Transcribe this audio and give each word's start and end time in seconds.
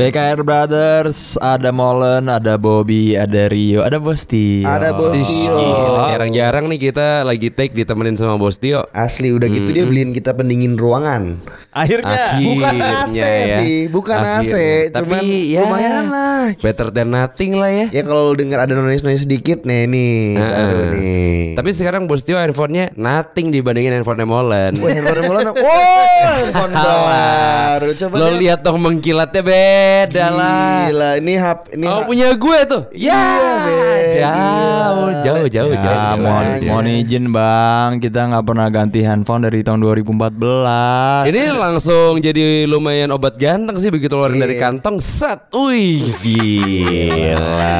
BKR 0.00 0.40
Brothers, 0.40 1.36
ada 1.44 1.68
Molen, 1.68 2.32
ada 2.32 2.56
Bobby, 2.56 3.20
ada 3.20 3.52
Rio, 3.52 3.84
ada 3.84 4.00
Bosti. 4.00 4.64
Ada 4.64 4.96
Bos 4.96 5.12
Ih, 5.12 5.20
Tio. 5.20 5.52
gila, 5.52 6.16
Jarang-jarang 6.16 6.72
nih 6.72 6.88
kita 6.88 7.20
lagi 7.20 7.52
take 7.52 7.76
ditemenin 7.76 8.16
sama 8.16 8.40
Bos 8.40 8.56
Tio. 8.56 8.88
Asli 8.96 9.28
udah 9.28 9.44
gitu 9.52 9.68
dia 9.68 9.84
beliin 9.84 10.16
kita 10.16 10.32
pendingin 10.32 10.80
ruangan. 10.80 11.36
Akhirnya. 11.68 12.40
Akhirnya 12.40 12.48
Bukan 12.48 12.76
AC 12.80 13.12
ya. 13.12 13.28
sih, 13.60 13.76
bukan 13.92 14.18
AC, 14.40 14.52
cuman 14.88 15.20
Tapi 15.20 15.52
ya 15.52 15.68
lumayan 15.68 16.06
lah. 16.08 16.44
Better 16.56 16.88
than 16.88 17.12
nothing 17.12 17.60
lah 17.60 17.68
ya. 17.68 17.86
Ya 17.92 18.00
kalau 18.00 18.32
lu 18.32 18.40
denger 18.40 18.56
ada 18.56 18.72
noise 18.72 19.04
noise 19.04 19.28
sedikit, 19.28 19.68
nih 19.68 19.84
nih, 19.84 20.40
Heeh. 20.40 20.48
baru 20.64 20.82
nih. 20.96 21.36
Tapi 21.60 21.70
sekarang 21.76 22.08
Bos 22.08 22.24
Tio 22.24 22.40
handphonenya 22.40 22.96
nothing 22.96 23.52
dibandingin 23.52 24.00
handphonenya 24.00 24.24
Molen. 24.24 24.72
Wah, 24.80 24.88
handphone 24.88 25.28
bulan, 25.28 25.44
wow, 25.52 26.32
handphone 26.40 26.72
baru. 26.72 27.88
Coba 28.00 28.14
Lo 28.16 28.26
lihat. 28.32 28.64
dong 28.64 28.80
mengkilatnya 28.80 29.42
beda 29.90 30.26
lah. 30.30 30.86
Gila, 30.86 31.10
ini 31.18 31.34
hap, 31.34 31.58
ini 31.68 31.84
Oh 31.84 32.02
punya 32.04 32.28
gue 32.32 32.58
tuh. 32.64 32.82
Iya, 32.92 33.10
Ya, 33.10 33.54
Ben. 33.60 34.10
jauh, 34.12 35.08
Gila. 35.10 35.22
jauh, 35.22 35.46
jauh, 35.48 35.72
Ya, 35.72 35.80
jauh. 35.80 36.16
mohon, 36.16 36.44
Makanya. 36.46 36.68
mohon 36.68 36.86
izin 36.88 37.24
bang, 37.28 37.90
kita 37.98 38.20
nggak 38.26 38.44
pernah 38.44 38.66
ganti 38.68 39.00
handphone 39.00 39.42
dari 39.42 39.60
tahun 39.60 39.80
2014. 39.80 41.26
Ini 41.26 41.42
langsung 41.52 42.18
jadi 42.18 42.42
lumayan 42.64 43.10
obat 43.10 43.34
ganteng 43.36 43.76
sih 43.76 43.90
begitu 43.90 44.10
keluar 44.10 44.30
dari 44.30 44.54
Iya. 44.54 44.62
kantong 44.62 44.98
set. 44.98 45.50
Wih, 45.50 46.06
gila. 46.20 47.78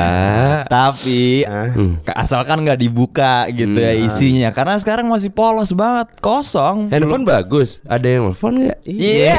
Tapi 0.67 1.42
ke- 2.00 2.14
asalkan 2.14 2.61
nggak 2.61 2.78
dibuka 2.78 3.47
gitu 3.48 3.74
ya 3.74 3.92
isinya, 3.92 4.48
karena 4.50 4.74
sekarang 4.77 5.06
masih 5.06 5.30
polos 5.30 5.70
banget, 5.72 6.11
kosong. 6.20 6.89
Handphone 6.89 7.22
bagus. 7.22 7.83
Ada 7.84 8.06
yang 8.08 8.30
telepon 8.30 8.52
nggak? 8.61 8.78
Iya, 8.84 9.34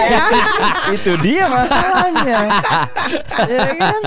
itu 0.95 1.11
dia 1.19 1.45
masalahnya. 1.47 2.39
Ya 3.47 3.67
kan? 3.73 4.01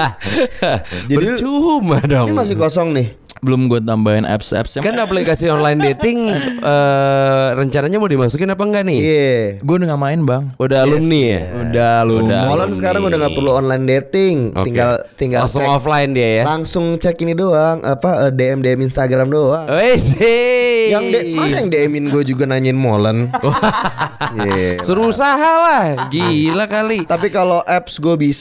Jadi 1.11 1.25
Percuma 1.35 1.99
dong. 2.03 2.29
ini 2.29 2.35
masih 2.35 2.57
kosong 2.57 2.91
nih. 2.93 3.09
Belum 3.45 3.69
gue 3.69 3.77
tambahin 3.77 4.25
apps-apps 4.25 4.81
Kan 4.81 4.97
aplikasi 4.97 5.53
online 5.53 5.77
dating 5.77 6.33
eh, 6.65 7.47
rencananya 7.53 8.01
mau 8.01 8.09
dimasukin 8.09 8.49
apa 8.49 8.63
enggak 8.63 8.89
nih? 8.89 8.99
Iya. 8.99 9.37
gue 9.61 9.75
udah 9.75 9.87
nggak 9.87 10.01
main 10.01 10.21
bang. 10.25 10.45
Udah 10.57 10.79
alumni 10.81 11.21
ya? 11.21 11.41
Udah 11.53 11.95
lu. 12.03 12.15
Udah. 12.25 12.41
Molan 12.47 12.57
alumni. 12.63 12.73
sekarang 12.73 13.03
udah 13.05 13.19
nggak 13.21 13.35
perlu 13.37 13.51
online 13.53 13.85
dating, 13.85 14.37
Oke. 14.51 14.65
tinggal 14.65 14.91
tinggal 15.21 15.45
langsung 15.45 15.61
cek- 15.61 15.77
offline 15.77 16.11
dia 16.11 16.31
ya. 16.41 16.43
langsung 16.47 16.85
cek 16.97 17.17
ini 17.21 17.37
doang, 17.37 17.85
apa 17.85 18.11
eh, 18.23 18.33
DM 18.33 18.65
DM 18.65 18.81
Instagram 18.81 19.29
doang. 19.29 19.67
Wih 19.69 19.99
sih. 19.99 20.89
Yang 20.89 21.05
de 21.07 21.21
masa 21.33 21.55
yang 21.59 21.69
DM-in 21.69 22.09
gue 22.09 22.25
juga 22.25 22.45
nanyain 22.47 22.77
Molen. 22.77 23.29
Iya. 24.35 24.83
Suruh 24.83 25.07
usaha 25.07 25.37
lah. 25.55 26.11
Gila 26.11 26.67
kali. 26.67 27.07
Tapi 27.07 27.31
kalau 27.31 27.63
apps 27.63 27.97
gue 27.97 28.19
bisa 28.19 28.34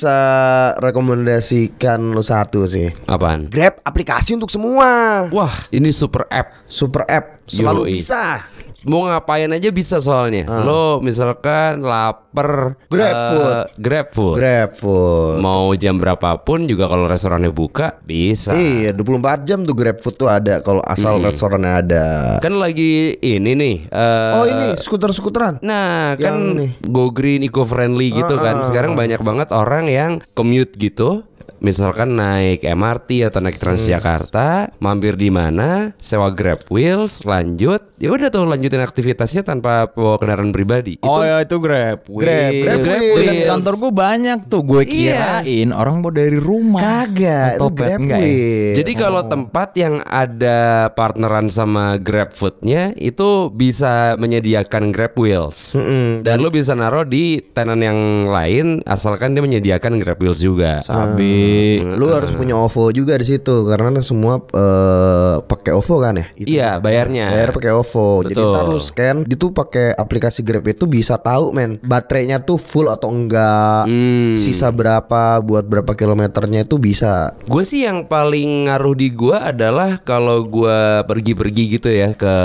rekomendasikan 0.80 2.02
lu 2.16 2.24
satu 2.26 2.66
sih. 2.66 2.90
Apaan? 3.06 3.52
Grab 3.52 3.78
aplikasi 3.86 4.34
untuk 4.34 4.50
semua. 4.50 5.28
Wah, 5.30 5.54
ini 5.70 5.94
super 5.94 6.26
app. 6.32 6.66
Super 6.66 7.06
app 7.06 7.46
selalu 7.46 7.92
Yoi. 7.92 7.94
bisa. 8.00 8.48
Mau 8.84 9.04
ngapain 9.04 9.48
aja 9.48 9.70
bisa 9.70 9.98
soalnya. 9.98 10.44
Lo 10.44 11.00
misalkan 11.00 11.80
lapar 11.80 12.76
GrabFood. 12.88 13.54
eh, 13.54 13.66
GrabFood. 13.78 14.36
Grab 14.36 14.72
food. 14.74 15.36
Mau 15.40 15.72
jam 15.74 15.96
berapapun 15.96 16.66
juga 16.66 16.86
kalau 16.86 17.06
restorannya 17.06 17.48
buka 17.48 17.96
bisa. 18.02 18.52
Iya, 18.52 18.92
24 18.92 19.44
jam 19.44 19.64
tuh 19.64 19.72
Grab 19.72 19.98
food 19.98 20.16
tuh 20.16 20.28
ada 20.28 20.60
kalau 20.60 20.84
asal 20.84 21.20
restorannya 21.20 21.74
ada. 21.74 22.06
Kan 22.38 22.58
lagi 22.58 23.16
ini 23.18 23.52
nih. 23.54 23.76
eh, 23.88 24.32
Oh 24.34 24.46
ini 24.46 24.76
skuter-skuteran. 24.76 25.62
Nah 25.62 26.16
kan 26.16 26.36
Yang 26.36 26.38
nih. 26.54 26.72
go 26.84 27.10
green 27.10 27.42
eco 27.42 27.64
friendly 27.64 28.12
gitu 28.12 28.36
kan 28.36 28.62
Sekarang 28.64 28.94
banyak 28.94 29.20
banget 29.20 29.50
orang 29.50 29.88
yang 29.88 30.12
commute 30.34 30.76
gitu 30.76 31.24
Misalkan 31.60 32.20
naik 32.20 32.60
MRT 32.62 33.24
atau 33.24 33.40
naik 33.40 33.56
Transjakarta, 33.56 34.76
mampir 34.80 35.16
di 35.16 35.32
mana, 35.32 35.96
sewa 35.96 36.28
Grab 36.28 36.68
Wheels, 36.68 37.24
lanjut, 37.24 37.80
ya 38.04 38.12
udah 38.12 38.28
tuh 38.28 38.44
lanjutin 38.44 38.84
aktivitasnya 38.84 39.48
tanpa 39.48 39.88
bawa 39.88 40.20
kendaraan 40.20 40.52
pribadi. 40.52 41.00
Oh 41.00 41.24
ya 41.24 41.40
itu 41.40 41.56
Grab. 41.56 42.04
Grab. 42.04 42.52
Grab 42.52 42.80
Grab 42.84 43.00
Wheels. 43.00 43.24
Dekat 43.24 43.48
kantor 43.48 43.74
gue 43.80 43.92
banyak 43.96 44.40
tuh. 44.52 44.62
Gue 44.62 44.84
Iya. 44.84 45.40
kirain 45.40 45.70
orang 45.72 46.04
mau 46.04 46.12
dari 46.12 46.36
rumah. 46.36 46.84
Kagak, 46.84 47.56
itu 47.56 47.68
Grab 47.72 48.00
enggak 48.04 48.20
ya? 48.20 48.36
Jadi 48.84 48.92
kalau 48.94 49.22
tempat 49.24 49.70
yang 49.80 50.04
ada 50.04 50.60
partneran 50.92 51.48
sama 51.48 51.96
Grab 51.96 52.36
Foodnya 52.36 52.92
itu 52.94 53.48
bisa 53.48 54.20
menyediakan 54.20 54.92
Grab 54.92 55.16
Wheels. 55.16 55.72
Dan 56.20 56.44
lu 56.44 56.52
bisa 56.52 56.76
naruh 56.76 57.08
di 57.08 57.40
tenan 57.56 57.80
yang 57.80 58.00
lain 58.28 58.84
asalkan 58.84 59.32
dia 59.32 59.40
menyediakan 59.40 59.96
Grab 59.96 60.20
Wheels 60.20 60.44
juga. 60.44 60.84
Sabi. 60.84 61.80
Lu 61.80 62.12
harus 62.12 62.36
punya 62.36 62.60
OVO 62.60 62.92
juga 62.92 63.16
di 63.16 63.24
situ 63.24 63.64
karena 63.64 63.96
semua 64.04 64.44
eh, 64.44 65.36
pakai 65.40 65.72
OVO 65.72 65.96
kan 65.98 66.20
ya? 66.20 66.28
Itu 66.36 66.48
Iya, 66.52 66.70
bayarnya. 66.78 67.32
Bayar 67.32 67.52
pakai 67.54 67.72
OVO. 67.72 67.93
Jadi 68.26 68.42
Betul. 68.42 68.50
ntar 68.50 68.66
lu 68.66 68.80
scan, 68.82 69.18
itu 69.30 69.46
pakai 69.54 69.94
aplikasi 69.94 70.42
Grab 70.42 70.66
itu 70.66 70.90
bisa 70.90 71.22
tahu 71.22 71.54
men 71.54 71.78
baterainya 71.86 72.42
tuh 72.42 72.58
full 72.58 72.90
atau 72.90 73.14
enggak, 73.14 73.86
Hmm. 73.86 74.36
sisa 74.40 74.74
berapa 74.74 75.38
buat 75.44 75.68
berapa 75.70 75.94
kilometernya 75.94 76.66
itu 76.66 76.82
bisa. 76.82 77.38
Gue 77.46 77.62
sih 77.62 77.86
yang 77.86 78.10
paling 78.10 78.66
ngaruh 78.68 78.96
di 78.98 79.14
gua 79.14 79.54
adalah 79.54 80.02
kalau 80.02 80.42
gua 80.48 81.06
pergi-pergi 81.06 81.64
gitu 81.78 81.90
ya 81.94 82.18
ke 82.18 82.36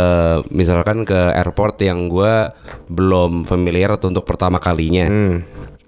misalkan 0.53 1.09
ke 1.09 1.17
airport 1.17 1.81
yang 1.81 2.11
gua 2.13 2.53
belum 2.91 3.49
familiar 3.49 3.95
atau 3.97 4.13
untuk 4.13 4.29
pertama 4.29 4.61
kalinya. 4.61 5.09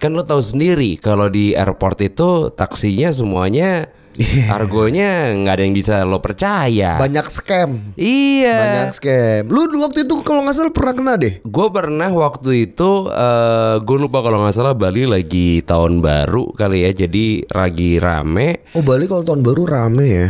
Kan 0.01 0.17
lo 0.17 0.25
tahu 0.25 0.41
sendiri 0.41 0.97
kalau 0.97 1.29
di 1.29 1.53
airport 1.53 2.01
itu 2.01 2.49
taksinya 2.49 3.13
semuanya 3.13 3.85
argonya 4.55 5.31
nggak 5.35 5.53
ada 5.55 5.63
yang 5.63 5.75
bisa 5.75 6.03
lo 6.03 6.19
percaya. 6.19 6.99
Banyak 6.99 7.27
scam. 7.31 7.95
Iya. 7.95 8.57
Banyak 8.59 8.89
scam. 8.97 9.43
Lu 9.47 9.67
waktu 9.79 10.03
itu 10.03 10.19
kalau 10.23 10.43
nggak 10.43 10.55
salah 10.55 10.73
pernah 10.73 10.93
kena 10.93 11.13
deh. 11.15 11.39
Gue 11.43 11.67
pernah 11.71 12.09
waktu 12.11 12.71
itu 12.71 13.07
eh 13.07 13.75
gue 13.79 13.97
lupa 13.97 14.19
kalau 14.19 14.43
nggak 14.43 14.55
salah 14.55 14.75
Bali 14.75 15.07
lagi 15.07 15.63
tahun 15.63 16.03
baru 16.03 16.51
kali 16.53 16.83
ya 16.87 16.91
jadi 17.05 17.45
lagi 17.51 17.97
rame 18.01 18.65
Oh 18.75 18.83
Bali 18.83 19.07
kalau 19.07 19.23
tahun 19.23 19.41
baru 19.43 19.63
rame 19.67 20.07
ya. 20.07 20.27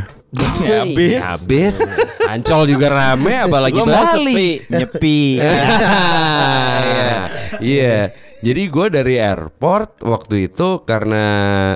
Ya, 0.64 0.88
habis. 0.88 1.12
Ya, 1.12 1.22
habis. 1.36 1.76
Ancol 2.24 2.64
juga 2.64 2.88
rame 2.88 3.36
apalagi 3.36 3.76
Lo 3.76 3.84
Bali. 3.84 4.32
sepi, 4.32 4.50
nyepi. 4.72 5.22
Iya. 6.82 7.14
Iya. 7.60 8.00
Jadi 8.42 8.74
gue 8.74 8.88
dari 8.90 9.16
airport 9.22 10.02
waktu 10.02 10.50
itu 10.50 10.82
karena 10.82 11.26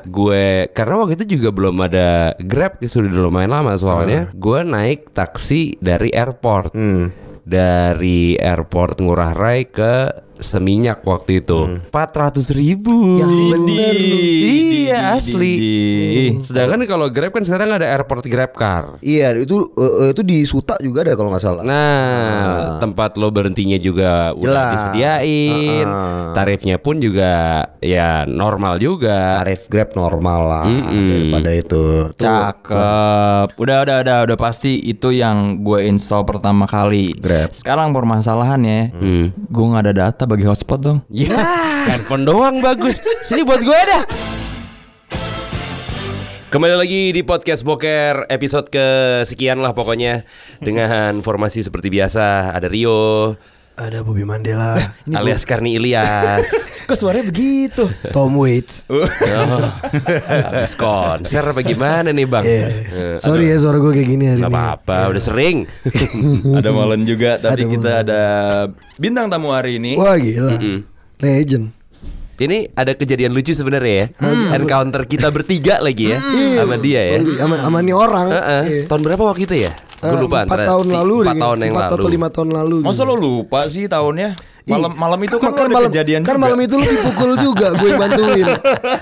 gue 0.02 0.66
karena 0.74 0.96
waktu 0.98 1.14
itu 1.22 1.38
juga 1.38 1.54
belum 1.54 1.78
ada 1.86 2.34
Grab 2.42 2.82
sudah 2.82 3.14
lumayan 3.14 3.54
lama 3.54 3.78
soalnya. 3.78 4.34
Gue 4.34 4.66
naik 4.66 5.14
taksi 5.14 5.78
dari 5.78 6.10
airport. 6.10 6.74
Dari 7.46 8.34
airport 8.42 9.06
Ngurah 9.06 9.38
Rai 9.38 9.70
ke 9.70 10.25
Seminyak 10.38 11.02
waktu 11.02 11.40
itu 11.40 11.60
empat 11.82 12.10
ratus 12.12 12.52
ribu 12.52 13.18
Yang 13.18 13.34
bener 13.52 13.94
lu. 13.96 14.18
Iya 14.86 15.00
asli 15.14 15.54
Di- 15.56 16.34
Sedangkan 16.42 16.84
kalau 16.86 17.08
Grab 17.08 17.32
kan 17.32 17.42
sekarang 17.42 17.72
ada 17.72 17.88
airport 17.88 18.26
Grab 18.26 18.52
Car 18.52 19.00
Iya 19.00 19.36
itu 19.38 19.72
eh, 19.74 20.12
itu 20.12 20.22
di 20.22 20.44
Suta 20.44 20.76
juga 20.78 21.02
ada 21.02 21.14
kalau 21.14 21.30
nggak 21.30 21.42
salah. 21.42 21.64
Nah, 21.64 22.78
tempat 22.78 23.16
lo 23.16 23.30
berhentinya 23.30 23.76
juga 23.78 24.32
udah 24.32 24.44
Jelas. 24.46 24.72
disediain. 24.76 25.84
Heeh. 25.84 26.34
Tarifnya 26.34 26.76
pun 26.78 26.98
juga 26.98 27.32
ya 27.80 28.24
normal 28.26 28.78
juga. 28.78 29.40
Tarif 29.40 29.68
Grab 29.68 29.94
normal 29.94 30.42
lah 30.44 30.66
Mm-mm. 30.66 31.08
daripada 31.08 31.52
itu. 31.52 31.86
Tuh, 32.12 32.16
Cakep. 32.16 33.48
Udah 33.56 33.78
udah 33.82 33.98
udah 34.02 34.18
udah 34.26 34.38
pasti 34.38 34.78
itu 34.80 35.12
yang 35.12 35.36
gue 35.60 35.86
install 35.86 36.24
pertama 36.24 36.66
kali. 36.66 37.16
Grab. 37.16 37.52
Sekarang 37.52 37.92
permasalahannya, 37.92 38.82
Hmm. 38.92 39.26
gue 39.34 39.66
nggak 39.66 39.84
ada 39.84 39.96
data 40.04 40.24
bagi 40.26 40.46
hotspot 40.46 40.80
dong. 40.82 41.00
Ya, 41.08 41.38
handphone 41.90 42.26
doang 42.26 42.60
bagus. 42.60 43.02
Sini 43.22 43.46
buat 43.46 43.62
gue 43.62 43.80
dah. 43.86 44.04
Kembali 46.46 46.76
lagi 46.78 47.12
di 47.12 47.20
podcast 47.20 47.68
Boker 47.68 48.32
episode 48.32 48.72
kesekian 48.72 49.60
lah 49.60 49.76
pokoknya 49.76 50.24
dengan 50.64 51.20
formasi 51.20 51.60
seperti 51.66 51.92
biasa 51.92 52.56
ada 52.56 52.72
Rio 52.72 53.36
Ada 53.76 54.08
Bobby 54.08 54.24
Mandela, 54.24 54.80
alias 55.12 55.44
Karni 55.44 55.76
Ilyas. 55.76 56.48
Kok 56.88 56.96
suaranya 56.96 57.28
begitu? 57.28 57.92
Tom 58.16 58.40
Waits. 58.40 58.88
Oh, 58.88 59.04
habis 60.48 60.80
konser 60.80 61.44
apa 61.44 61.60
gimana 61.60 62.16
nih 62.16 62.24
bang? 62.24 62.40
Iya. 62.48 62.68
Eh, 62.72 63.16
Sorry 63.20 63.52
ya 63.52 63.60
suara 63.60 63.76
gue 63.76 63.92
kayak 63.92 64.08
gini 64.08 64.26
hari 64.32 64.40
Gak 64.40 64.48
ini. 64.48 64.56
apa-apa, 64.56 65.12
udah 65.12 65.20
sering. 65.20 65.68
ada 66.64 66.70
Molen 66.72 67.04
juga, 67.04 67.36
tapi 67.36 67.68
Ada 67.68 67.72
kita 67.76 67.92
ada 68.00 68.22
bintang 68.96 69.28
tamu 69.28 69.52
hari 69.52 69.76
ini. 69.76 70.00
Wah 70.00 70.16
gila. 70.16 70.56
Legend. 71.20 71.76
Ini 72.36 72.72
ada 72.76 72.96
kejadian 72.96 73.36
lucu 73.36 73.52
sebenarnya 73.52 73.96
ya. 73.96 74.08
Encounter 74.56 75.04
kita 75.04 75.32
bertiga 75.32 75.80
lagi 75.80 76.12
ya 76.12 76.20
Iya, 76.20 76.64
sama 76.64 76.76
dia 76.76 77.02
ya. 77.12 77.18
Sama, 77.40 77.56
sama 77.60 77.78
nih 77.84 77.96
orang. 77.96 78.28
Heeh. 78.32 78.64
Iya. 78.64 78.82
Tahun 78.88 79.02
berapa 79.04 79.24
waktu 79.24 79.44
itu 79.44 79.56
ya? 79.68 79.72
Gue 80.06 80.12
Eh, 80.12 80.22
lupa 80.22 80.38
Empat 80.40 80.48
antara 80.52 80.64
tahun 80.68 80.88
lalu 80.94 81.16
Empat 81.20 81.36
tahun 81.38 81.58
yang 81.60 81.72
empat 81.72 81.84
lalu. 81.84 81.98
atau 81.98 82.10
lima 82.10 82.28
tahun 82.30 82.50
lalu. 82.54 82.78
Masa 82.82 83.02
lo 83.04 83.16
lupa 83.16 83.60
sih 83.66 83.86
tahunnya? 83.86 84.30
Malam 84.66 84.98
malam 84.98 85.22
itu 85.22 85.38
kan, 85.38 85.54
kan 85.54 85.70
malam 85.70 85.94
kejadian 85.94 86.26
kan 86.26 86.34
juga. 86.34 86.42
malam 86.42 86.58
itu 86.58 86.74
lu 86.74 86.90
dipukul 86.90 87.38
juga 87.38 87.68
gue 87.76 87.86
bantuin 87.94 88.50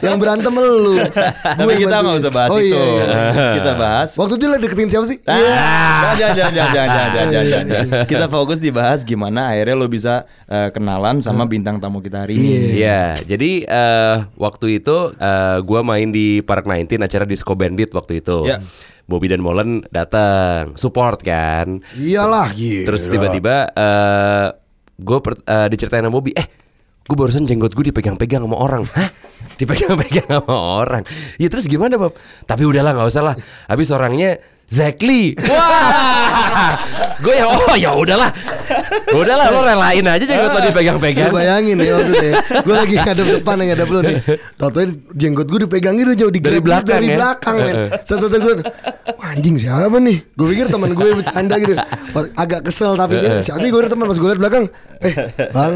yang 0.02 0.20
berantem 0.20 0.52
lu 0.52 1.00
Tapi 1.40 1.64
Gue 1.66 1.76
kita 1.80 2.04
nggak 2.04 2.16
usah 2.20 2.32
bahas 2.34 2.52
oh, 2.52 2.60
itu. 2.60 2.76
iya, 2.76 2.84
iya. 2.92 3.54
Kita 3.56 3.72
bahas. 3.74 4.10
waktu 4.14 4.36
itu 4.36 4.46
lu 4.46 4.60
deketin 4.60 4.92
siapa 4.92 5.08
sih 5.08 5.24
Ah, 5.24 5.32
Iya. 5.32 5.56
jangan, 5.56 6.36
jangan, 6.36 6.36
jangan, 6.36 6.52
jangan, 6.52 6.68
jangan, 6.68 6.92
jangan, 7.08 7.32
jangan, 7.32 7.66
jangan. 7.80 8.04
Kita 8.04 8.26
fokus 8.28 8.60
dibahas 8.60 9.00
gimana 9.02 9.42
akhirnya 9.48 9.76
lo 9.78 9.88
bisa 9.88 10.14
eh, 10.46 10.68
kenalan 10.70 11.24
sama 11.24 11.48
bintang 11.48 11.80
tamu 11.80 12.04
kita 12.04 12.28
hari 12.28 12.36
ini. 12.36 12.84
Iya, 12.84 13.24
jadi 13.24 13.52
eh, 13.64 14.16
waktu 14.36 14.84
itu 14.84 15.16
eh, 15.16 15.58
gua 15.62 15.80
main 15.82 16.12
di 16.12 16.42
Park 16.42 16.68
19 16.68 17.00
acara 17.00 17.24
Disco 17.24 17.56
Bandit 17.56 17.88
waktu 17.90 18.20
itu. 18.20 18.44
Ya. 18.46 18.60
Bobby 19.04 19.28
dan 19.28 19.44
Molen 19.44 19.84
datang 19.92 20.80
support 20.80 21.20
kan. 21.22 21.84
iyalah 22.00 22.52
gitu 22.56 22.88
Terus 22.88 23.12
tiba-tiba 23.12 23.68
eh 23.76 24.48
gue 25.00 25.18
eh, 25.50 25.68
diceritain 25.68 26.06
sama 26.06 26.14
Bobby, 26.14 26.32
eh 26.38 26.48
gue 27.04 27.16
barusan 27.20 27.44
jenggot 27.44 27.76
gue 27.76 27.92
dipegang-pegang 27.92 28.48
sama 28.48 28.58
orang. 28.58 28.84
Hah? 28.96 29.10
Dipegang-pegang 29.60 30.30
sama 30.40 30.56
orang. 30.56 31.04
Ya 31.36 31.52
terus 31.52 31.68
gimana 31.68 32.00
Bob? 32.00 32.16
Tapi 32.48 32.64
udahlah 32.64 32.96
nggak 32.96 33.10
usah 33.12 33.24
lah. 33.24 33.36
Habis 33.68 33.92
orangnya 33.92 34.40
Zekli. 34.72 35.38
Wah, 35.54 36.74
gue 37.22 37.34
yang 37.38 37.46
oh 37.46 37.76
ya 37.78 37.94
udahlah, 37.94 38.34
udahlah 39.14 39.48
lo 39.54 39.62
relain 39.62 40.02
aja 40.02 40.26
jenggot 40.26 40.50
lo 40.50 40.62
dipegang-pegang. 40.66 41.30
Lu 41.30 41.38
bayangin 41.38 41.78
nih 41.78 41.94
waktu 41.94 42.10
itu 42.10 42.26
ya. 42.26 42.36
Gue 42.66 42.76
lagi 42.82 42.96
ngadep 42.98 43.28
depan 43.38 43.56
yang 43.62 43.68
ngadep 43.70 43.90
lu 43.94 44.00
nih. 44.02 44.18
Tau-tau 44.58 44.84
jenggot 45.14 45.46
gue 45.46 45.60
dipegangin 45.70 46.10
udah 46.10 46.18
jauh 46.18 46.34
di 46.34 46.42
Dari 46.42 46.58
belakang 46.58 46.90
Dari 46.90 47.08
ya? 47.14 47.16
belakang 47.22 47.56
men. 47.62 47.76
Satu-satu 48.02 48.38
gue 48.42 48.56
Wah 49.14 49.30
anjing 49.38 49.56
siapa 49.62 49.98
nih? 50.02 50.18
Gue 50.34 50.48
pikir 50.58 50.66
teman 50.74 50.90
gue 50.98 51.08
bercanda 51.22 51.56
gitu. 51.62 51.74
Pas 52.10 52.26
Agak 52.34 52.62
kesel 52.66 52.98
tapi 52.98 53.22
kan 53.22 53.46
Siapa 53.46 53.62
gue 53.62 53.82
teman. 53.86 54.10
Pas 54.10 54.18
gue 54.18 54.30
liat 54.34 54.42
belakang 54.42 54.66
Eh 55.04 55.14
bang. 55.52 55.74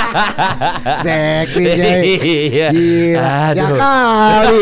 Zekli 1.04 1.64
Jay. 1.76 2.02
Iya. 2.50 2.68
Gila. 2.72 3.38
Ya 3.54 3.68
kali. 3.70 4.58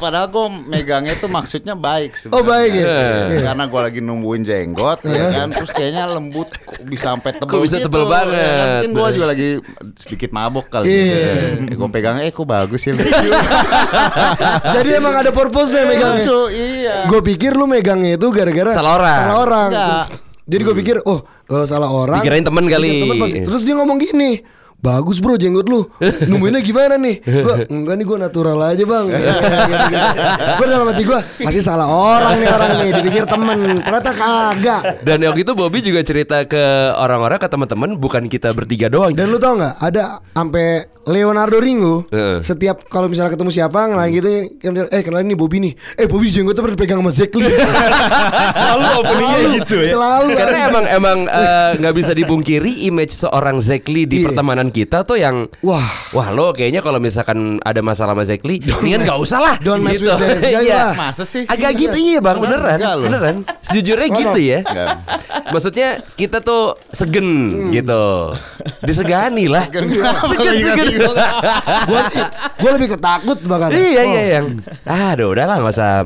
Padahal 0.00 0.26
gue 0.32 0.46
megangnya 0.66 1.14
tuh 1.20 1.30
maksudnya 1.30 1.78
baik 1.78 2.16
sebenarnya. 2.16 2.40
Oh, 2.40 2.42
baik 2.54 2.72
ya? 2.72 2.86
Iya. 3.26 3.40
Karena 3.44 3.64
gue 3.66 3.80
lagi 3.82 3.98
nungguin 3.98 4.42
jenggot 4.42 4.98
ya 5.02 5.24
kan 5.30 5.48
Terus 5.50 5.70
kayaknya 5.70 6.02
lembut 6.08 6.48
bisa 6.84 7.10
sampai 7.10 7.30
tebel 7.32 7.50
Kok 7.50 7.60
bisa 7.60 7.76
gitu, 7.76 7.86
tebel 7.86 8.02
ya 8.02 8.08
banget? 8.08 8.38
kan? 8.38 8.68
Mungkin 8.70 8.90
gue 8.92 9.08
juga 9.12 9.26
lagi 9.26 9.48
sedikit 9.96 10.30
mabok 10.30 10.66
kali 10.68 10.86
Iya. 10.86 11.18
eh, 11.66 11.74
Gue 11.74 11.88
pegang 11.88 12.16
eh 12.18 12.30
kok 12.30 12.46
bagus 12.46 12.80
ya 12.80 12.94
Jadi 14.74 14.88
emang 14.92 15.14
ada 15.14 15.30
purpose-nya 15.30 15.82
Lucu 15.84 16.40
iya 16.50 17.04
Gue 17.04 17.20
pikir 17.20 17.52
lu 17.52 17.66
megangnya 17.66 18.14
itu 18.14 18.28
gara-gara 18.30 18.70
Salah 18.70 18.92
orang. 18.94 19.18
Salah 19.18 19.36
orang. 19.40 19.70
Jadi 20.44 20.60
gue 20.60 20.76
pikir, 20.76 20.96
oh 21.02 21.24
eh, 21.48 21.64
salah 21.64 21.88
orang. 21.88 22.20
Dikirain 22.20 22.44
temen 22.44 22.68
kali. 22.68 22.84
Dikira 22.84 23.04
temen 23.08 23.16
pas- 23.16 23.32
terus 23.48 23.62
dia 23.64 23.74
ngomong 23.74 23.96
gini. 23.96 24.44
Bagus 24.84 25.16
bro 25.16 25.34
jenggot 25.34 25.64
lu. 25.64 25.88
Nungguinnya 26.28 26.60
gimana 26.60 26.94
nih? 26.94 27.24
Gue 27.24 27.64
enggak 27.72 27.94
nih 27.96 28.04
gue 28.04 28.18
natural 28.20 28.58
aja 28.60 28.84
bang. 28.84 29.06
Gue 30.54 30.66
dalam 30.66 30.86
hati 30.86 31.02
gue 31.02 31.18
Pasti 31.40 31.60
salah 31.60 31.88
orang 31.88 32.36
nih 32.36 32.48
orang 32.48 32.70
nih. 32.78 32.90
Dipikir 32.94 33.24
temen. 33.24 33.80
Ternyata 33.80 34.10
kagak. 34.12 34.82
Dan 35.00 35.24
waktu 35.24 35.40
itu 35.40 35.52
Bobby 35.54 35.80
juga 35.80 36.04
cerita 36.04 36.44
ke 36.44 36.60
orang-orang 36.94 37.40
ke 37.40 37.48
teman-teman 37.48 37.96
bukan 37.96 38.28
kita 38.28 38.52
bertiga 38.52 38.86
doang. 38.86 39.16
Dan 39.16 39.32
lu 39.32 39.40
tau 39.40 39.56
gak 39.56 39.80
Ada 39.80 40.20
sampai 40.30 40.66
Leonardo 41.04 41.60
Ringo 41.60 42.08
Heeh. 42.08 42.40
Setiap 42.40 42.88
kalau 42.88 43.12
misalnya 43.12 43.36
ketemu 43.36 43.52
siapa 43.52 43.76
Ngelang 43.84 44.08
gitu 44.10 44.28
Eh 44.88 45.02
kenalin 45.02 45.28
nih 45.28 45.36
Bobby 45.36 45.60
nih. 45.60 45.72
Eh 45.96 46.04
Bobby 46.04 46.28
jenggotnya 46.28 46.60
pernah 46.60 46.76
dipegang 46.76 47.00
sama 47.00 47.12
Zack 47.12 47.32
Lee 47.36 47.52
Selalu 48.56 48.84
openingnya 49.00 49.36
Selalu, 49.36 49.56
gitu 49.60 49.76
ya. 49.76 49.90
Selalu. 49.92 50.28
Karena 50.34 50.58
emang 50.64 50.84
emang 50.88 51.18
eh, 51.24 51.70
nggak 51.76 51.94
bisa 51.94 52.12
dipungkiri 52.12 52.88
image 52.88 53.12
seorang 53.14 53.60
Zekli 53.60 54.04
di 54.04 54.16
Iya. 54.16 54.32
pertemanan 54.32 54.68
kita 54.74 55.00
tuh 55.00 55.14
yang 55.14 55.46
Wah. 55.60 55.86
wah 56.10 56.28
lo 56.28 56.50
kayaknya 56.50 56.82
kalau 56.82 56.98
misalkan 56.98 57.38
ada 57.60 57.78
masalah 57.78 58.12
sama 58.12 58.26
Zekli, 58.26 58.58
mendingan 58.58 59.06
nggak 59.06 59.16
usah 59.16 59.38
lah. 59.38 59.54
don't 59.60 59.80
mess 59.80 59.96
gitu. 59.96 60.10
with 60.10 60.26
this 60.34 60.50
guy 60.50 60.62
Iya. 60.64 60.74
lah. 60.74 60.94
Masa 61.06 61.22
sih? 61.22 61.46
Agak 61.46 61.70
gitu 61.74 61.94
iya 61.94 62.18
bang 62.18 62.36
beneran 62.36 62.78
beneran 63.00 63.36
sejujurnya 63.62 64.08
gitu 64.10 64.40
ya. 64.40 64.58
Maksudnya 65.46 65.88
kita 66.12 66.40
tuh 66.40 66.74
segen 66.88 67.28
gitu, 67.70 68.34
disegani 68.80 69.46
lah. 69.46 69.70
Segen 69.70 70.54
Segen? 70.58 70.88
Gue 71.86 72.00
gue 72.56 72.70
lebih 72.72 72.88
ketakut 72.92 73.38
bahkan 73.44 73.70
Iya 73.70 73.82
Oh. 73.94 74.04
iya 74.04 74.22
yang, 74.34 74.46
aduh 74.82 75.30
udahlah 75.30 75.56
nggak 75.56 75.70
usah 75.70 76.02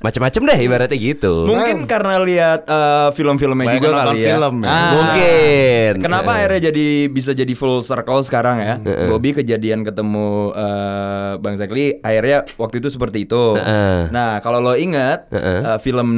macem-macem 0.00 0.40
deh 0.42 0.58
ibaratnya 0.60 0.96
gitu. 0.96 1.44
Mungkin 1.44 1.84
karena 1.84 2.16
lihat 2.18 2.64
eh, 2.64 3.08
film-filmnya 3.12 3.66
Banyak 3.68 3.76
juga 3.78 3.88
kali 4.02 4.18
ya. 4.18 4.26
film 4.32 4.54
ya. 4.58 4.68
Ah. 4.68 4.90
Mungkin. 4.92 5.92
Kenapa 6.00 6.30
Eh. 6.30 6.36
akhirnya 6.36 6.60
jadi 6.66 6.86
bisa 7.06 7.30
jadi 7.30 7.52
full 7.52 7.80
circle 7.80 8.20
sekarang 8.20 8.56
ya? 8.58 8.74
Bobby 9.06 9.32
kejadian 9.34 9.82
ketemu 9.82 10.28
eh, 10.50 11.32
Bang 11.36 11.54
Zakli, 11.54 11.98
akhirnya 11.98 12.48
waktu 12.56 12.80
itu 12.80 12.88
seperti 12.88 13.24
itu. 13.24 13.54
Heeh. 13.54 14.08
Nah, 14.08 14.40
kalau 14.40 14.58
lo 14.58 14.72
ingat 14.72 15.28
eh, 15.30 15.76
film 15.78 16.08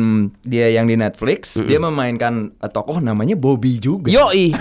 dia 0.40 0.70
yang 0.70 0.84
di 0.84 0.94
Netflix, 0.94 1.58
dia 1.58 1.78
memainkan 1.78 2.54
eh, 2.54 2.68
tokoh 2.68 2.98
namanya 2.98 3.34
Bobby 3.34 3.76
juga. 3.76 4.08
Yoi, 4.08 4.54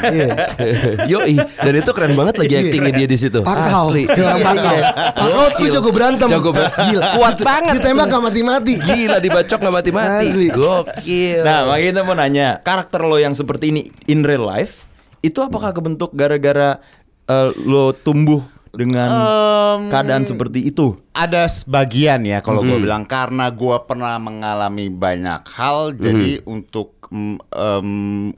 yoi, 1.11 1.35
dan 1.37 1.73
itu 1.73 1.91
keren 1.91 2.13
banget 2.13 2.35
lagi 2.37 2.49
Iya. 2.51 2.61
actingnya 2.63 2.93
dia 2.95 3.07
di 3.07 3.17
situ. 3.17 3.39
Pakau 3.41 3.89
Asli. 3.89 4.03
Kayak 4.03 4.25
orang 4.25 4.41
pakau 4.41 4.77
Pakau 5.13 5.45
tapi 5.51 5.69
jago 5.69 5.89
berantem 5.91 6.27
Jago 6.27 6.49
ber- 6.49 6.71
Gila 6.71 7.03
Kuat 7.13 7.37
banget. 7.39 7.73
Ditembak 7.77 8.05
gak 8.07 8.23
mati-mati 8.23 8.73
Gila 8.77 9.10
dibacok 9.17 9.59
nggak 9.59 9.75
mati-mati. 9.75 10.27
Gokil. 10.49 11.41
Nah, 11.41 11.65
makanya 11.65 11.85
kita 11.89 12.01
mau 12.01 12.13
nanya, 12.13 12.47
karakter 12.57 13.01
lo 13.01 13.17
yang 13.17 13.33
seperti 13.33 13.65
ini 13.69 13.81
in 14.05 14.21
real 14.21 14.43
life 14.43 14.87
itu 15.19 15.37
apakah 15.37 15.69
kebentuk 15.69 16.11
gara-gara 16.11 16.79
eh, 17.23 17.49
lo 17.61 17.91
tumbuh 17.91 18.39
dengan 18.71 19.09
Em, 19.11 19.81
keadaan 19.87 20.23
seperti 20.23 20.63
itu? 20.65 20.95
ada 21.11 21.43
sebagian 21.43 22.23
ya 22.23 22.39
kalau 22.39 22.61
Hmm. 22.61 22.71
gue 22.71 22.79
bilang 22.81 23.03
karena 23.03 23.47
gue 23.47 23.77
pernah 23.83 24.15
mengalami 24.15 24.87
banyak 24.87 25.43
hal 25.49 25.91
jadi 25.93 26.39
Hmm. 26.39 26.55
untuk 26.55 27.11
mm, 27.11 28.31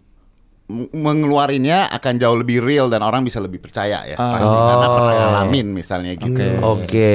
em, 0.64 0.86
m- 0.86 0.92
mengeluarinnya 0.94 1.92
akan 1.92 2.14
jauh 2.16 2.36
lebih 2.36 2.60
real 2.60 2.88
dan 2.88 3.02
orang 3.02 3.22
bisa 3.22 3.38
lebih 3.38 3.60
percaya 3.60 4.04
ya 4.04 4.16
pasti 4.16 4.40
karena 4.44 4.88
pernah 4.90 5.14
ngalamin 5.14 5.68
misalnya 5.70 6.14
gitu. 6.16 6.44
Oke. 6.64 7.12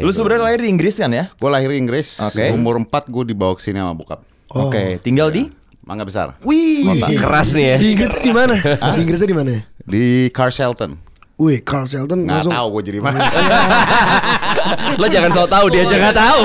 Lu 0.00 0.10
sebenarnya 0.10 0.42
lahir 0.46 0.60
di 0.60 0.68
Inggris 0.68 0.94
kan 0.96 1.10
ya? 1.10 1.28
Gue 1.32 1.50
lahir 1.50 1.68
di 1.68 1.78
Inggris, 1.78 2.20
Oke. 2.20 2.52
umur 2.52 2.76
4 2.78 3.08
gue 3.08 3.24
dibawa 3.26 3.52
ke 3.54 3.62
sini 3.62 3.78
sama 3.78 3.92
bokap. 3.92 4.20
Oke, 4.50 4.98
tinggal 5.00 5.30
di 5.30 5.48
Mangga 5.80 6.04
besar. 6.04 6.36
Wih 6.44 7.02
Keras 7.16 7.50
nih 7.50 7.66
ya. 7.66 7.76
Di 7.80 7.86
Inggrisnya 7.92 8.22
di 8.22 8.34
mana? 8.36 8.54
Di 8.94 9.00
Inggrisnya 9.00 9.26
di 9.26 9.36
mana? 9.36 9.50
Di 9.80 10.02
Car 10.30 10.52
Shelton. 10.52 11.09
Wih, 11.40 11.64
Carl 11.64 11.88
Shelton 11.88 12.28
Nggak 12.28 12.44
langsung 12.44 12.52
tahu 12.52 12.66
gue 12.76 12.82
jadi 12.92 12.98
mana. 13.00 13.24
Lo 15.00 15.06
jangan 15.08 15.30
so 15.32 15.48
tau 15.48 15.66
dia 15.72 15.88
aja 15.88 15.96
nggak 15.96 16.16
tahu. 16.20 16.40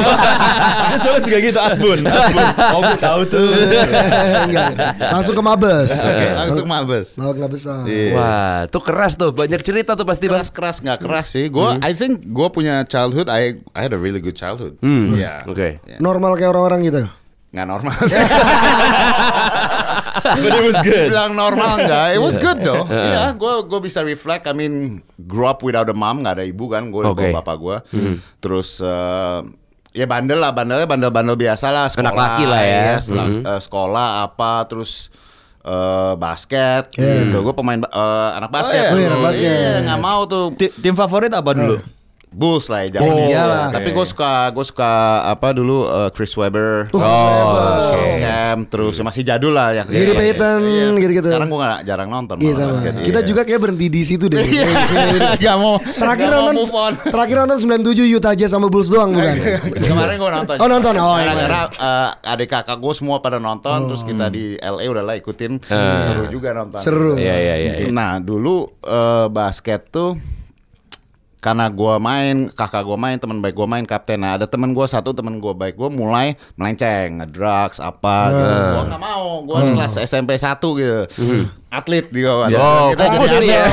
Terus 0.88 1.02
soalnya 1.04 1.22
juga 1.28 1.38
gitu 1.44 1.60
Asbun. 1.60 2.00
Asbun. 2.08 2.48
Oh, 2.72 2.80
gue 2.80 3.00
tahu 3.04 3.22
tuh. 3.28 3.48
Enggak, 4.48 4.72
langsung 5.12 5.36
ke 5.36 5.44
Mabes. 5.44 5.92
Oke, 6.00 6.28
langsung 6.32 6.66
mabes. 6.72 7.08
Mau 7.20 7.36
nggak 7.36 7.52
besar. 7.52 7.84
Iya. 7.84 8.16
Wah, 8.16 8.60
tuh 8.72 8.80
keras 8.80 9.20
tuh. 9.20 9.36
Banyak 9.36 9.60
cerita 9.68 10.00
tuh 10.00 10.08
pasti 10.08 10.32
keras 10.32 10.48
keras 10.48 10.80
nggak 10.80 11.04
keras 11.04 11.28
sih. 11.28 11.52
Gue 11.52 11.76
I 11.84 11.92
think 11.92 12.24
gue 12.32 12.48
punya 12.48 12.88
childhood. 12.88 13.28
I 13.28 13.60
I 13.76 13.84
had 13.84 13.92
a 13.92 14.00
really 14.00 14.24
good 14.24 14.40
childhood. 14.40 14.80
Iya. 14.80 15.44
Oke. 15.44 15.84
Normal 16.00 16.40
kayak 16.40 16.56
orang-orang 16.56 16.88
gitu. 16.88 17.04
Nggak 17.52 17.68
normal. 17.68 17.96
But 20.26 20.52
it 20.52 20.64
was 20.64 20.78
good. 20.82 21.08
Bilang 21.08 21.34
normal 21.34 21.78
nggak? 21.80 22.08
It 22.12 22.20
was 22.20 22.36
good 22.36 22.60
though. 22.60 22.84
Iya, 22.88 23.32
gue 23.32 23.54
gue 23.64 23.80
bisa 23.80 24.02
reflect. 24.02 24.44
I 24.44 24.54
mean, 24.54 24.74
grew 25.20 25.46
up 25.46 25.62
without 25.62 25.86
a 25.86 25.94
mom, 25.94 26.20
nggak 26.20 26.36
ada 26.36 26.46
ibu 26.46 26.66
kan. 26.68 26.90
Gue 26.90 27.04
Oke. 27.04 27.30
bapak 27.32 27.56
gue. 27.56 27.78
Terus 28.40 28.80
eh, 28.80 29.40
ya 29.94 30.06
bandel 30.06 30.38
lah, 30.38 30.52
bandelnya 30.52 30.84
bandel-bandel 30.84 31.36
biasa 31.36 31.68
lah. 31.70 31.86
Sekolah, 31.88 32.10
Anak 32.10 32.18
laki 32.18 32.44
lah 32.46 32.62
ya. 32.62 32.86
sel- 32.98 33.42
eh, 33.42 33.60
sekolah 33.60 34.08
apa, 34.26 34.66
terus 34.66 35.14
eh, 35.62 36.14
basket 36.16 36.90
gitu. 36.92 37.38
Gue 37.42 37.54
pemain 37.54 37.80
eh, 37.80 38.30
anak 38.34 38.50
basket. 38.50 38.76
iya? 38.76 38.90
Oh, 38.90 38.98
iya, 38.98 39.08
anak 39.08 39.22
basket. 39.24 39.46
Iya, 39.46 39.72
nggak 39.84 40.00
mau 40.00 40.22
tuh. 40.26 40.46
Ti- 40.54 40.74
Tim 40.76 40.94
favorit 40.94 41.30
apa 41.30 41.52
dulu? 41.52 41.78
Bulls 42.36 42.68
lah 42.68 42.84
ya 42.84 43.00
Oh, 43.00 43.08
zaman 43.08 43.32
iyalah. 43.32 43.68
Tapi 43.72 43.90
gue 43.96 44.06
suka 44.06 44.52
gue 44.52 44.66
suka 44.68 44.92
apa 45.24 45.56
dulu 45.56 45.88
uh, 45.88 46.12
Chris 46.12 46.36
Webber, 46.36 46.92
Oh, 46.92 47.00
Sean 47.96 48.20
Cam, 48.20 48.58
terus 48.68 49.00
masih 49.00 49.24
jadul 49.24 49.56
lah 49.56 49.72
ya. 49.72 49.84
Gary 49.88 50.12
Iya, 50.12 50.20
Payton, 50.20 50.60
iya. 50.68 50.86
gitu-gitu. 51.00 51.30
Sekarang 51.32 51.48
gue 51.48 51.60
gak 51.64 51.82
jarang 51.88 52.10
nonton. 52.12 52.36
Iya 52.44 52.54
sama. 52.60 52.76
basket, 52.76 52.94
Kita 53.08 53.20
iya. 53.24 53.28
juga 53.32 53.42
kayak 53.48 53.62
berhenti 53.64 53.88
di 53.88 54.02
situ 54.04 54.28
deh. 54.28 54.44
Iya, 54.44 54.68
gak 55.48 55.56
mau. 55.56 55.80
Terakhir 55.80 56.28
gak 56.28 56.36
mau 56.36 56.52
nonton 56.52 56.68
on. 56.76 56.94
terakhir 57.08 57.36
nonton 57.48 57.58
97 57.64 58.16
Utah 58.20 58.34
Jazz 58.36 58.52
sama 58.52 58.68
Bulls 58.68 58.92
doang 58.92 59.16
bukan? 59.16 59.34
Kemarin 59.80 60.16
gue 60.20 60.32
nonton. 60.36 60.56
Oh, 60.60 60.68
nonton. 60.68 60.94
Oh, 61.00 61.16
iya. 61.16 61.32
Gara-gara 61.32 61.62
uh, 61.80 62.32
adik 62.36 62.52
kakak 62.52 62.78
gue 62.84 62.94
semua 63.00 63.24
pada 63.24 63.40
nonton, 63.40 63.88
terus 63.88 64.04
kita 64.04 64.28
di 64.28 64.60
LA 64.60 64.92
udah 64.92 65.04
lah 65.08 65.16
ikutin. 65.16 65.64
Seru 66.04 66.28
juga 66.28 66.52
nonton. 66.52 66.84
Seru. 66.84 67.16
Iya 67.16 67.36
iya 67.40 67.56
iya. 67.56 67.74
iya. 67.80 67.88
Nah 67.88 68.20
dulu 68.20 68.68
eh, 68.84 69.28
basket 69.32 69.88
tuh 69.88 70.20
karena 71.46 71.70
gua 71.70 72.02
main, 72.02 72.50
kakak 72.50 72.82
gua 72.82 72.98
main, 72.98 73.22
teman 73.22 73.38
baik 73.38 73.54
gua 73.54 73.70
main 73.70 73.86
kapten. 73.86 74.18
Nah 74.18 74.34
ada 74.34 74.50
teman 74.50 74.74
gua 74.74 74.90
satu 74.90 75.14
teman 75.14 75.38
gua 75.38 75.54
baik 75.54 75.78
gua 75.78 75.94
mulai 75.94 76.34
melenceng, 76.58 77.22
ngedrugs 77.22 77.78
apa 77.78 78.34
gitu. 78.34 78.50
Gua 78.74 78.84
nggak 78.90 79.02
mau, 79.06 79.46
gua 79.46 79.62
kelas 79.62 80.02
SMP 80.02 80.42
1 80.42 80.58
gitu. 80.58 81.06
Atlet 81.70 82.08
dia. 82.10 82.34
Oh, 82.34 82.90
Kita 82.98 83.04
jadi 83.30 83.48
ya. 83.52 83.66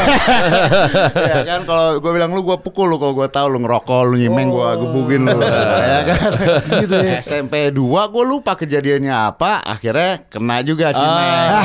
ya 1.16 1.36
kan 1.48 1.60
kalau 1.64 1.96
gua 1.96 2.12
bilang 2.12 2.36
lu 2.36 2.44
gua 2.44 2.60
pukul 2.60 2.92
lu 2.92 3.00
kalau 3.00 3.16
gua 3.16 3.32
tahu 3.32 3.56
lu 3.56 3.64
ngerokok, 3.64 4.00
lu 4.04 4.20
nyimeng 4.20 4.52
gua 4.52 4.76
gebugin 4.76 5.24
lu. 5.24 5.40
ya 5.96 6.00
kan. 6.04 6.30
Gitu 6.76 6.96
ya. 7.00 7.24
SMP 7.24 7.72
2 7.72 7.80
gua 7.80 8.24
lupa 8.28 8.52
kejadiannya 8.52 9.32
apa, 9.32 9.64
akhirnya 9.64 10.28
kena 10.28 10.60
juga 10.60 10.92
cimeng. 10.92 11.48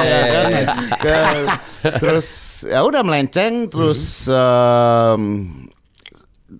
Ya 0.00 0.22
kan? 0.32 0.44
Ke- 1.00 1.69
terus 1.98 2.28
ya 2.64 2.80
udah 2.80 3.00
melenceng 3.00 3.66
terus 3.66 4.26
em, 4.26 5.22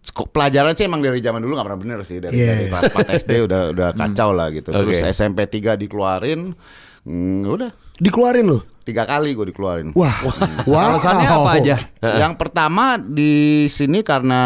sek- 0.00 0.30
pelajaran 0.30 0.72
sih 0.72 0.84
emang 0.84 1.00
dari 1.00 1.18
zaman 1.18 1.38
dulu 1.38 1.52
nggak 1.52 1.66
pernah 1.66 1.80
bener 1.80 1.98
sih 2.00 2.18
dari, 2.18 2.34
Iya. 2.34 2.46
dari 2.50 2.64
kelas 2.68 2.84
4 2.90 3.20
SD 3.20 3.32
udah 3.44 3.60
udah 3.70 3.88
kacau 3.92 4.30
lah 4.30 4.48
gitu 4.48 4.70
terus 4.70 4.96
Oke. 4.96 5.10
SMP 5.10 5.38
3 5.44 5.76
dikeluarin 5.76 6.54
mm, 7.02 7.42
udah 7.46 7.70
Dikeluarin 7.96 8.48
loh. 8.48 8.62
tiga 8.80 9.04
kali 9.04 9.32
gue 9.32 9.46
dikeluarin 9.46 9.92
Wah. 9.92 10.16
Wah. 10.64 10.88
Alasannya 10.90 11.28
apa 11.28 11.50
aja? 11.54 11.76
yang 12.16 12.34
pertama 12.34 12.96
di 12.96 13.30
sini 13.66 14.00
karena 14.00 14.40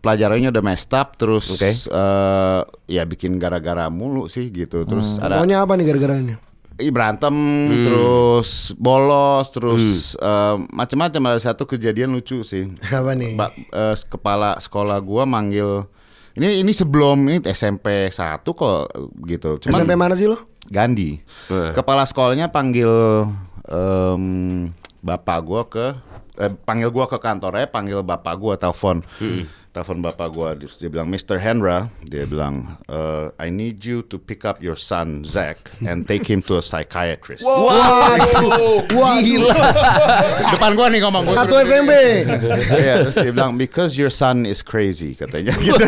pelajarannya 0.00 0.48
udah 0.48 0.64
messed 0.64 0.90
up 0.90 1.14
terus 1.14 1.52
Oke. 1.52 1.68
eh, 1.70 2.60
ya 2.88 3.04
bikin 3.04 3.36
gara-gara 3.36 3.86
mulu 3.86 4.26
sih 4.26 4.48
gitu 4.48 4.82
terus 4.82 5.20
ada 5.20 5.36
Pokoknya 5.38 5.62
apa 5.62 5.72
nih 5.74 5.84
gara-garanya? 5.84 6.36
Berantem 6.78 7.30
Hmm. 7.32 7.78
terus 7.80 8.72
bolos 8.74 9.46
terus 9.50 9.82
eh, 10.14 10.56
macam-macam 10.70 11.22
ada 11.28 11.40
satu 11.40 11.64
kejadian 11.64 12.10
lucu 12.10 12.42
sih. 12.42 12.72
Apa 12.88 13.12
nih? 13.12 13.36
Ba- 13.36 13.52
eh, 13.52 13.94
kepala 14.06 14.56
sekolah 14.56 14.98
gua 14.98 15.22
manggil 15.22 15.84
ini 16.32 16.60
ini 16.60 16.72
sebelum 16.72 17.18
ini 17.22 17.38
SMP 17.46 18.08
1 18.08 18.16
kok 18.42 18.88
gitu. 19.26 19.60
Cuman 19.60 19.72
SMP 19.76 19.92
mana 19.92 20.16
sih 20.16 20.26
lo? 20.26 20.40
Gandhi. 20.64 21.20
Kepala 21.72 22.02
sekolahnya 22.02 22.48
panggil 22.48 22.88
em, 23.64 24.24
bapak 24.98 25.38
gua 25.42 25.62
ke 25.64 25.92
eh, 26.36 26.52
panggil 26.58 26.88
gua 26.88 27.04
ke 27.04 27.18
kantornya 27.18 27.68
panggil 27.68 28.00
bapak 28.00 28.34
gua 28.34 28.54
telepon 28.56 29.04
telepon 29.72 29.98
bapak 30.00 30.28
gua 30.28 30.52
Terus 30.52 30.76
dia 30.76 30.86
bilang 30.86 31.08
Mr. 31.08 31.36
Hendra 31.36 31.88
dia 32.04 32.22
bilang 32.22 32.68
eh, 32.86 33.32
I 33.40 33.48
need 33.48 33.80
you 33.80 34.04
to 34.04 34.16
pick 34.16 34.44
up 34.44 34.60
your 34.60 34.76
son 34.76 35.24
Zach 35.24 35.56
and 35.80 36.04
take 36.04 36.28
him 36.28 36.44
to 36.44 36.56
a 36.56 36.62
psychiatrist 36.62 37.40
Waduh. 37.40 38.84
Waduh. 38.92 39.48
depan 40.52 40.70
gua 40.72 40.86
nih 40.86 41.00
ngomong 41.00 41.24
gua 41.24 41.34
Satu 41.34 41.56
SMP. 41.58 41.92
Iya, 42.68 42.94
terus 43.02 43.16
dia 43.16 43.32
bilang 43.32 43.56
because 43.56 43.96
your 43.96 44.12
son 44.12 44.44
is 44.44 44.60
crazy 44.60 45.16
katanya 45.16 45.56
gitu. 45.58 45.80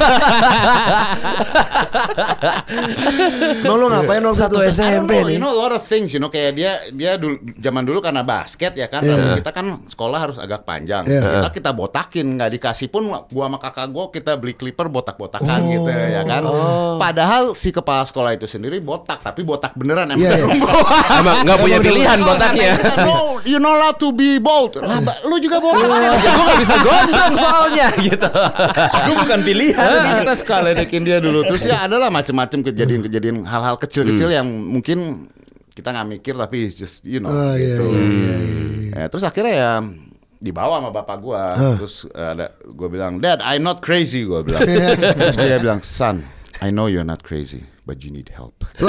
Mau 3.64 3.76
lo 3.76 3.86
ngapain 3.88 4.22
waktu 4.22 4.38
Satu 4.38 4.56
SMP 4.60 5.12
know, 5.20 5.28
nih. 5.28 5.34
you 5.36 5.42
know 5.42 5.52
a 5.52 5.58
lot 5.58 5.72
of 5.72 5.82
things, 5.82 6.12
you 6.12 6.20
know 6.20 6.28
kayak 6.28 6.56
dia 6.56 6.72
dia 6.92 7.16
dulu 7.16 7.36
zaman 7.56 7.82
dulu 7.84 7.98
karena 8.00 8.22
basket 8.22 8.74
ya 8.74 8.88
kan, 8.88 9.02
Iya. 9.04 9.40
kita 9.40 9.50
kan 9.52 9.66
sekolah 9.86 10.18
harus 10.18 10.36
agak 10.40 10.64
panjang. 10.64 11.04
Iya. 11.04 11.20
Kita 11.20 11.48
kita 11.52 11.70
botakin, 11.72 12.26
nggak 12.36 12.50
dikasih 12.58 12.88
pun 12.88 13.08
gua 13.28 13.44
sama 13.46 13.58
kakak 13.74 13.90
gua 13.90 14.06
kita 14.06 14.38
beli 14.38 14.54
clipper 14.54 14.86
botak-botakan 14.86 15.58
Oh. 15.58 15.66
gitu 15.66 15.90
ya 15.90 16.22
kan. 16.22 16.46
Padahal 16.96 17.58
si 17.58 17.68
kepala 17.68 18.06
sekolah 18.06 18.30
itu 18.30 18.46
sendiri 18.46 18.78
botak, 18.78 19.18
tapi 19.18 19.42
botak 19.42 19.74
beneran 19.74 20.06
emang. 20.08 20.22
Iya, 20.22 20.46
iya. 20.46 20.46
Emang 21.18 21.42
nggak 21.42 21.58
punya 21.58 21.78
pilihan 21.80 22.14
Oh, 22.16 22.26
botaknya. 22.28 22.70
no, 23.02 23.14
you 23.42 23.58
not 23.58 23.74
allowed 23.74 23.98
to 23.98 24.14
be 24.14 24.38
bold. 24.38 24.78
Lah, 24.78 24.94
lu 25.24 25.36
juga 25.38 25.58
botak. 25.58 25.90
Gue 25.90 25.98
nggak 26.46 26.60
bisa 26.62 26.76
gondrong 26.86 27.34
soalnya 27.34 27.86
gitu. 27.98 28.28
Itu 28.94 29.10
bukan 29.18 29.40
pilihan. 29.42 29.90
Jadi 29.90 30.10
kita 30.22 30.32
suka 30.38 30.56
ledekin 30.62 31.02
dia 31.02 31.18
dulu. 31.18 31.42
Terus 31.44 31.66
ya 31.66 31.82
adalah 31.82 32.08
macam-macam 32.08 32.62
kejadian-kejadian 32.62 33.42
hal-hal 33.42 33.74
kecil-kecil 33.76 34.30
yang 34.30 34.46
mungkin 34.46 35.26
kita 35.74 35.90
nggak 35.90 36.06
mikir 36.08 36.34
tapi 36.34 36.70
just 36.70 37.02
you 37.02 37.18
know 37.18 37.26
Oh, 37.28 37.58
iya, 37.58 37.74
gitu. 37.74 37.84
iya, 37.90 38.36
Ya, 38.94 39.06
terus 39.10 39.26
akhirnya 39.26 39.50
ya 39.52 39.72
dibawa 40.44 40.84
sama 40.84 40.92
bapak 40.92 41.16
gua. 41.24 41.56
Terus 41.80 42.04
eh, 42.12 42.28
ada 42.36 42.52
gua 42.68 42.88
bilang, 42.92 43.16
"Dad, 43.16 43.40
I'm 43.40 43.64
not 43.64 43.80
crazy." 43.80 44.28
Gua 44.28 44.44
bilang. 44.44 44.60
terus 45.16 45.40
dia 45.40 45.56
bilang, 45.56 45.80
"Son, 45.80 46.20
I 46.60 46.68
know 46.68 46.84
you're 46.84 47.08
not 47.08 47.24
crazy, 47.24 47.64
but 47.84 48.02
you 48.02 48.10
need 48.10 48.28
help." 48.28 48.64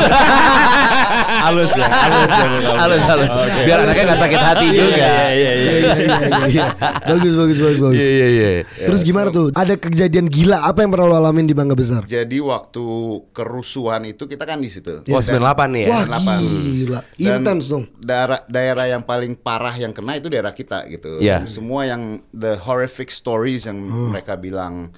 halus 1.46 1.72
ya, 1.72 1.86
halus 1.88 2.32
ya. 2.32 2.74
halus 2.76 3.04
halus. 3.06 3.32
Biar 3.64 3.78
anaknya 3.86 4.04
nggak 4.10 4.20
sakit 4.20 4.40
hati 4.42 4.66
juga. 4.72 4.96
Iya, 4.96 5.14
iya, 5.32 5.32
iya. 5.32 5.52
Iya, 5.56 5.72
iya, 5.76 6.18
iya, 6.18 6.40
iya. 6.50 6.66
Bagus, 7.06 7.34
bagus, 7.36 7.58
bagus, 7.62 7.80
bagus. 7.80 8.02
Iya 8.02 8.28
iya 8.28 8.28
iya. 8.60 8.64
Terus 8.66 9.02
gimana 9.06 9.28
tuh? 9.30 9.54
Ada 9.54 9.78
kejadian 9.78 10.28
gila 10.28 10.66
apa 10.66 10.82
yang 10.82 10.92
pernah 10.92 11.08
lo 11.08 11.16
alamin 11.16 11.46
di 11.46 11.56
Bangga 11.56 11.76
Besar? 11.78 12.02
Jadi 12.06 12.38
waktu 12.42 12.86
kerusuhan 13.32 14.10
itu 14.10 14.26
kita 14.26 14.44
kan 14.44 14.60
di 14.60 14.70
situ. 14.70 15.06
Oh 15.06 15.22
98 15.22 15.76
nih 15.76 15.82
ya. 15.86 15.90
Wah, 15.92 16.04
98. 16.10 16.42
gila. 16.42 17.00
Intens 17.20 17.64
dong. 17.70 17.84
Daerah 18.00 18.40
daerah 18.48 18.86
yang 18.90 19.04
paling 19.04 19.38
parah 19.38 19.76
yang 19.76 19.94
kena 19.94 20.18
itu 20.18 20.28
daerah 20.28 20.52
kita 20.52 20.88
gitu. 20.90 21.22
Iya. 21.22 21.46
Semua 21.46 21.86
yang 21.86 22.20
the 22.34 22.58
horrific 22.60 23.10
stories 23.10 23.68
yang 23.68 23.78
Hmm. 23.86 24.10
mereka 24.16 24.34
bilang 24.40 24.90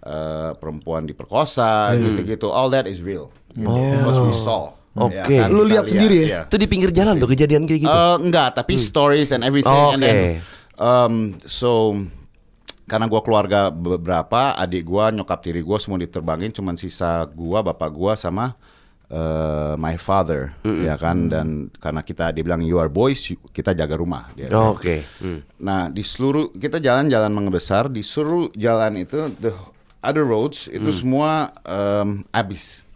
eh, 0.00 0.50
perempuan 0.54 1.04
diperkosa 1.04 1.90
Hmm. 1.90 2.02
gitu-gitu, 2.04 2.48
all 2.48 2.68
that 2.68 2.84
is 2.84 2.98
real. 2.98 3.30
Gitu. 3.50 3.66
Because 3.66 4.20
we 4.20 4.32
saw. 4.32 4.74
Oke. 4.94 5.30
Ya 5.30 5.46
Lu 5.46 5.62
kita 5.62 5.70
lihat 5.70 5.84
sendiri 5.86 6.18
ya? 6.18 6.26
iya. 6.26 6.40
Itu 6.44 6.56
di 6.56 6.66
pinggir 6.66 6.90
jalan 6.90 7.16
tuh 7.16 7.28
kejadian 7.28 7.64
kayak 7.64 7.80
gitu. 7.82 7.92
Eh, 7.92 8.16
enggak, 8.20 8.54
tapi 8.54 8.74
stories 8.76 9.30
and 9.30 9.42
everything. 9.42 9.70
And 9.94 10.00
then, 10.00 10.16
um, 10.74 11.14
so 11.40 11.94
karena 12.84 13.04
gua 13.04 13.20
keluarga 13.20 13.68
beberapa, 13.68 14.54
adik 14.54 14.82
gua, 14.82 15.08
nyokap 15.08 15.38
tiri 15.40 15.60
gua 15.60 15.76
semua 15.76 15.98
diterbangin, 15.98 16.50
cuman 16.50 16.74
sisa 16.74 17.28
gua, 17.28 17.62
bapak 17.62 17.90
gua 17.90 18.14
sama 18.14 18.56
eh, 19.06 19.74
my 19.76 19.96
father, 19.96 20.52
ya 20.60 20.92
kan. 20.94 21.28
Dan 21.28 21.46
karena 21.74 22.02
kita 22.02 22.28
dia 22.28 22.42
bilang 22.42 22.60
you 22.60 22.76
are 22.76 22.90
boys, 22.90 23.24
you- 23.26 23.40
kita 23.48 23.72
jaga 23.72 23.94
rumah. 23.94 24.28
Dia, 24.34 24.50
Oh, 24.50 24.74
Oke. 24.74 25.00
Hmm. 25.16 25.40
Nah 25.58 25.88
di 25.88 26.02
seluruh 26.02 26.52
kita 26.52 26.76
jalan-jalan 26.76 27.30
mengebesar 27.30 27.88
di 27.88 28.02
seluruh 28.02 28.52
jalan 28.52 28.98
itu 28.98 29.16
the 29.38 29.48
other 30.02 30.24
roads 30.24 30.70
itu 30.70 30.90
semua 30.94 31.50
um, 31.66 32.22
abis. 32.30 32.88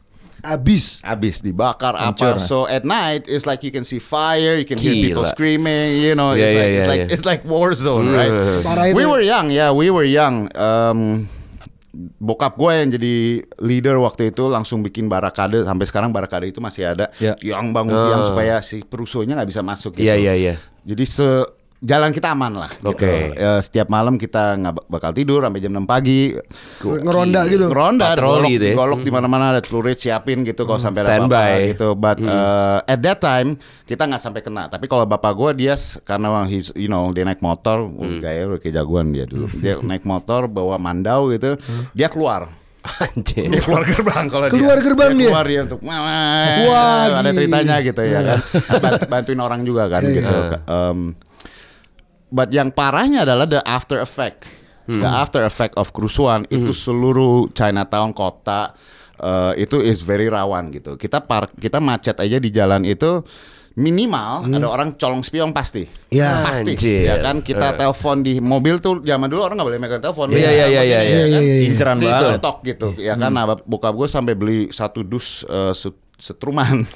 Abis. 0.43 0.99
habis 1.07 1.39
dibakar 1.39 1.95
apa. 1.95 2.35
So 2.43 2.67
at 2.67 2.83
night 2.83 3.31
it's 3.31 3.47
like 3.47 3.63
you 3.63 3.71
can 3.71 3.87
see 3.87 4.03
fire 4.03 4.59
you 4.59 4.67
can 4.67 4.75
hear 4.75 4.91
people 4.91 5.23
Gila. 5.23 5.31
screaming 5.31 6.03
you 6.03 6.19
know 6.19 6.35
Yeah, 6.35 6.51
it's 6.51 6.59
like 6.59 6.59
yeah, 6.59 6.67
it's 6.67 6.83
yeah, 6.83 6.91
like 6.91 7.03
yeah. 7.07 7.15
it's 7.15 7.27
like 7.27 7.41
war 7.47 7.71
zone 7.79 8.11
right? 8.11 8.35
Separah 8.59 8.91
itu 8.91 8.99
we 8.99 9.07
were 9.07 9.23
young 9.23 9.55
yeah 9.55 9.71
we 9.71 9.95
were 9.95 10.03
young. 10.03 10.51
Um, 10.59 11.31
bokap 12.19 12.57
gue 12.57 12.73
yang 12.73 12.89
jadi 12.91 13.15
leader 13.61 14.01
waktu 14.01 14.33
itu 14.33 14.49
langsung 14.49 14.81
bikin 14.81 15.07
barakade 15.13 15.61
sampai 15.63 15.85
sekarang 15.87 16.11
barakade 16.11 16.49
itu 16.51 16.59
masih 16.59 16.91
ada. 16.91 17.13
Ya. 17.21 17.37
yang 17.45 17.71
bangun 17.71 17.93
tiang 17.93 18.25
supaya 18.27 18.59
si 18.65 18.83
perusuhnya 18.83 19.39
nggak 19.39 19.51
bisa 19.53 19.63
masuk 19.63 19.95
gitu. 20.01 20.09
Iya 20.09 20.17
iya 20.19 20.35
iya. 20.35 20.55
jadi 20.83 21.05
se 21.07 21.29
jalan 21.83 22.15
kita 22.15 22.31
aman 22.31 22.55
lah 22.55 22.71
gitu. 22.71 22.95
Oke. 22.95 23.35
Eh, 23.35 23.61
setiap 23.61 23.91
malam 23.91 24.15
kita 24.15 24.55
nggak 24.55 24.75
bak- 24.79 24.89
bakal 24.89 25.11
tidur 25.11 25.43
sampai 25.43 25.59
jam 25.59 25.75
6 25.75 25.83
pagi. 25.83 26.31
Ngeronda 26.79 27.43
gitu. 27.51 27.67
ngeronda 27.67 28.15
Patroli 28.15 28.31
golok, 28.31 28.51
gitu 28.55 28.65
ya. 28.71 28.75
golok 28.79 29.01
di 29.03 29.11
mana-mana 29.11 29.45
ada 29.51 29.61
celurit 29.61 29.99
siapin 29.99 30.47
gitu 30.47 30.63
kalau 30.63 30.79
sampai 30.79 31.03
ada 31.03 31.19
apa-apa 31.19 31.43
gitu. 31.75 31.89
But 31.99 32.23
uh, 32.23 32.87
at 32.87 33.03
that 33.03 33.19
time 33.19 33.59
kita 33.83 34.07
nggak 34.07 34.23
sampai 34.23 34.41
kena. 34.41 34.71
Tapi 34.71 34.87
kalau 34.87 35.03
bapak 35.05 35.33
gua 35.35 35.51
dia 35.51 35.75
karena 36.07 36.47
he's 36.47 36.71
you 36.79 36.87
know 36.87 37.11
dia 37.11 37.27
naik 37.27 37.43
motor 37.43 37.83
oh, 37.83 38.13
gaya 38.23 38.47
udah 38.47 38.63
kayak 38.63 38.79
jagoan 38.79 39.11
dia 39.11 39.27
dulu. 39.27 39.51
Dia 39.59 39.83
naik 39.83 40.07
motor 40.07 40.47
bawa 40.47 40.79
mandau 40.79 41.35
gitu 41.35 41.59
dia 41.93 42.07
keluar. 42.07 42.47
Anjir. 42.83 43.47
dia 43.47 43.63
keluar 43.63 43.87
gerbang 43.87 44.27
kalau 44.27 44.47
dia. 44.47 44.55
Keluar 44.59 44.79
gerbang 44.83 45.13
dia? 45.15 45.31
keluar 45.31 45.47
dia 45.47 45.61
untuk 45.63 45.81
wah, 45.87 47.07
ada 47.15 47.31
ceritanya 47.31 47.79
gitu 47.79 48.03
ya 48.03 48.21
kan. 48.23 48.39
Bant- 48.83 49.07
bantuin 49.07 49.39
orang 49.39 49.63
juga 49.63 49.87
kan 49.87 50.03
Iya, 50.03 50.15
gitu. 50.19 50.35
Um, 50.67 50.99
but 52.33 52.49
yang 52.49 52.73
parahnya 52.73 53.29
adalah 53.29 53.45
the 53.45 53.61
after 53.69 54.01
effect 54.01 54.49
the 54.89 55.07
after 55.07 55.45
effect 55.47 55.77
of 55.79 55.93
kerusuhan 55.95 56.43
itu 56.51 56.75
seluruh 56.75 57.53
Chinatown 57.55 58.11
kota 58.11 58.75
eh, 59.21 59.63
itu 59.63 59.79
is 59.79 60.03
very 60.03 60.27
rawan 60.27 60.73
gitu 60.75 60.99
kita 60.99 61.23
par 61.23 61.53
kita 61.55 61.79
macet 61.79 62.19
aja 62.19 62.37
di 62.43 62.51
jalan 62.51 62.83
itu 62.83 63.23
minimal 63.73 64.45
ada 64.53 64.69
orang 64.69 64.93
colong 65.01 65.25
spion 65.25 65.49
pasti. 65.57 65.89
Ya. 66.13 66.45
pasti. 66.45 66.77
Anjir. 66.77 67.09
Ya 67.09 67.17
kan 67.25 67.41
kita 67.41 67.73
telepon 67.73 68.21
di 68.21 68.37
mobil 68.37 68.77
tuh 68.85 69.01
zaman 69.01 69.33
dulu 69.33 69.49
orang 69.49 69.57
nggak 69.57 69.69
boleh 69.73 69.81
megang 69.81 70.03
telepon. 70.05 70.29
Iya, 70.29 70.51
iya, 70.53 70.67
iya, 70.69 70.83
iya, 70.85 71.01
iya. 71.25 71.41
Inceran 71.65 71.97
Di 71.97 72.05
banget. 72.05 72.45
tok 72.45 72.61
gitu. 72.69 72.93
Ya 73.01 73.17
kan 73.17 73.33
nah, 73.33 73.49
bokap 73.65 73.97
gue 73.97 74.09
sampai 74.13 74.37
beli 74.37 74.69
satu 74.69 75.01
dus 75.01 75.49
set- 75.73 76.12
setruman. 76.23 76.87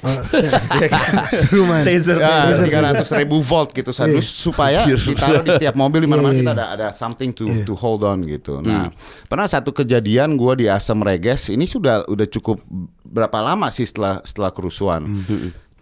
Seru 1.35 1.67
man. 1.67 1.83
Taser. 1.87 2.15
Ya, 2.15 2.55
tiga 2.55 2.79
ratus 2.79 3.11
ribu 3.11 3.43
volt 3.43 3.75
gitu 3.75 3.91
sadus 3.91 4.23
supaya 4.23 4.87
ditaruh 4.87 5.43
di 5.43 5.51
setiap 5.51 5.75
mobil 5.75 6.07
di 6.07 6.09
mana-mana 6.09 6.31
Iya, 6.31 6.47
kita 6.47 6.53
ada 6.55 6.65
ada 6.71 6.87
something 6.95 7.35
to 7.35 7.43
to 7.67 7.75
hold 7.75 8.07
on 8.07 8.23
gitu. 8.23 8.63
Nah, 8.63 8.87
pernah 9.27 9.43
satu 9.51 9.75
kejadian 9.75 10.39
gua 10.39 10.55
di 10.55 10.71
Asam 10.71 11.03
Reges 11.03 11.51
ini 11.51 11.67
sudah 11.67 12.07
udah 12.07 12.23
cukup 12.31 12.63
berapa 13.03 13.35
lama 13.43 13.67
sih 13.67 13.83
setelah 13.83 14.23
setelah 14.23 14.55
kerusuhan. 14.55 15.03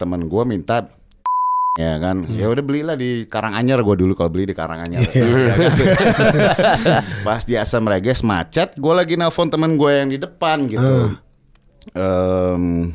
Temen 0.01 0.25
gua 0.25 0.41
minta 0.41 0.89
ya 1.77 2.01
kan. 2.01 2.25
Ya 2.33 2.49
udah 2.49 2.65
belilah 2.65 2.97
di 2.97 3.29
Karanganyar 3.29 3.85
gua 3.85 3.93
dulu 3.93 4.17
kalau 4.17 4.33
beli 4.33 4.49
di 4.49 4.57
Karanganyar. 4.57 5.05
Ya 5.13 5.25
kan? 5.53 5.59
pas 7.29 7.45
di 7.45 7.53
Asam 7.53 7.85
Reges 7.85 8.25
macet 8.25 8.73
gua 8.81 9.05
lagi 9.05 9.13
nelpon 9.13 9.53
temen 9.53 9.77
gue 9.77 9.91
yang 9.93 10.09
di 10.09 10.17
depan 10.17 10.65
gitu. 10.65 11.13
Em, 11.93 12.89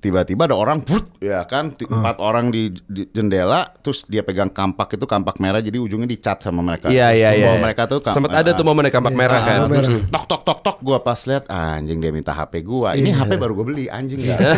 tiba-tiba 0.00 0.44
ada 0.44 0.56
orang 0.56 0.80
brut, 0.80 1.06
ya 1.18 1.44
kan 1.44 1.70
ti- 1.70 1.84
empat 1.84 2.16
orang 2.18 2.48
di, 2.48 2.72
di 2.82 3.04
jendela 3.06 3.68
terus 3.76 4.02
dia 4.04 4.20
pegang 4.20 4.48
kampak 4.48 4.90
itu 4.90 5.04
kampak 5.04 5.36
merah 5.36 5.58
jadi 5.58 5.76
ujungnya 5.76 6.08
dicat 6.08 6.40
sama 6.40 6.60
mereka 6.60 6.88
Iya 6.88 7.12
iya 7.12 7.30
iya. 7.34 7.50
mereka 7.54 7.84
tuh 7.84 8.00
sempat 8.02 8.32
ada 8.34 8.50
tuh 8.50 8.62
momen 8.62 8.88
kampak 8.88 9.12
merah 9.12 9.38
kan. 9.38 9.56
Ah, 9.60 9.68
terus 9.70 9.88
tok 10.06 10.24
tok 10.26 10.42
tok 10.42 10.58
tok 10.60 10.76
gua 10.80 10.98
pas 10.98 11.20
lihat 11.20 11.44
anjing 11.46 11.96
dia 11.96 12.10
minta 12.10 12.30
HP 12.30 12.60
gua 12.62 12.92
ini 12.92 13.10
HP 13.10 13.36
baru 13.36 13.52
gua 13.52 13.66
beli 13.66 13.86
anjing 13.86 14.20
enggak 14.20 14.40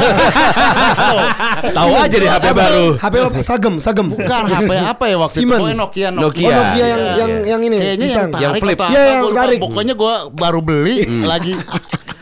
Tahu 1.73 1.93
aja 1.93 2.17
deh 2.17 2.31
HP 2.31 2.47
baru. 2.53 2.87
HP 2.97 3.15
lo 3.17 3.29
sagem, 3.37 3.75
sagem. 3.79 4.07
bukan 4.09 4.45
HP 4.47 4.71
apa 4.77 5.05
ya 5.07 5.17
waktu 5.19 5.37
Siemens. 5.37 5.59
itu 5.59 5.65
Oh, 5.65 5.79
Nokia 5.81 6.09
Nokia. 6.09 6.47
Oh, 6.47 6.53
Nokia 6.55 6.87
yang 6.87 7.03
Iya. 7.03 7.15
yang 7.17 7.33
yang 7.45 7.61
ini 7.63 7.77
Kayaknya 7.77 8.07
yang 8.07 8.31
tarik 8.31 8.43
Yang 8.43 8.53
flip. 8.61 8.79
atau 8.79 8.89
Iya, 8.89 9.01
apa, 9.01 9.11
yang 9.13 9.25
tarik. 9.33 9.59
Pokoknya 9.61 9.95
gua 9.95 10.15
baru 10.29 10.61
beli 10.61 10.97
lagi 11.25 11.53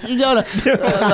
Iya 0.02 0.26
udah. 0.32 0.44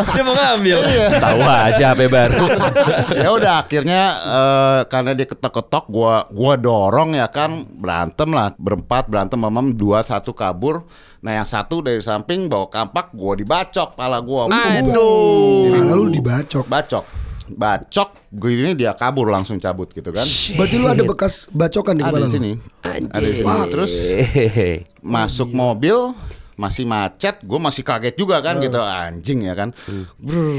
Dia 0.06 0.22
mau 0.22 0.34
ngambil. 0.34 0.78
Tahu 1.16 1.40
aja 1.42 1.84
HP 1.90 2.00
baru. 2.06 2.44
ya 3.24 3.28
udah 3.30 3.52
akhirnya 3.58 4.02
eh, 4.14 4.80
karena 4.86 5.10
dia 5.12 5.26
ketok-ketok 5.26 5.84
gua 5.88 6.28
gua 6.28 6.54
dorong 6.54 7.14
ya 7.14 7.26
kan 7.26 7.64
berantem 7.66 8.30
lah 8.30 8.54
berempat 8.54 9.06
berantem 9.06 9.36
mamam 9.36 9.72
dua 9.72 10.00
satu 10.00 10.30
kabur 10.30 10.86
nah 11.18 11.32
yang 11.32 11.44
satu 11.44 11.80
dari 11.80 11.98
samping 11.98 12.46
bawa 12.46 12.66
kampak 12.66 13.10
gua 13.10 13.34
dibacok 13.34 13.94
pala 13.94 14.20
gua 14.20 14.46
Aduh. 14.46 15.72
Nah, 15.72 15.82
lalu 15.90 16.20
dibacok. 16.20 16.66
bacok 16.66 17.04
bacok 17.46 18.10
gue 18.34 18.50
ini 18.52 18.74
dia 18.74 18.90
kabur 18.90 19.30
langsung 19.30 19.56
cabut 19.56 19.86
gitu 19.90 20.10
kan 20.10 20.26
Berarti 20.58 20.76
lu 20.76 20.86
ada 20.86 21.02
bekas 21.02 21.46
bacokan 21.48 21.94
di 21.94 22.02
ada 22.02 22.10
kepala 22.10 22.26
di 22.26 22.28
lu. 22.28 22.34
sini 22.34 22.52
ada 22.82 23.22
di 23.22 23.32
sini 23.32 23.54
terus 23.70 23.92
masuk 24.98 25.54
mobil 25.54 26.10
masih 26.56 26.84
macet 26.84 27.36
gue 27.40 27.60
masih 27.60 27.84
kaget 27.84 28.16
juga 28.16 28.40
kan 28.40 28.56
gitu 28.58 28.80
anjing 28.80 29.44
ya 29.44 29.52
kan 29.52 29.76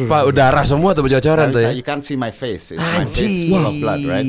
Pak 0.06 0.22
udara 0.26 0.62
semua 0.62 0.94
tuh 0.94 1.02
bocoran 1.02 1.50
tuh 1.50 1.62
ya. 1.62 1.74
you 1.74 1.82
can't 1.82 2.06
see 2.06 2.14
my 2.14 2.30
face 2.30 2.72
It's 2.72 2.82
my 2.82 3.04
face 3.04 3.50
full 3.50 3.66
of 3.66 3.76
blood 3.82 4.06
right 4.06 4.26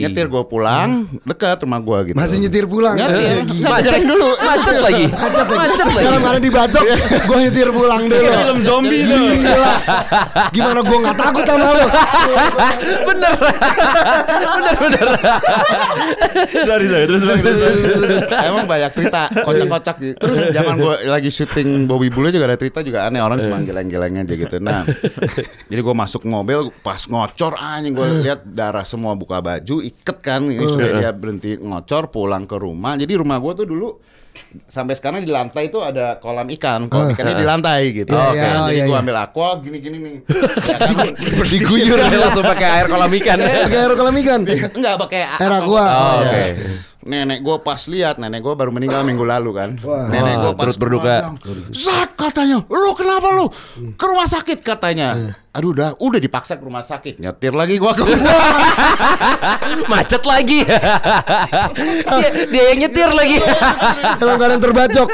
nyetir 0.00 0.26
gue 0.26 0.44
pulang 0.44 1.04
Hmm. 1.04 1.20
dekat 1.24 1.60
rumah 1.60 1.80
gue 1.80 1.98
gitu 2.12 2.16
Masih 2.16 2.36
nyetir 2.40 2.64
pulang. 2.64 2.96
Nyetir. 2.96 3.44
Gila. 3.44 3.68
Macet 3.68 4.02
dulu. 4.04 4.28
Macet 4.36 4.76
lagi. 4.80 5.04
Macet 5.10 5.46
lagi. 5.48 5.58
Macet 5.60 5.88
lagi. 5.90 6.04
Dalam 6.06 6.22
mana 6.22 6.38
dibacok, 6.38 6.84
gua 7.26 7.38
nyetir 7.40 7.68
pulang 7.68 8.02
dulu. 8.06 8.30
Film 8.30 8.58
zombie 8.62 9.02
tuh. 9.04 9.24
Gila. 9.34 9.72
Gimana 10.54 10.80
gua 10.80 10.98
nggak 11.04 11.16
takut 11.18 11.44
sama 11.44 11.68
lu? 11.68 11.86
bener. 13.04 13.32
bener 14.38 14.74
bener. 14.80 15.06
Sorry, 16.64 16.86
sorry. 16.88 17.04
Terus 17.10 17.22
bang, 17.24 17.38
terus, 17.42 17.58
terus. 17.60 18.10
Emang 18.48 18.64
banyak 18.64 18.90
cerita 18.94 19.22
kocak-kocak 19.44 19.96
gitu. 20.00 20.16
Terus 20.20 20.38
zaman 20.54 20.74
gue 20.78 20.93
lagi 21.08 21.30
syuting 21.30 21.86
Bobby 21.90 22.08
Bule 22.08 22.30
juga 22.30 22.46
ada 22.50 22.58
cerita 22.58 22.80
juga 22.80 23.06
aneh 23.08 23.20
orang 23.20 23.40
cuma 23.42 23.58
geleng-geleng 23.62 24.22
aja 24.22 24.34
gitu. 24.34 24.56
Nah, 24.62 24.86
jadi 25.70 25.80
gue 25.80 25.94
masuk 25.94 26.26
mobil 26.26 26.70
pas 26.82 27.00
ngocor 27.04 27.58
anjing 27.58 27.94
gue 27.94 28.08
lihat 28.24 28.44
darah 28.46 28.86
semua 28.86 29.12
buka 29.18 29.42
baju 29.42 29.82
iket 29.82 30.18
kan 30.22 30.44
ini 30.46 30.62
sudah 30.62 30.90
dia 31.00 31.10
berhenti 31.10 31.58
ngocor 31.58 32.08
pulang 32.10 32.44
ke 32.46 32.56
rumah. 32.56 32.94
Jadi 32.94 33.12
rumah 33.18 33.38
gue 33.40 33.52
tuh 33.54 33.66
dulu 33.66 33.88
sampai 34.66 34.98
sekarang 34.98 35.22
di 35.22 35.30
lantai 35.30 35.70
itu 35.70 35.78
ada 35.78 36.18
kolam 36.18 36.50
ikan, 36.58 36.90
kolam 36.90 37.14
ikannya 37.14 37.34
di 37.38 37.46
lantai 37.46 37.80
gitu. 37.94 38.12
Iya, 38.12 38.26
Oke, 38.30 38.38
iya, 38.38 38.50
jadi 38.66 38.74
iya, 38.74 38.84
gue 38.84 38.96
iya. 38.96 39.02
ambil 39.06 39.16
aqua 39.22 39.48
gini-gini 39.62 39.96
nih. 40.02 40.16
Ya 40.64 40.76
kan, 40.80 41.06
Diguyur 41.46 41.98
langsung 42.00 42.44
pakai 42.44 42.66
air 42.66 42.86
kolam 42.90 43.12
ikan. 43.14 43.38
Pakai 43.68 43.78
air 43.78 43.92
kolam 43.94 44.16
ikan. 44.24 44.40
Enggak 44.48 44.94
pakai 45.06 45.20
Air 45.38 45.52
aqua. 45.54 45.84
Oh, 45.86 46.20
Iya. 46.24 46.46
Nenek 47.04 47.44
gue 47.44 47.56
pas 47.60 47.76
lihat, 47.84 48.16
nenek 48.16 48.40
gue 48.40 48.54
baru 48.56 48.72
meninggal 48.72 49.04
minggu 49.04 49.28
lalu 49.28 49.52
kan. 49.52 49.70
Wah. 49.84 50.08
Nenek 50.08 50.40
gue 50.40 50.52
turut 50.56 50.76
berduka. 50.80 51.36
Zak 51.76 52.16
katanya, 52.16 52.64
lu 52.64 52.90
kenapa 52.96 53.28
lu 53.28 53.46
ke 53.92 54.04
rumah 54.08 54.24
sakit 54.24 54.64
katanya. 54.64 55.36
Aduh 55.54 55.70
udah, 55.70 55.94
udah 56.02 56.18
dipaksa 56.18 56.58
ke 56.58 56.66
rumah 56.66 56.82
sakit. 56.82 57.22
Nyetir 57.22 57.54
lagi 57.54 57.78
gua 57.78 57.94
ke 57.94 58.02
rumah 58.02 58.18
sakit. 58.18 59.86
Macet 59.86 60.22
lagi. 60.26 60.66
dia, 62.18 62.28
dia 62.50 62.64
yang 62.74 62.78
nyetir 62.82 63.06
lagi. 63.14 63.38
Dalam 64.20 64.34
keadaan 64.34 64.58
terbacok. 64.58 65.08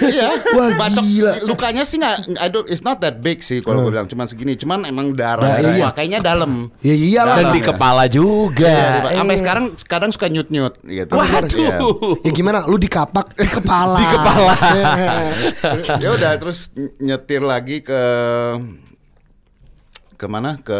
Iya, 0.00 0.32
Wah, 0.56 0.72
bacok. 0.80 1.04
gila. 1.04 1.32
Lukanya 1.44 1.84
sih 1.84 2.00
don't, 2.48 2.64
it's 2.72 2.80
not 2.80 3.04
that 3.04 3.20
big 3.20 3.44
sih 3.44 3.60
kalau 3.60 3.84
gue 3.84 3.92
bilang, 3.92 4.08
cuman 4.08 4.24
segini. 4.24 4.56
Cuman 4.56 4.88
emang 4.88 5.12
darah, 5.12 5.44
Nah, 5.44 5.60
iya. 5.60 5.92
Kayaknya 5.92 6.24
dalam. 6.24 6.72
Ya 6.80 6.96
iyalah. 6.96 7.36
Dan 7.44 7.46
di 7.52 7.60
kepala 7.60 8.08
juga. 8.08 8.72
Iya, 9.12 9.20
Sampai 9.20 9.36
sekarang 9.44 9.64
kadang 9.84 10.08
suka 10.08 10.32
nyut-nyut 10.32 10.80
gitu. 10.88 11.12
Iya. 11.20 11.20
Waduh. 11.20 12.16
Ya 12.24 12.32
gimana? 12.32 12.64
Lu 12.64 12.80
dikapak 12.80 13.36
di 13.36 13.44
kepala. 13.44 14.00
Di 14.00 14.06
kepala. 14.08 14.52
ya 16.02 16.08
udah 16.16 16.32
terus 16.40 16.72
nyetir 16.96 17.44
lagi 17.44 17.84
ke 17.84 18.00
ke 20.22 20.30
mana 20.30 20.54
ke 20.62 20.78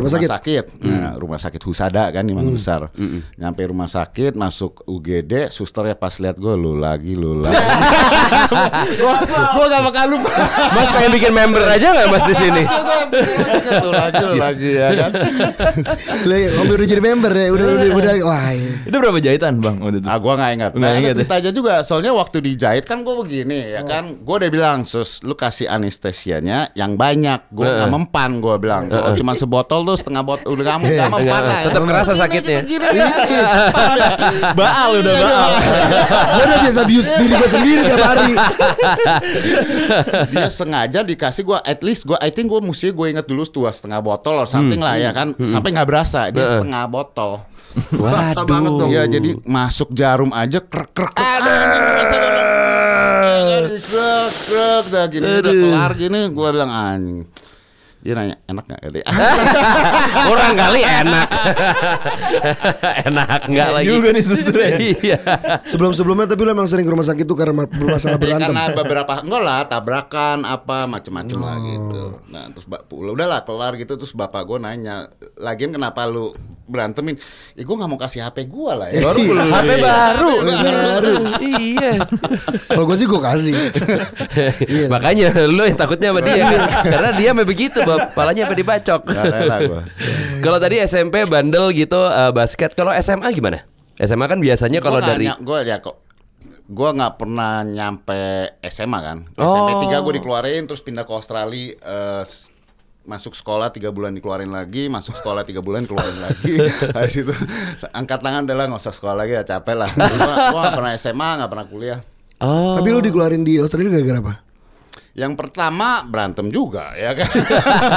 Rumah 0.00 0.08
sakit. 0.08 0.80
Nah, 0.80 1.12
rumah 1.20 1.36
sakit 1.36 1.60
Husada 1.60 2.08
kan 2.08 2.24
di 2.24 2.32
Mangga 2.32 2.56
Besar. 2.56 2.88
Nyampe 3.36 3.68
rumah 3.68 3.84
sakit 3.84 4.32
masuk 4.32 4.88
UGD, 4.88 5.52
susternya 5.52 5.92
pas 5.92 6.16
lihat 6.16 6.40
gue 6.40 6.54
lu 6.56 6.80
lagi 6.80 7.12
lu 7.12 7.44
lagi. 7.44 7.52
gua, 9.00 9.12
gua 9.28 9.66
gak 9.68 9.82
bakal 9.92 10.04
lupa. 10.16 10.30
Mas 10.72 10.88
pengen 10.88 11.10
bikin 11.12 11.32
member 11.36 11.62
aja 11.68 11.86
nggak 11.92 12.08
mas 12.08 12.24
di 12.24 12.34
sini? 12.34 12.62
lu 13.82 13.90
lagi 13.92 14.22
lu 14.24 14.34
lagi 14.40 14.70
ya 14.72 14.88
kan. 14.96 15.10
Lah, 16.28 16.38
Kamu 16.54 16.72
udah 16.78 16.88
jadi 16.88 17.02
member 17.02 17.32
ya. 17.34 17.46
Udah 17.52 17.66
udah 17.66 17.88
udah. 17.98 18.12
Wah. 18.24 18.50
iya. 18.54 18.72
Itu 18.88 18.96
berapa 18.96 19.18
jahitan 19.20 19.60
bang 19.60 19.76
waktu 19.82 19.98
itu? 20.00 20.08
Ah 20.08 20.16
gua 20.16 20.32
gak 20.38 20.50
ingat. 20.56 20.70
Nah, 20.78 20.90
ingat 20.96 21.16
ingat 21.18 21.28
ya? 21.28 21.36
aja 21.42 21.50
juga. 21.52 21.74
Soalnya 21.84 22.12
waktu 22.16 22.38
dijahit 22.40 22.84
kan 22.88 23.04
gua 23.04 23.20
begini 23.20 23.76
ya 23.76 23.82
kan. 23.84 24.22
Gua 24.24 24.40
udah 24.40 24.50
bilang 24.50 24.78
sus, 24.88 25.20
lu 25.20 25.36
kasih 25.36 25.68
anestesianya 25.68 26.72
yang 26.72 26.96
banyak. 26.96 27.52
Gua 27.52 27.68
nggak 27.68 27.90
mempan 27.92 28.40
gua 28.40 28.56
bilang. 28.62 28.86
Kalau 28.86 29.10
cuma 29.18 29.34
sebotol 29.34 29.82
tuh 29.82 29.98
setengah 29.98 30.22
botol 30.22 30.54
udah 30.54 30.78
kamu 30.78 30.84
nggak 30.86 31.10
mempan 31.10 31.42
lah. 31.42 31.58
ya. 31.58 31.66
Tetap 31.66 31.82
kerasa 31.82 32.12
sakitnya. 32.14 32.62
Gini, 32.62 32.86
gini, 32.86 33.10
ya. 33.34 33.50
Baal 34.54 35.02
udah 35.02 35.14
baal. 35.18 35.52
Gue 36.22 36.44
udah 36.46 36.58
biasa 36.62 36.80
abuse 36.86 37.10
diri 37.18 37.34
gue 37.34 37.48
sendiri 37.50 37.80
tiap 37.90 38.02
hari. 38.06 38.32
Dia 40.30 40.48
sengaja 40.48 41.02
dikasih 41.02 41.42
gua 41.42 41.58
at 41.66 41.82
least 41.82 42.06
gua 42.06 42.22
I 42.22 42.30
think 42.30 42.46
gua 42.46 42.62
mesti 42.62 42.94
gue 42.94 43.06
inget 43.10 43.26
dulu 43.26 43.42
dua 43.50 43.74
setengah 43.74 43.98
botol 43.98 44.38
or 44.38 44.46
something 44.46 44.78
lah 44.78 44.94
ya 44.94 45.10
kan. 45.10 45.34
Sampai 45.34 45.74
nggak 45.74 45.88
berasa 45.90 46.30
dia 46.30 46.46
setengah 46.46 46.86
botol. 46.86 47.42
Waduh. 47.96 48.86
Iya 48.86 49.08
jadi 49.08 49.40
masuk 49.48 49.96
jarum 49.96 50.28
aja 50.36 50.60
krek 50.60 50.92
krek. 50.92 51.10
krek. 51.16 51.40
Dong. 51.40 51.56
Ya 53.22 53.48
kan, 53.48 53.64
krek 53.72 54.30
krek 54.44 54.84
dah 54.92 55.04
gini 55.08 55.24
udah 55.40 55.52
kelar 55.56 55.92
gini 55.96 56.20
gua 56.36 56.48
bilang 56.52 56.68
anjing. 56.68 57.24
Dia 58.02 58.18
nanya 58.18 58.34
enak 58.44 58.64
gak? 58.66 58.80
Katanya. 58.82 59.06
Kurang 60.26 60.54
kali 60.54 60.80
enak. 60.82 61.28
enak 63.06 63.40
enggak 63.46 63.68
lagi. 63.72 63.86
juga 63.86 64.08
nih 64.10 64.24
susternya. 64.24 64.74
Iya. 64.76 65.18
Sebelum-sebelumnya 65.62 66.26
tapi 66.26 66.42
lu 66.42 66.50
emang 66.50 66.66
sering 66.66 66.82
ke 66.82 66.90
rumah 66.90 67.06
sakit 67.06 67.22
tuh 67.22 67.38
karena 67.38 67.62
bermasalah 67.62 68.18
Ya, 68.18 68.20
berantem. 68.20 68.50
karena 68.50 68.74
beberapa 68.74 69.12
enggak 69.22 69.42
lah 69.42 69.60
tabrakan 69.66 70.38
apa 70.42 70.84
macem-macem 70.84 71.38
lah 71.38 71.56
gitu. 71.62 72.02
Nah 72.28 72.50
terus 72.50 72.66
bap- 72.66 72.90
udahlah 72.90 73.42
kelar 73.42 73.78
gitu 73.78 73.94
terus 73.94 74.12
bapak 74.12 74.44
gue 74.44 74.58
nanya, 74.58 75.06
lagian 75.38 75.70
kenapa 75.70 76.02
lu 76.04 76.34
berantemin? 76.62 77.14
Ya 77.52 77.62
gue 77.62 77.76
nggak 77.76 77.86
mau 77.86 78.00
kasih 78.00 78.24
HP 78.24 78.48
gue 78.48 78.72
lah 78.72 78.88
ya. 78.88 78.98
Baru 78.98 79.20
beli. 79.20 79.46
HP 79.46 79.70
baru. 79.78 80.32
Baru. 80.42 81.14
iya. 81.38 81.92
Kalau 82.66 82.84
gue 82.84 82.96
sih 82.96 83.06
gue 83.06 83.20
kasih. 83.20 83.54
Makanya 84.88 85.46
lu 85.46 85.62
yang 85.62 85.76
takutnya 85.76 86.10
sama 86.10 86.20
dia 86.20 86.48
Karena 86.82 87.10
dia 87.12 87.28
sampai 87.30 87.44
begitu 87.44 87.78
Bap. 87.94 88.12
Palanya 88.12 88.42
sampai 88.44 88.58
dibacok 88.58 89.00
Gak 89.04 89.58
gue. 89.62 89.82
Kalau 90.40 90.58
tadi 90.58 90.76
SMP 90.80 91.24
bandel 91.24 91.70
gitu 91.70 92.00
eh, 92.02 92.30
basket 92.30 92.72
Kalau 92.72 92.92
SMA 92.94 93.28
gimana? 93.30 93.62
SMA 93.94 94.24
kan 94.24 94.38
biasanya 94.38 94.78
kalau 94.78 94.98
dari 94.98 95.28
gue 95.28 95.58
ya 95.62 95.78
kok 95.78 96.00
gue 96.64 96.88
nggak 96.90 97.14
pernah 97.16 97.60
nyampe 97.62 98.20
SMA 98.64 98.98
kan 98.98 99.18
Oh. 99.36 99.46
SMP 99.68 99.70
3 99.86 100.00
gue 100.00 100.12
dikeluarin 100.16 100.62
terus 100.64 100.80
pindah 100.80 101.02
ke 101.02 101.12
Australia 101.12 101.72
eh, 101.72 102.22
s- 102.22 102.48
masuk 103.02 103.34
sekolah 103.34 103.68
tiga 103.68 103.90
bulan 103.90 104.14
dikeluarin 104.14 104.46
lagi, 104.48 104.86
masuk 104.86 105.12
sekolah 105.12 105.42
tiga 105.42 105.58
bulan 105.58 105.82
keluarin 105.84 106.22
lagi. 106.22 106.54
Habis 106.94 107.14
itu 107.18 107.34
angkat 107.90 108.22
tangan 108.22 108.46
adalah 108.46 108.70
nggak 108.70 108.78
usah 108.78 108.94
sekolah 108.94 109.16
lagi 109.18 109.34
ya 109.34 109.42
capek 109.42 109.74
lah. 109.74 109.90
Gua, 109.90 110.06
gua 110.48 110.60
nggak 110.62 110.76
pernah 110.76 110.92
SMA, 110.94 111.28
nggak 111.34 111.50
pernah 111.50 111.66
kuliah. 111.66 111.98
Oh. 112.38 112.78
Tapi 112.78 112.88
lu 112.88 113.02
dikeluarin 113.02 113.42
di 113.42 113.58
Australia 113.58 113.90
gara-gara 113.92 114.18
apa? 114.20 114.34
Yang 115.12 115.36
pertama 115.36 116.00
berantem 116.08 116.48
juga 116.48 116.96
ya 116.96 117.12
kan. 117.12 117.28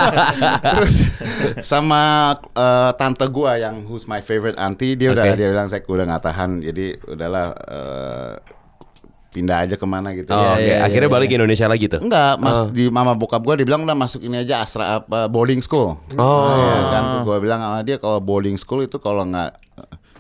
Terus 0.76 0.96
sama 1.64 2.36
eh, 2.36 2.92
tante 3.00 3.24
gua 3.32 3.56
yang 3.56 3.88
who's 3.88 4.04
my 4.04 4.20
favorite 4.20 4.60
auntie 4.60 5.00
dia 5.00 5.16
udah 5.16 5.24
Oke. 5.24 5.40
dia 5.40 5.48
bilang 5.48 5.68
saya 5.72 5.80
udah 5.88 6.06
nggak 6.12 6.24
tahan 6.24 6.50
jadi 6.60 6.86
udahlah 7.08 7.46
eh, 7.56 8.34
pindah 9.32 9.68
aja 9.68 9.76
ke 9.76 9.84
mana 9.84 10.12
gitu. 10.12 10.32
Oh, 10.32 10.40
Iya, 10.40 10.52
oke. 10.52 10.64
iya, 10.64 10.76
Akhirnya 10.84 11.08
iya, 11.08 11.16
balik 11.16 11.28
ke 11.28 11.36
Indonesia 11.36 11.68
lagi 11.68 11.86
tuh. 11.88 12.00
Enggak, 12.00 12.36
Mas 12.40 12.60
di 12.72 12.88
mama 12.88 13.16
bokap 13.16 13.44
gua 13.44 13.56
dibilang 13.56 13.84
udah 13.84 13.96
masuk 13.96 14.24
ini 14.24 14.44
aja 14.44 14.64
asra 14.64 15.00
apa 15.00 15.28
boarding 15.28 15.60
school. 15.64 15.96
Oh. 16.16 16.52
Ya 16.52 16.80
kan 16.92 17.04
gua 17.24 17.40
bilang 17.40 17.60
sama 17.60 17.80
dia 17.84 17.96
kalau 17.96 18.20
boarding 18.20 18.60
school 18.60 18.84
itu 18.84 19.00
kalau 19.00 19.24
nggak 19.24 19.56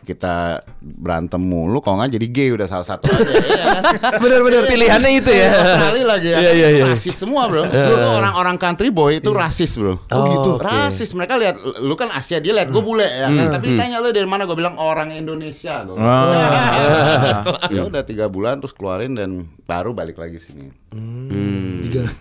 kita 0.05 0.61
berantem 0.79 1.41
mulu 1.41 1.81
kalau 1.81 1.97
nggak 1.97 2.13
jadi 2.13 2.27
gay 2.29 2.49
udah 2.53 2.69
salah 2.69 2.85
satu 2.85 3.09
aja 3.09 3.25
ya 3.25 3.65
kan. 3.81 3.83
Bener-bener 4.23 4.69
Pilihannya 4.69 5.11
itu 5.17 5.31
ya. 5.33 5.49
Australia 5.49 6.05
lagi 6.05 6.29
ya. 6.29 6.37
Iya, 6.37 6.51
iya, 6.53 6.67
iya. 6.77 6.83
Rasis 6.85 7.17
semua, 7.17 7.49
Bro. 7.49 7.65
Lu 7.89 7.93
tuh 7.97 8.11
orang-orang 8.21 8.55
country 8.61 8.93
boy 8.93 9.17
itu 9.17 9.33
rasis, 9.33 9.81
Bro. 9.81 9.97
Oh, 10.13 10.23
gitu. 10.29 10.51
Rasis. 10.61 11.09
Mereka 11.17 11.33
lihat 11.41 11.55
lu 11.81 11.97
kan 11.97 12.13
Asia, 12.13 12.37
dia 12.37 12.53
lihat 12.53 12.69
gue 12.69 12.83
bule 12.85 13.09
ya. 13.09 13.27
kan? 13.27 13.57
Tapi 13.57 13.73
ditanya 13.73 13.97
lu 13.97 14.13
dari 14.13 14.29
mana 14.29 14.45
gue 14.45 14.53
bilang 14.53 14.77
orang 14.77 15.09
Indonesia 15.09 15.81
gua. 15.81 15.97
ya 17.73 17.81
udah 17.89 18.05
tiga 18.05 18.29
bulan 18.29 18.61
terus 18.61 18.77
keluarin 18.77 19.17
dan 19.17 19.49
baru 19.65 19.97
balik 19.97 20.21
lagi 20.21 20.37
sini. 20.37 20.69
Juga. 21.81 22.13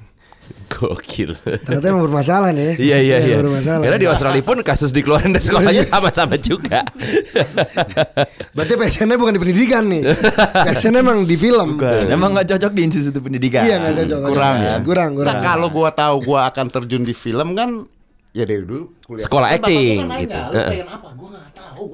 Gokil. 0.74 1.38
Ternyata 1.38 1.86
emang 1.86 2.02
bermasalah 2.02 2.50
nih. 2.50 2.74
Iya 2.80 2.98
iya 2.98 3.16
iya. 3.22 3.36
Bermasalah. 3.38 3.84
Karena 3.86 3.98
di 4.00 4.08
Australia 4.10 4.42
pun 4.42 4.58
kasus 4.66 4.90
dikeluarin 4.90 5.30
dari 5.30 5.44
sekolahnya 5.44 5.84
sama-sama 5.86 6.34
juga. 6.40 6.82
Berarti 8.56 8.74
passionnya 8.74 9.14
bukan 9.14 9.38
di 9.38 9.40
pendidikan 9.40 9.86
nih. 9.86 10.02
Passionnya 10.50 11.00
emang 11.04 11.22
di 11.28 11.36
film. 11.38 11.78
Bukan. 11.78 12.10
Emang 12.10 12.34
nggak 12.34 12.56
cocok 12.56 12.72
di 12.74 12.80
institut 12.90 13.22
pendidikan. 13.22 13.62
Iya 13.62 13.76
nggak 13.80 13.94
cocok. 14.02 14.18
Kurang 14.26 14.56
cocok. 14.58 14.66
ya. 14.66 14.76
Kurang 14.82 15.10
kurang. 15.14 15.28
Nah, 15.30 15.36
kalau 15.42 15.68
gua 15.70 15.90
tahu 15.94 16.16
gua 16.26 16.40
akan 16.50 16.66
terjun 16.70 17.02
di 17.06 17.14
film 17.14 17.54
kan 17.54 17.86
ya 18.34 18.42
dari 18.42 18.66
dulu 18.66 18.90
kuliah. 19.06 19.22
Sekolah 19.22 19.48
Kan 19.54 19.58
acting, 19.62 19.98
kan 20.02 20.08
nanya, 20.10 20.22
gitu. 20.26 20.40
Lu 20.42 20.58
pengen 20.66 20.88
apa? 20.90 21.08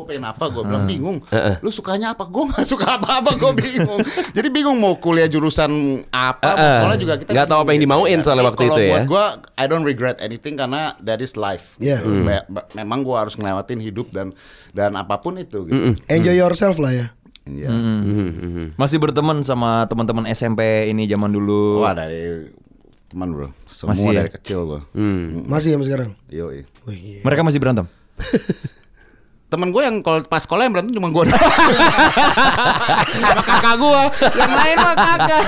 Gua 0.00 0.08
pengen 0.08 0.24
apa? 0.24 0.44
Gua 0.48 0.64
bilang 0.64 0.84
bingung. 0.84 1.20
Lu 1.60 1.68
sukanya 1.68 2.16
apa? 2.16 2.24
Gua 2.24 2.48
nggak 2.48 2.64
suka 2.64 2.96
apa-apa. 2.96 3.36
Gua 3.36 3.52
bingung. 3.52 4.00
Jadi 4.36 4.48
bingung 4.48 4.74
mau 4.74 4.96
kuliah 4.96 5.28
jurusan 5.28 5.68
apa? 6.08 6.50
Mau 6.50 6.68
sekolah 6.74 6.96
juga 6.96 7.14
kita 7.14 7.30
Nggak 7.30 7.46
tahu 7.46 7.58
apa 7.58 7.70
yang 7.70 7.78
gitu 7.78 7.86
dimauin 7.86 8.16
ya. 8.16 8.24
soalnya 8.24 8.44
waktu 8.46 8.62
itu 8.64 8.80
ya. 8.80 8.90
buat 8.90 9.04
gua 9.04 9.24
I 9.54 9.64
don't 9.64 9.84
regret 9.84 10.16
anything 10.18 10.56
karena 10.56 10.96
that 10.98 11.20
is 11.20 11.36
life. 11.36 11.76
Iya. 11.76 12.00
Gitu. 12.00 12.16
Me- 12.16 12.46
Memang 12.72 13.04
gua 13.04 13.22
harus 13.22 13.36
ngelewatin 13.36 13.76
hidup 13.78 14.08
dan 14.08 14.32
dan 14.70 14.96
apa 14.96 15.20
pun 15.20 15.36
itu 15.36 15.68
gitu. 15.68 15.92
Enjoy 16.06 16.32
yourself 16.32 16.80
lah 16.80 16.96
ya. 16.96 17.06
Iya. 17.44 17.68
Masih 18.74 18.96
berteman 18.96 19.44
sama 19.44 19.84
teman-teman 19.84 20.24
SMP 20.26 20.88
ini 20.88 21.04
zaman 21.04 21.28
dulu. 21.28 21.84
Wah 21.84 21.92
dari 21.92 22.48
teman 23.10 23.28
bro, 23.28 23.50
semua 23.66 23.92
Masih 23.92 24.06
ya? 24.08 24.18
dari 24.22 24.30
kecil 24.30 24.58
gua. 24.64 24.80
Masih 25.44 25.74
sampai 25.74 25.84
sekarang. 25.84 26.10
Wih, 26.30 26.64
iya. 26.88 27.20
Mereka 27.20 27.44
masih 27.44 27.60
berantem. 27.60 27.84
Temen 29.50 29.74
gue 29.74 29.82
yang 29.82 29.98
kalau 30.06 30.22
pas 30.30 30.38
sekolah 30.46 30.62
yang 30.62 30.72
berantem 30.72 30.94
cuma 30.94 31.10
gue 31.10 31.24
sama 33.18 33.42
kakak 33.42 33.74
gue 33.82 34.02
yang 34.38 34.52
lain 34.54 34.76
mah 34.78 34.94
kakak 34.94 35.42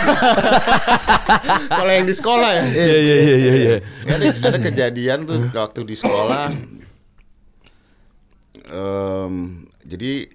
kalau 1.71 1.93
yang 1.95 2.07
di 2.11 2.15
sekolah 2.19 2.51
ya? 2.51 2.65
Iya 2.67 2.97
iya 2.99 3.17
iya 3.17 3.37
iya 3.38 3.55
iya. 3.55 3.77
ada, 4.11 4.25
ada 4.51 4.59
kejadian 4.59 5.19
tuh 5.23 5.38
waktu 5.55 5.81
di 5.87 5.95
sekolah. 5.95 6.51
Em, 8.73 9.35
jadi 9.87 10.27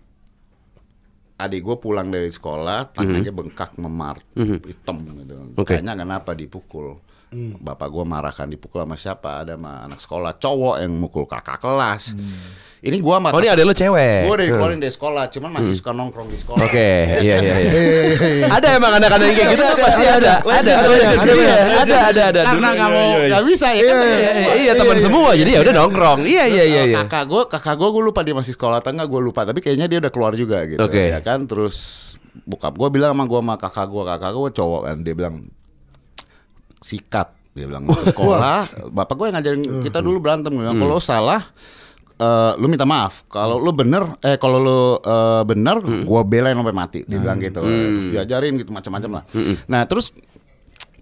adik 1.37 1.61
gue 1.61 1.75
pulang 1.77 2.07
dari 2.09 2.31
sekolah 2.31 2.95
tangannya 2.95 3.29
bengkak 3.35 3.77
memar 3.77 4.17
hitam 4.33 5.03
gitu. 5.05 5.33
Oke. 5.59 5.75
kayaknya 5.75 5.93
kenapa 5.93 6.31
dipukul 6.33 6.97
bapak 7.35 7.91
gue 7.91 8.03
marahkan 8.07 8.47
dipukul 8.47 8.87
sama 8.87 8.95
siapa 8.95 9.43
ada 9.43 9.59
sama 9.59 9.83
anak 9.83 9.99
sekolah 9.99 10.31
cowok 10.39 10.75
yang 10.79 10.93
mukul 10.95 11.27
kakak 11.27 11.59
kelas 11.59 12.15
ini 12.77 13.01
gue 13.01 13.09
sama 13.09 13.33
Oh 13.33 13.41
ini 13.41 13.49
ada 13.49 13.65
lo 13.65 13.73
cewek. 13.73 14.29
Gue 14.29 14.33
udah 14.37 14.45
dikeluarin 14.45 14.77
dari 14.77 14.93
sekolah, 14.93 15.23
cuman 15.33 15.49
masih 15.49 15.73
suka 15.81 15.97
nongkrong 15.97 16.29
di 16.29 16.37
sekolah. 16.37 16.61
Oke, 16.61 16.89
iya 17.25 17.35
iya 17.41 17.55
iya. 17.57 17.71
Ada 18.55 18.77
emang 18.77 18.93
anak-anak 19.01 19.25
yang 19.27 19.35
kayak 19.35 19.49
gitu 19.57 19.63
tuh 19.65 19.77
pasti 19.81 20.03
ada. 20.05 20.33
ada, 20.45 20.53
Ada, 20.53 20.71
ada, 20.77 20.93
ada, 20.93 21.33
ada, 21.81 21.95
ada, 21.97 21.97
iya, 22.13 22.25
ada. 22.29 22.41
Karena 22.45 22.67
Dulu- 22.69 22.77
nggak 22.77 22.89
mau, 22.93 23.09
nggak 23.17 23.43
bisa 23.49 23.67
ya. 23.73 23.81
kan? 23.81 23.95
Iya, 23.97 24.29
iya, 24.29 24.53
iya, 24.61 24.71
teman 24.77 24.97
semua 25.01 25.29
jadi 25.33 25.49
ya 25.57 25.59
udah 25.65 25.73
nongkrong. 25.73 26.19
Iya 26.21 26.43
iya 26.45 26.63
iya 26.69 26.81
iya. 26.93 26.97
Kakak 27.01 27.23
gue, 27.25 27.41
kakak 27.49 27.75
gue, 27.81 27.89
gue 27.89 28.03
lupa 28.05 28.21
dia 28.21 28.35
masih 28.37 28.53
sekolah 28.53 28.77
atau 28.77 28.93
enggak, 28.93 29.09
gue 29.09 29.21
lupa. 29.25 29.41
Tapi 29.41 29.59
kayaknya 29.59 29.89
dia 29.89 29.97
udah 29.97 30.11
keluar 30.13 30.31
juga 30.37 30.61
gitu. 30.69 30.77
Oke. 30.77 31.01
Ya 31.09 31.19
kan, 31.25 31.49
terus 31.49 31.77
bokap 32.45 32.77
gue 32.77 32.89
bilang 32.93 33.17
sama 33.17 33.25
gue 33.25 33.39
sama 33.41 33.55
kakak 33.57 33.87
gue, 33.89 34.03
kakak 34.05 34.31
gue 34.37 34.49
cowok 34.53 34.81
kan, 34.85 34.97
dia 35.01 35.13
bilang 35.17 35.35
sikat. 36.87 37.27
Dia 37.51 37.65
bilang 37.67 37.89
sekolah, 37.89 38.69
bapak 38.97 39.15
gue 39.17 39.25
yang 39.27 39.35
ngajarin 39.41 39.63
kita 39.83 39.99
dulu 39.99 40.17
berantem. 40.23 40.53
Dia 40.55 40.69
bilang, 40.69 40.77
kalau 40.77 40.97
salah, 41.01 41.41
eh, 42.15 42.51
lu 42.55 42.69
minta 42.69 42.85
maaf. 42.87 43.27
Kalau 43.27 43.57
lu 43.59 43.73
bener, 43.73 44.05
eh 44.23 44.37
kalau 44.39 44.57
lu 44.61 44.79
eh, 45.01 45.43
bener, 45.43 45.81
gue 45.83 46.21
belain 46.23 46.55
sampai 46.55 46.75
mati. 46.75 46.99
Dia 47.03 47.17
bilang 47.19 47.41
gitu. 47.43 47.59
Terus 47.65 48.05
diajarin 48.13 48.55
gitu 48.61 48.71
macam-macam 48.71 49.09
lah. 49.19 49.23
Nah 49.67 49.83
terus 49.89 50.13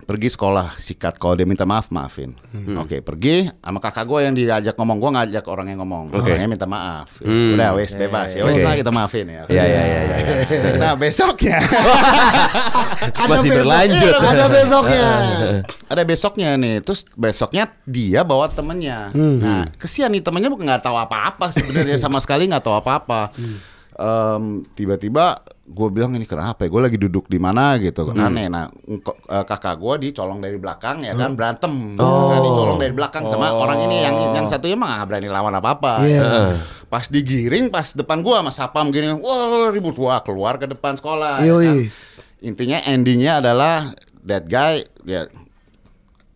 pergi 0.06 0.30
sekolah 0.30 0.78
sikat. 0.78 1.18
Kalau 1.18 1.34
dia 1.34 1.44
minta 1.44 1.66
maaf 1.66 1.90
maafin. 1.90 2.38
Oke 2.78 3.02
pergi 3.02 3.50
sama 3.58 3.82
kakak 3.82 4.06
gue 4.06 4.20
yang 4.22 4.34
diajak 4.34 4.78
ngomong. 4.78 4.98
Gue 5.02 5.12
ngajak 5.12 5.46
orang 5.50 5.68
yang 5.74 5.82
ngomong. 5.82 6.14
Orangnya 6.14 6.48
minta 6.48 6.70
maaf. 6.70 7.20
Udah 7.26 7.74
wes 7.74 7.92
bebas. 7.92 8.32
ya 8.32 8.46
wes 8.46 8.58
Oke. 8.58 8.64
lah 8.64 8.74
kita 8.78 8.92
maafin 8.94 9.26
ya. 9.26 9.44
Iya 9.50 9.64
iya 9.66 9.82
iya 9.84 10.02
iya. 10.06 10.18
nah 10.82 10.94
besoknya. 10.94 11.58
Masih 13.30 13.50
besok- 13.50 13.58
berlanjut. 13.62 14.12
Iya, 14.14 14.30
Ada 14.32 14.46
besoknya. 14.48 15.08
ada 15.92 16.04
besoknya 16.06 16.50
nih. 16.56 16.76
Terus 16.82 17.02
besoknya 17.14 17.64
dia 17.84 18.22
bawa 18.22 18.46
temennya. 18.48 19.10
Nah 19.14 19.66
kesian 19.76 20.14
nih 20.14 20.22
temennya 20.22 20.48
bukan 20.48 20.66
nggak 20.66 20.86
tahu 20.86 20.96
apa-apa 20.96 21.50
sebenarnya. 21.50 21.98
Sama 21.98 22.22
sekali 22.22 22.46
nggak 22.46 22.62
tahu 22.62 22.78
apa-apa. 22.78 23.34
Em, 23.96 24.68
tiba-tiba 24.76 25.40
gue 25.66 25.88
bilang 25.90 26.14
ini 26.14 26.30
kenapa 26.30 26.66
ya? 26.66 26.70
Gue 26.70 26.82
lagi 26.86 26.98
duduk 27.02 27.26
di 27.26 27.42
mana? 27.42 27.74
Gitu. 27.82 28.06
Aneh. 28.14 28.46
Nah 28.46 28.70
eh, 28.70 29.44
kakak 29.46 29.82
gue 29.82 30.10
dicolong 30.10 30.38
dari 30.38 30.62
belakang 30.62 31.02
ya 31.02 31.18
kan 31.18 31.34
berantem. 31.34 31.98
Nah, 31.98 32.40
dicolong 32.40 32.78
dari 32.78 32.94
belakang 32.94 33.26
sama 33.26 33.50
orang 33.50 33.82
ini 33.90 34.06
yang 34.06 34.16
yang 34.32 34.46
satunya 34.46 34.78
mah 34.78 35.02
nggak 35.02 35.08
berani 35.10 35.30
lawan 35.30 35.54
apa-apa. 35.58 35.94
Iya. 36.06 36.58
pas 36.86 37.10
digiring 37.10 37.74
pas 37.74 37.98
depan 37.98 38.22
gua 38.22 38.46
sama 38.46 38.54
sapam 38.54 38.94
gini 38.94 39.10
wah 39.18 39.74
ribut 39.74 39.98
wah 39.98 40.22
keluar 40.22 40.62
ke 40.62 40.70
depan 40.70 40.96
sekolah. 40.96 41.42
Ya 41.42 41.58
kan. 41.58 41.90
intinya 42.46 42.78
endingnya 42.86 43.42
adalah 43.42 43.90
that 44.22 44.46
guy 44.46 44.86
ya 45.02 45.26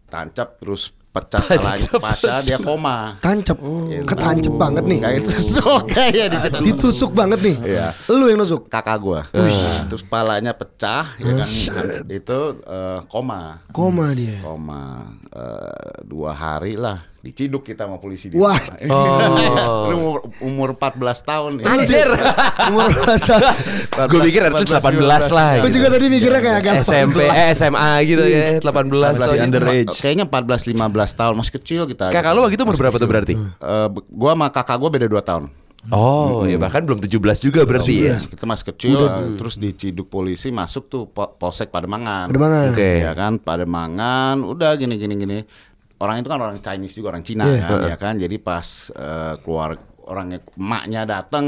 tancap 0.10 0.58
terus 0.58 0.90
pecah 1.10 1.42
kalanya 1.42 1.92
patah 1.98 2.38
dia 2.46 2.62
koma 2.62 3.18
Tancap. 3.18 3.58
Ketancap 4.06 4.54
banget 4.54 4.84
nih. 4.86 5.00
kayak 5.02 5.22
tusuk 5.26 5.84
kayak 5.90 6.26
di 6.30 6.38
Ditusuk 6.70 7.12
banget 7.18 7.42
nih. 7.42 7.56
Iya. 7.66 7.88
Lu 8.14 8.30
yang 8.30 8.38
nusuk. 8.38 8.70
kakak 8.70 9.02
gua 9.02 9.26
Nah, 9.34 9.90
terus 9.90 10.06
palanya 10.06 10.54
pecah 10.54 11.10
ya 11.18 11.34
kan 11.34 11.50
itu 12.06 12.40
eh, 12.62 13.00
koma 13.10 13.66
Koma 13.74 14.14
dia. 14.14 14.38
koma 14.46 15.02
eh, 15.34 16.06
dua 16.06 16.30
hari 16.32 16.78
lah 16.78 17.09
diciduk 17.20 17.62
kita 17.62 17.84
sama 17.84 17.98
polisi 17.98 18.28
di 18.28 18.36
Wah. 18.36 18.56
Lu 19.88 19.96
umur, 20.00 20.18
umur 20.40 20.70
14 20.74 21.00
tahun 21.22 21.52
ya. 21.60 21.66
Anjir. 21.68 22.08
Umur 22.70 22.88
berasa. 22.90 23.36
Gue 24.08 24.20
pikir 24.26 24.42
at 24.42 24.54
least 24.54 24.72
18 24.72 25.04
lah. 25.30 25.50
Gue 25.60 25.68
gitu. 25.68 25.78
juga 25.78 25.88
tadi 25.92 26.06
mikirnya 26.08 26.40
kayak 26.40 26.58
agak 26.60 26.74
SMP, 26.82 27.20
eh, 27.22 27.52
SMA 27.52 27.90
gitu 28.06 28.24
ya, 28.24 28.40
18 28.58 28.64
Masih 28.64 29.20
tahun. 29.20 29.38
underage. 29.44 29.96
Kayaknya 29.96 30.26
14 30.26 30.70
15 30.70 31.20
tahun 31.20 31.34
masih 31.36 31.54
kecil 31.58 31.82
kita. 31.86 32.06
Kakak 32.10 32.32
lu 32.32 32.40
waktu 32.42 32.56
itu 32.56 32.64
umur 32.64 32.78
berapa 32.78 32.96
tuh 32.96 33.10
berarti? 33.10 33.34
Eh, 33.36 33.88
be- 33.90 34.06
gua 34.08 34.32
sama 34.34 34.48
kakak 34.48 34.78
gua 34.78 34.90
beda 34.90 35.08
2 35.08 35.20
tahun. 35.22 35.46
Oh, 35.88 36.44
ya 36.44 36.60
bahkan 36.60 36.84
belum 36.84 37.00
17 37.00 37.16
juga 37.40 37.64
berarti 37.64 37.94
ya. 38.04 38.20
Kita 38.20 38.44
masih 38.44 38.66
kecil 38.68 39.00
eh, 39.00 39.32
terus 39.36 39.56
diciduk 39.56 40.08
polisi 40.08 40.52
masuk 40.52 40.88
tuh 40.88 41.08
po- 41.08 41.32
Polsek 41.34 41.72
Pademangan. 41.72 42.28
Pademangan. 42.28 42.76
Oke. 42.76 42.92
Ya 43.00 43.12
kan 43.12 43.40
Pademangan 43.40 44.44
udah 44.44 44.76
gini 44.76 44.96
gini 44.96 45.16
gini. 45.16 45.40
Orang 46.00 46.16
itu 46.18 46.28
kan 46.28 46.40
orang 46.40 46.58
Chinese 46.58 46.96
juga 46.96 47.12
orang 47.12 47.22
Cina 47.22 47.44
Iya. 47.44 47.64
kan 47.66 47.80
ya 47.86 47.96
kan. 47.96 48.14
Jadi 48.16 48.36
pas 48.38 48.68
eh, 48.90 49.36
keluar 49.40 49.76
orangnya 50.02 50.40
emaknya 50.56 51.02
datang 51.06 51.46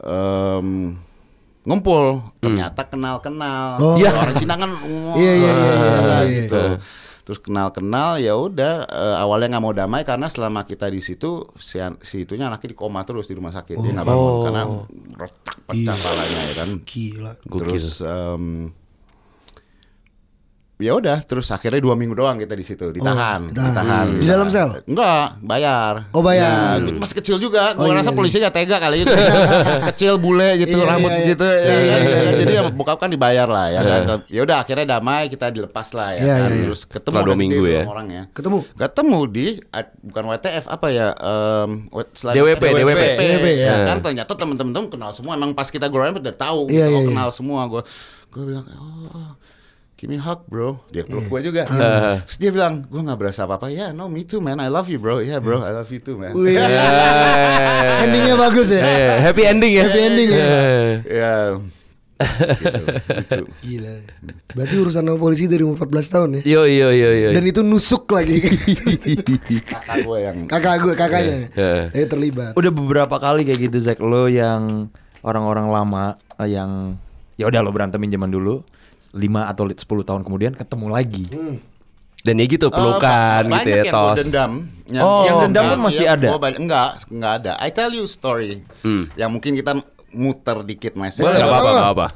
em, 0.00 0.96
ngumpul 1.60 2.04
ternyata 2.38 2.86
kenal-kenal. 2.86 3.76
Oh. 3.76 3.96
Ya, 3.96 4.10
orang 4.12 4.34
Cina 4.34 4.54
kan 4.54 4.70
wah, 4.80 5.14
Iya, 5.14 5.32
iya, 5.34 5.50
iya, 5.50 5.50
iya, 5.52 6.00
iya. 6.00 6.18
gitu. 6.40 6.62
Terus 7.20 7.38
kenal-kenal 7.40 8.18
ya 8.18 8.34
udah 8.34 8.86
eh, 8.86 9.16
awalnya 9.18 9.54
nggak 9.54 9.62
mau 9.62 9.70
damai 9.70 10.02
karena 10.02 10.26
selama 10.26 10.64
kita 10.64 10.88
di 10.88 10.98
situ 10.98 11.46
si, 11.54 11.78
si 12.00 12.24
itunya 12.24 12.48
anaknya 12.48 12.70
di 12.70 12.78
koma 12.78 13.04
terus 13.04 13.26
di 13.26 13.36
rumah 13.36 13.50
sakit 13.50 13.76
dia 13.76 13.92
nggak 13.92 14.08
bangun 14.08 14.34
karena 14.42 14.62
retak 15.14 15.56
pecah 15.64 15.94
Iya. 15.94 16.00
palanya 16.00 16.40
ya 16.40 16.54
kan. 16.56 16.70
Gila. 16.80 17.32
Terus 17.44 17.86
em, 18.00 18.44
ya 20.80 20.92
udah 20.96 21.20
terus 21.22 21.52
akhirnya 21.52 21.78
dua 21.78 21.92
minggu 21.92 22.16
doang 22.16 22.40
kita 22.40 22.56
di 22.56 22.64
situ 22.64 22.88
ditahan, 22.90 23.52
ditahan. 23.52 23.68
ditahan. 23.70 24.06
Di 24.16 24.26
dalam 24.26 24.48
sel? 24.48 24.80
Enggak, 24.88 25.38
bayar. 25.44 26.08
Oh, 26.10 26.24
bayar. 26.24 26.80
Ya, 26.80 26.90
masih 26.96 27.16
kecil 27.20 27.36
juga. 27.36 27.76
Oh, 27.76 27.84
Gua 27.84 27.92
iya, 27.92 28.00
rasa 28.00 28.10
iya. 28.10 28.16
polisi 28.16 28.36
gak 28.40 28.54
tega 28.56 28.80
kali 28.80 29.04
itu. 29.04 29.12
kecil 29.92 30.16
bule 30.16 30.56
gitu, 30.58 30.80
Iya, 30.80 30.88
rambut 30.88 31.12
iya, 31.12 31.20
iya. 31.20 31.30
gitu 31.30 31.46
ya, 31.46 31.58
Iya, 31.60 31.68
kan? 31.68 31.78
iya, 31.84 31.96
Ya, 32.00 32.20
iya. 32.24 32.32
Jadi 32.40 32.52
ya 32.56 32.62
bokap 32.72 32.98
kan 32.98 33.08
dibayar 33.12 33.46
lah 33.46 33.66
ya 33.68 33.80
kan. 33.80 34.00
Ya 34.26 34.40
udah 34.42 34.56
akhirnya 34.64 34.86
damai 34.96 35.28
kita 35.28 35.52
dilepas 35.52 35.92
lah 35.92 36.16
ya 36.16 36.22
Iya, 36.24 36.34
kan. 36.34 36.48
iya, 36.48 36.56
iya. 36.56 36.64
Terus 36.72 36.80
ketemu 36.88 37.16
dua 37.22 37.36
minggu 37.36 37.62
ya. 37.68 37.82
dong 37.84 37.92
orangnya. 37.92 38.22
Ketemu. 38.32 38.58
Ketemu 38.74 39.18
di 39.28 39.46
bukan 40.00 40.24
WTF 40.32 40.64
apa 40.66 40.86
ya? 40.88 41.08
selain 42.16 42.34
DWP, 42.36 42.62
DWP. 42.62 43.02
DWP, 43.20 43.46
ya. 43.60 43.66
ya. 43.68 43.74
kan 43.92 43.98
ternyata 44.00 44.32
temen-temen 44.32 44.88
kenal 44.88 45.10
semua. 45.12 45.36
Emang 45.36 45.52
pas 45.52 45.68
kita 45.68 45.86
growing 45.86 46.16
up 46.16 46.20
udah 46.20 46.36
tahu, 46.36 46.60
Iya, 46.70 46.88
gitu, 46.88 46.88
oh, 46.88 46.90
iya, 46.90 47.00
iya. 47.04 47.08
kenal 47.12 47.28
semua. 47.30 47.60
Gue 47.68 47.82
gue 48.30 48.42
bilang, 48.46 48.62
oh, 48.78 49.34
give 50.00 50.08
me 50.08 50.16
a 50.16 50.24
hug 50.24 50.48
bro. 50.48 50.80
Dia 50.88 51.04
peluk 51.04 51.28
gue 51.28 51.52
juga. 51.52 51.68
Ah. 51.68 52.16
Terus 52.24 52.40
dia 52.40 52.48
bilang, 52.48 52.88
gue 52.88 53.00
nggak 53.04 53.20
berasa 53.20 53.44
apa-apa. 53.44 53.68
Ya, 53.68 53.92
no, 53.92 54.08
me 54.08 54.24
too 54.24 54.40
man. 54.40 54.56
I 54.56 54.72
love 54.72 54.88
you 54.88 54.96
bro. 54.96 55.20
Ya 55.20 55.36
bro, 55.44 55.60
I 55.60 55.76
love 55.76 55.92
you 55.92 56.00
too 56.00 56.16
man. 56.16 56.32
Wih. 56.32 56.56
Endingnya 58.08 58.40
bagus 58.40 58.72
ya. 58.72 58.80
Eh, 58.80 59.20
happy 59.20 59.44
ending 59.44 59.76
ya. 59.76 59.84
Happy 59.84 60.00
ending 60.00 60.28
ya. 60.32 60.46
Ya. 61.04 61.34
gitu, 62.20 62.82
lucu. 63.12 63.42
Gila. 63.68 63.94
Berarti 64.56 64.74
urusan 64.80 65.04
sama 65.04 65.20
polisi 65.20 65.44
dari 65.48 65.64
umur 65.68 65.76
14 65.84 66.12
tahun 66.16 66.28
ya. 66.40 66.42
Yo 66.48 66.62
yo 66.64 66.88
yo 66.96 67.10
yo. 67.16 67.28
Dan 67.36 67.44
itu 67.44 67.60
nusuk 67.60 68.08
lagi. 68.08 68.40
Kakak 69.64 70.04
gue 70.04 70.18
yang 70.24 70.48
Kakak 70.48 70.74
gue, 70.80 70.94
kakaknya. 70.96 71.38
Iya. 71.52 71.92
Tapi 71.92 72.08
terlibat. 72.08 72.52
Udah 72.56 72.72
beberapa 72.72 73.16
kali 73.20 73.44
kayak 73.44 73.68
gitu 73.68 73.76
Zack 73.84 74.00
lo 74.00 74.28
yang 74.32 74.88
orang-orang 75.20 75.68
lama 75.68 76.04
yang 76.44 76.96
ya 77.36 77.48
udah 77.48 77.60
lo 77.60 77.72
berantemin 77.72 78.12
zaman 78.12 78.32
dulu 78.32 78.64
5 79.10 79.20
atau 79.46 79.64
10 79.66 79.78
tahun 80.04 80.22
kemudian 80.22 80.52
ketemu 80.54 80.86
lagi. 80.88 81.24
Dan 82.20 82.36
ya 82.36 82.44
gitu 82.44 82.68
pelukan 82.68 83.42
Eh, 83.42 83.48
gitu 83.48 83.50
banyak 83.50 83.64
ya 83.64 83.76
yang 83.80 83.84
gue 83.88 83.96
tos. 84.12 84.16
dendam. 84.20 84.52
Oh, 84.98 85.24
yang 85.24 85.36
dendam 85.42 85.64
pun 85.72 85.80
masih 85.88 86.04
iya, 86.04 86.14
ada? 86.14 86.28
gua 86.28 86.40
banyak- 86.42 86.60
enggak, 86.60 86.88
enggak 87.08 87.32
ada. 87.40 87.52
I 87.56 87.70
tell 87.70 87.88
you 87.88 88.04
story. 88.04 88.60
Yang 89.16 89.30
mungkin 89.30 89.52
kita 89.56 89.72
muter 90.12 90.58
dikit 90.62 90.94
message. 90.94 91.22
Boleh, 91.22 91.38
nggak 91.38 91.48
apa-apa, 91.48 91.70
nggak 91.72 91.92
apa. 91.92 92.06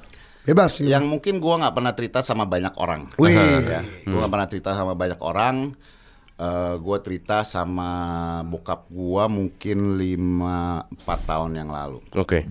Bebas. 0.44 0.72
Yang 0.78 1.04
mungkin 1.08 1.40
gua 1.40 1.54
nggak 1.56 1.72
pernah 1.72 1.92
cerita 1.94 2.20
sama 2.20 2.44
banyak 2.44 2.74
orang. 2.76 3.08
Wih. 3.16 3.32
ya. 3.64 3.80
Gua 4.04 4.18
nggak 4.20 4.32
pernah 4.34 4.48
cerita 4.50 4.70
sama 4.70 4.92
banyak 4.92 5.16
orang. 5.18 5.56
Eh 6.34 6.74
gua 6.76 6.96
cerita 7.00 7.40
sama 7.40 7.88
bokap 8.44 8.84
gua 8.90 9.24
mungkin 9.24 9.96
5 9.96 10.84
4 11.00 11.18
tahun 11.24 11.50
yang 11.56 11.70
lalu. 11.70 12.04
Oke. 12.12 12.44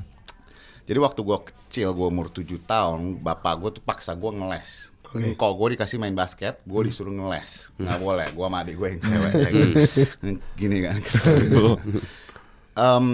Jadi 0.83 0.97
waktu 0.97 1.21
gua 1.21 1.45
kecil, 1.73 1.89
gua 1.91 2.07
umur 2.07 2.29
7 2.29 2.45
tahun, 2.61 3.17
bapak 3.17 3.53
gua 3.57 3.69
tuh 3.69 3.81
paksa 3.81 4.13
gua 4.13 4.29
ngeles. 4.29 4.93
Kok 5.13 5.51
gue 5.53 5.67
dikasih 5.73 5.97
main 5.97 6.13
basket, 6.13 6.57
gue 6.63 6.81
disuruh 6.83 7.09
ngeles. 7.09 7.69
Nggak 7.77 7.97
boleh, 7.97 8.27
gua 8.33 8.45
sama 8.45 8.61
adik 8.61 8.77
gue 8.77 8.87
yang 8.87 8.99
cewek. 8.99 9.31
ya 9.31 9.49
kan. 10.17 10.33
Gini 10.53 10.77
kan. 10.81 10.97
Em, 12.73 13.07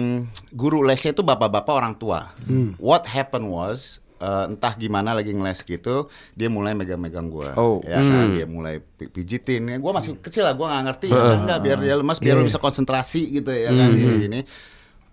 guru 0.50 0.80
lesnya 0.80 1.12
itu 1.12 1.20
bapak-bapak 1.20 1.68
orang 1.70 1.92
tua. 1.92 2.32
What 2.76 3.04
happened 3.04 3.48
was, 3.48 4.00
eh, 4.16 4.44
entah 4.48 4.72
gimana 4.74 5.12
lagi 5.12 5.32
ngeles 5.32 5.60
gitu, 5.60 6.08
dia 6.32 6.48
mulai 6.48 6.72
megang-megang 6.72 7.28
gua. 7.28 7.52
Oh. 7.56 7.84
Ya 7.84 8.00
kan, 8.00 8.32
dia 8.32 8.48
mulai 8.48 8.80
pi- 8.80 9.08
pijitin. 9.10 9.68
Ya, 9.68 9.76
gua 9.76 9.92
masih 9.92 10.16
kecil 10.16 10.48
lah, 10.48 10.56
gua 10.56 10.72
nggak 10.72 10.84
ngerti. 10.86 11.06
Ya, 11.08 11.20
kan, 11.20 11.38
enggak, 11.44 11.58
biar 11.60 11.78
dia 11.80 11.94
lemas, 11.96 12.16
biar 12.16 12.40
lu 12.40 12.48
bisa 12.48 12.56
konsentrasi 12.56 13.28
gitu 13.30 13.52
ya 13.52 13.68
kan. 13.68 13.92
Ini. 13.92 14.40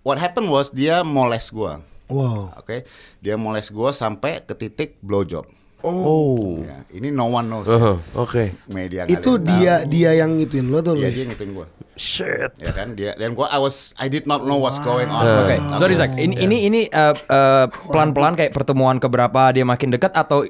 What 0.00 0.16
happened 0.16 0.48
was 0.48 0.72
dia 0.72 1.04
moles 1.04 1.52
gua. 1.52 1.84
Wow. 2.08 2.56
Oke, 2.56 2.84
dia 3.18 3.36
moles 3.36 3.68
gua 3.68 3.90
sampai 3.90 4.40
ke 4.40 4.52
titik 4.52 4.96
blowjob. 4.98 5.44
Oh. 5.78 6.58
Ya, 6.58 6.82
ini 6.90 7.08
no 7.08 7.30
one 7.30 7.46
knows. 7.46 7.64
Uh-huh, 7.64 8.02
Oke. 8.16 8.50
Media 8.66 9.06
nggak 9.06 9.14
Itu 9.14 9.38
dia 9.38 9.78
tahu. 9.78 9.88
dia 9.88 10.10
yang 10.12 10.34
ngituin 10.34 10.66
lo 10.66 10.82
tuh. 10.82 10.98
Iya, 10.98 11.10
dia 11.12 11.24
ngituin 11.24 11.54
gua. 11.54 11.66
Shit. 11.94 12.50
Ya 12.58 12.72
kan, 12.72 12.98
dia 12.98 13.14
dan 13.14 13.32
gua 13.32 13.46
I 13.46 13.58
was 13.58 13.94
I 13.94 14.06
did 14.06 14.24
not 14.24 14.42
know 14.42 14.58
what's 14.58 14.82
going 14.82 15.06
on. 15.06 15.22
Oke, 15.22 15.54
Tapi- 15.54 15.78
sorry 15.78 15.94
Zack. 15.94 16.12
Ini 16.12 16.34
ini 16.40 16.66
ini 16.66 16.80
eh, 16.84 17.14
eh, 17.14 17.66
pelan-pelan 17.86 18.34
kayak 18.34 18.50
pertemuan 18.50 18.98
keberapa 18.98 19.50
dia 19.50 19.62
makin 19.62 19.90
dekat 19.90 20.10
atau 20.12 20.42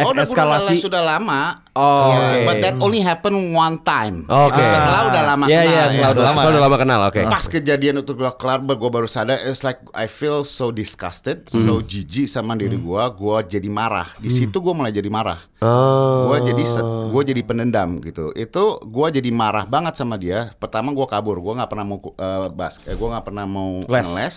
Oh, 0.00 0.10
udah 0.10 0.24
eskalasi? 0.24 0.80
eskalasi 0.80 0.80
sudah 0.80 1.04
lama. 1.04 1.60
Oh, 1.74 2.06
Ya, 2.06 2.18
oke. 2.22 2.38
But 2.46 2.56
that 2.62 2.74
only 2.78 3.02
happen 3.02 3.34
one 3.50 3.82
time. 3.82 4.22
Oke. 4.30 4.62
Setelah 4.62 5.10
udah 5.10 5.22
lama 5.26 5.44
Iya, 5.50 5.58
kenal. 5.58 5.66
iya, 5.66 5.74
ya. 5.74 5.84
setelah 5.90 6.10
udah 6.14 6.22
lama. 6.22 6.38
Saya 6.38 6.50
udah 6.54 6.62
lama 6.62 6.76
kenal, 6.78 7.00
oke. 7.02 7.20
Pas 7.26 7.44
kejadian 7.44 7.94
itu 7.98 8.12
gua 8.14 8.30
kelar, 8.30 8.58
gue 8.62 8.90
baru 8.90 9.10
sadar. 9.10 9.42
It's 9.42 9.66
like 9.66 9.82
I 9.90 10.06
feel 10.06 10.46
so 10.46 10.70
disgusted, 10.70 11.50
so 11.50 11.82
jijik 11.82 12.30
sama 12.30 12.54
diri 12.54 12.78
gua. 12.78 13.10
Gua 13.10 13.42
jadi 13.42 13.66
marah. 13.66 14.06
Di 14.16 14.30
situ 14.30 14.62
gua 14.62 14.70
mulai 14.70 14.94
jadi 14.94 15.10
marah. 15.10 15.42
Oh. 15.58 16.30
Gue 16.30 16.46
jadi 16.46 16.62
gua 17.10 17.22
jadi 17.26 17.42
pendendam 17.42 17.98
gitu. 17.98 18.30
Itu 18.32 18.78
gua 18.86 19.10
jadi 19.10 19.34
marah 19.34 19.66
banget 19.66 19.98
sama 19.98 20.14
dia. 20.14 20.54
Pertama 20.54 20.94
gua 20.94 21.10
kabur. 21.10 21.42
Gua 21.42 21.58
nggak 21.58 21.70
pernah 21.70 21.82
mau 21.84 21.98
uh, 21.98 22.46
bas. 22.54 22.78
Eh, 22.86 22.94
gua 22.94 23.18
nggak 23.18 23.26
pernah 23.26 23.50
mau 23.50 23.82
Les. 23.82 24.06
ngeles. 24.06 24.36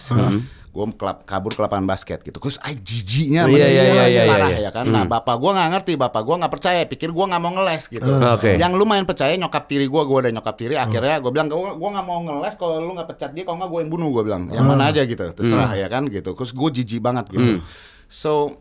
Gue 0.67 0.85
kabur 1.25 1.57
ke 1.57 1.61
lapangan 1.65 1.89
basket 1.89 2.21
gitu. 2.21 2.37
Terus 2.37 2.61
ay 2.61 2.77
jijiknya 2.77 3.49
sama 3.49 3.57
Iya, 3.57 3.65
dia. 3.65 3.73
iya, 3.73 3.81
Gua 3.81 4.05
iya, 4.05 4.23
marah 4.29 4.49
iya, 4.53 4.59
ya 4.61 4.71
kan. 4.71 4.85
Nah 4.85 5.09
bapak 5.09 5.35
gua 5.41 5.51
nggak 5.57 5.69
ngerti. 5.73 5.93
Bapak 5.97 6.21
gua 6.21 6.35
nggak 6.37 6.53
percaya. 6.53 6.85
Pikir 6.85 7.09
gua 7.09 7.25
nggak 7.27 7.41
mau 7.43 7.51
ngeles 7.51 7.83
gitu. 7.91 8.07
Oke. 8.07 8.55
Yang 8.55 8.73
lumayan 8.79 9.03
percaya 9.03 9.35
nyokap 9.35 9.67
tiri 9.67 9.85
gua. 9.91 10.07
Gua 10.07 10.23
udah 10.23 10.31
nyokap 10.31 10.55
tiri. 10.55 10.79
Akhirnya 10.79 11.19
gua 11.19 11.31
bilang 11.35 11.47
gua 11.51 11.75
gua 11.75 11.89
nggak 11.99 12.07
mau 12.07 12.19
ngeles. 12.23 12.55
Kalau 12.55 12.79
lu 12.79 12.95
nggak 12.95 13.09
pecat 13.11 13.31
dia, 13.35 13.43
kalau 13.43 13.59
nggak 13.59 13.69
gua 13.69 13.79
yang 13.83 13.91
bunuh. 13.91 14.09
Gua 14.09 14.23
bilang 14.23 14.43
yang 14.49 14.63
mana 14.63 14.89
aja 14.89 15.03
gitu. 15.03 15.23
Terserah 15.35 15.75
ya 15.75 15.91
kan 15.91 16.07
gitu. 16.07 16.31
Terus 16.31 16.51
gue 16.55 16.69
jijik 16.81 17.03
banget 17.03 17.27
gitu. 17.35 17.59
So 18.07 18.55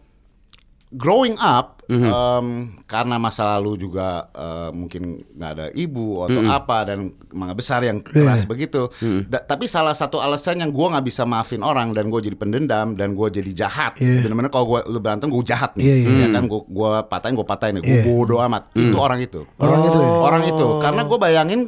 growing 0.88 1.34
up 1.36 1.82
em, 1.86 2.46
karena 2.84 3.14
masa 3.16 3.46
lalu 3.48 3.78
juga 3.80 4.26
eh, 4.28 4.70
mungkin 4.70 5.02
nggak 5.30 5.50
ada 5.52 5.66
ibu 5.72 6.22
atau 6.22 6.42
apa 6.48 6.82
dan 6.84 6.98
mangga 7.30 7.54
besar 7.54 7.78
yang 7.80 7.98
keras 8.00 8.42
begitu. 8.44 8.90
Da- 9.24 9.42
tapi 9.42 9.66
salah 9.66 9.92
satu 9.92 10.18
alasan 10.18 10.58
yang 10.58 10.70
gue 10.70 10.82
nggak 10.84 11.02
bisa 11.02 11.22
maafin 11.22 11.60
orang 11.60 11.90
dan 11.90 12.06
gue 12.06 12.20
jadi 12.20 12.34
pendendam 12.34 12.94
dan 12.94 13.12
gue 13.12 13.28
jadi 13.28 13.50
jahat 13.56 13.98
Iya. 13.98 14.22
bener-bener 14.22 14.48
kalau 14.48 14.66
gue 14.68 14.80
lu 14.88 14.98
berantem 14.98 15.26
gue 15.26 15.42
jahat 15.42 15.74
nih 15.74 15.84
Iya, 15.84 15.96
iya. 15.96 16.18
ya 16.22 16.28
kan? 16.32 16.42
Gue 16.46 16.60
gua 16.66 17.02
patahin 17.02 17.34
gue 17.34 17.46
patahin 17.46 17.74
gue 17.76 17.86
Iya. 17.86 18.02
bodoh 18.04 18.38
amat. 18.42 18.62
Itu 18.72 18.96
orang 18.96 19.18
itu. 19.20 19.40
Orang 19.56 19.80
itu 19.82 19.96
ya? 19.96 20.10
orang 20.22 20.42
itu. 20.44 20.66
Karena 20.78 21.02
gue 21.02 21.18
bayangin 21.18 21.60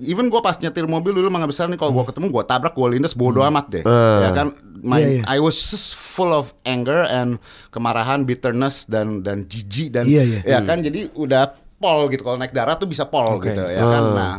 even 0.00 0.30
gue 0.30 0.38
pas 0.38 0.54
nyetir 0.54 0.86
mobil 0.86 1.10
dulu 1.12 1.28
mangga 1.28 1.46
besar 1.46 1.66
nih 1.66 1.76
kalau 1.76 1.90
gue 1.92 2.04
ketemu 2.06 2.30
gue 2.30 2.42
tabrak 2.44 2.72
gue 2.72 2.88
lindas 2.88 3.14
bodoh 3.14 3.42
amat 3.44 3.66
deh. 3.68 3.84
Ya 4.20 4.30
kan 4.32 4.50
my, 4.80 4.98
Iya, 4.98 5.08
iya. 5.20 5.22
I 5.26 5.38
was 5.38 5.56
just 5.56 5.92
full 5.92 6.30
of 6.30 6.52
anger 6.62 7.04
and 7.04 7.36
kemarahan, 7.68 8.24
bitterness 8.24 8.84
dan 8.84 9.20
dan 9.20 9.44
jijik 9.44 9.92
dan 9.92 10.04
Iya, 10.04 10.22
iya. 10.22 10.40
ya 10.44 10.58
kan 10.60 10.80
jadi 10.80 11.08
udah 11.12 11.52
pol 11.76 12.08
gitu 12.08 12.20
kalau 12.20 12.36
naik 12.36 12.52
darat 12.52 12.76
tuh 12.76 12.84
bisa 12.84 13.04
pol 13.04 13.36
Oke. 13.36 13.48
gitu 13.48 13.64
ya 13.64 13.80
kan. 13.80 14.04
Nah, 14.12 14.36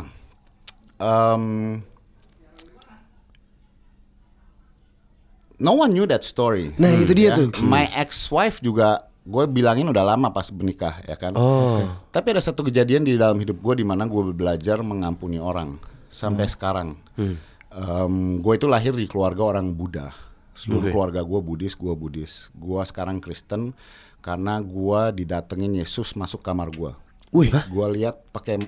em, 0.98 1.44
no 5.58 5.72
one 5.74 5.90
knew 5.90 6.06
that 6.06 6.22
story. 6.22 6.74
Nah, 6.76 6.90
itu 6.92 7.12
dia 7.12 7.30
Ya. 7.32 7.38
tuh. 7.38 7.50
My 7.62 7.86
ex-wife 7.94 8.58
juga 8.58 9.06
gue 9.22 9.44
bilangin 9.46 9.86
udah 9.86 10.02
lama 10.02 10.34
pas 10.34 10.50
menikah 10.50 10.98
ya 11.06 11.14
kan. 11.14 11.30
Tapi 12.10 12.26
ada 12.34 12.42
satu 12.42 12.66
kejadian 12.66 13.06
di 13.06 13.14
dalam 13.14 13.38
hidup 13.38 13.62
gue 13.62 13.74
di 13.78 13.86
mana 13.86 14.06
gue 14.06 14.34
belajar 14.34 14.82
mengampuni 14.82 15.38
orang 15.38 15.78
sampai 16.10 16.50
sekarang. 16.50 16.98
gue 18.42 18.54
itu 18.54 18.66
lahir 18.68 18.92
di 18.92 19.06
keluarga 19.06 19.54
orang 19.56 19.72
Buddha. 19.72 20.10
Seluruh 20.62 20.94
keluarga 20.94 21.20
gue 21.20 21.40
Buddhis, 21.42 21.74
gue 21.74 21.90
Buddhis. 21.90 22.54
Gue 22.54 22.78
sekarang 22.86 23.18
Kristen 23.18 23.74
karena 24.22 24.62
gue 24.62 25.00
didatengin 25.18 25.74
Yesus 25.74 26.14
masuk 26.14 26.46
kamar 26.46 26.70
gue. 26.70 26.94
Wih. 27.34 27.50
Gue 27.66 27.86
lihat 27.98 28.22
pakai 28.30 28.62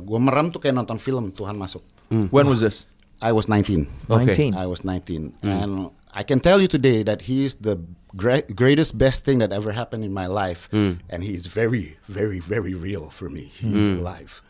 gue 0.00 0.18
merem 0.18 0.48
tuh 0.48 0.58
kayak 0.58 0.72
nonton 0.72 0.96
film 0.96 1.28
Tuhan 1.30 1.54
masuk. 1.54 1.84
When 2.08 2.48
was 2.48 2.64
this? 2.64 2.88
I 3.20 3.30
was 3.30 3.46
19. 3.46 3.86
Oke. 4.10 4.32
19. 4.32 4.56
I 4.56 4.66
was 4.66 4.82
19, 4.82 5.36
and 5.44 5.72
I 6.12 6.24
can 6.24 6.40
tell 6.40 6.58
you 6.58 6.66
today 6.66 7.00
that 7.06 7.24
he 7.24 7.46
is 7.46 7.62
the 7.62 7.78
gra- 8.12 8.44
greatest, 8.52 8.98
best 8.98 9.24
thing 9.24 9.38
that 9.40 9.48
ever 9.48 9.70
happened 9.72 10.02
in 10.02 10.12
my 10.12 10.26
life, 10.26 10.66
and 10.72 11.20
he 11.22 11.32
is 11.32 11.46
very, 11.46 11.96
very, 12.10 12.36
very 12.42 12.74
real 12.74 13.08
for 13.08 13.30
me. 13.30 13.48
He's 13.54 13.88
alive, 13.88 14.42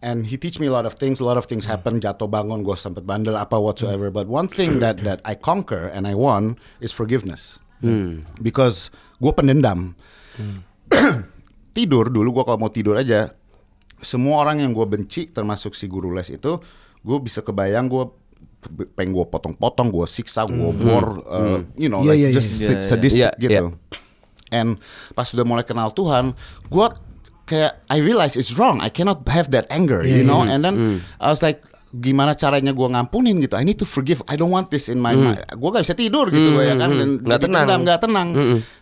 and 0.00 0.26
he 0.26 0.36
teach 0.36 0.58
me 0.58 0.66
a 0.66 0.72
lot 0.72 0.84
of 0.84 0.96
things. 0.96 1.18
A 1.18 1.26
lot 1.26 1.36
of 1.36 1.46
things 1.46 1.64
happen. 1.64 1.98
Jatuh 1.98 2.26
bangun, 2.26 2.60
gue 2.60 2.74
sempet 2.74 3.02
bandel 3.02 3.34
apa 3.34 3.56
whatsoever. 3.56 4.08
But 4.08 4.26
one 4.26 4.46
thing 4.46 4.78
that 4.80 5.00
that 5.02 5.20
I 5.24 5.34
conquer 5.34 5.88
and 5.88 6.04
I 6.04 6.12
won 6.12 6.56
is 6.78 6.90
forgiveness, 6.90 7.56
because 8.38 8.90
gue 9.18 9.32
pendendam. 9.32 9.96
tidur 11.74 12.10
dulu 12.10 12.40
gue 12.40 12.44
kalau 12.44 12.58
mau 12.58 12.72
tidur 12.72 12.98
aja 12.98 13.30
semua 13.98 14.42
orang 14.42 14.62
yang 14.62 14.72
gue 14.72 14.82
benci 14.82 15.30
termasuk 15.30 15.74
si 15.74 15.86
guru 15.86 16.10
les 16.10 16.26
itu 16.26 16.58
gue 16.98 17.18
bisa 17.18 17.38
kebayang 17.38 17.86
gue 17.86 18.04
pengen 18.94 19.14
gue 19.14 19.26
potong-potong 19.26 19.92
gue 19.92 20.06
siksa 20.06 20.46
gue 20.46 20.70
bor 20.74 21.22
uh, 21.22 21.62
you 21.78 21.86
know 21.86 22.02
Iya, 22.02 22.10
like 22.10 22.18
iya, 22.18 22.28
just 22.34 22.50
sad- 22.58 22.82
sadistic 22.82 23.22
Iya, 23.22 23.30
gitu 23.38 23.52
iya. 23.52 23.62
and 24.50 24.78
pas 25.14 25.26
sudah 25.26 25.46
mulai 25.46 25.62
kenal 25.62 25.94
Tuhan 25.94 26.34
gue 26.66 26.86
kayak 27.48 27.80
I 27.88 28.04
realize 28.04 28.36
it's 28.36 28.52
wrong. 28.60 28.84
I 28.84 28.92
cannot 28.92 29.24
have 29.32 29.48
that 29.56 29.64
anger 29.72 30.04
you 30.04 30.28
know? 30.28 30.44
and 30.44 30.60
then 30.60 31.00
I 31.16 31.32
was 31.32 31.40
like 31.40 31.64
gimana 31.88 32.36
caranya 32.36 32.76
gue 32.76 32.84
ngampunin 32.84 33.40
gitu? 33.40 33.56
I 33.56 33.64
need 33.64 33.80
to 33.80 33.88
forgive. 33.88 34.20
I 34.28 34.36
don't 34.36 34.52
want 34.52 34.68
this 34.68 34.92
in 34.92 35.00
my 35.00 35.16
mind. 35.16 35.40
Gue 35.56 35.68
gak 35.72 35.88
bisa 35.88 35.96
tidur 35.96 36.28
gitu 36.28 36.52
gue 36.52 36.64
ya 36.68 36.76
kan? 36.76 36.92
Dan 36.92 37.24
jadi 37.24 37.48
tenang. 37.48 37.64
pendam, 37.64 37.80
nggak 37.88 38.00
tenang. 38.04 38.28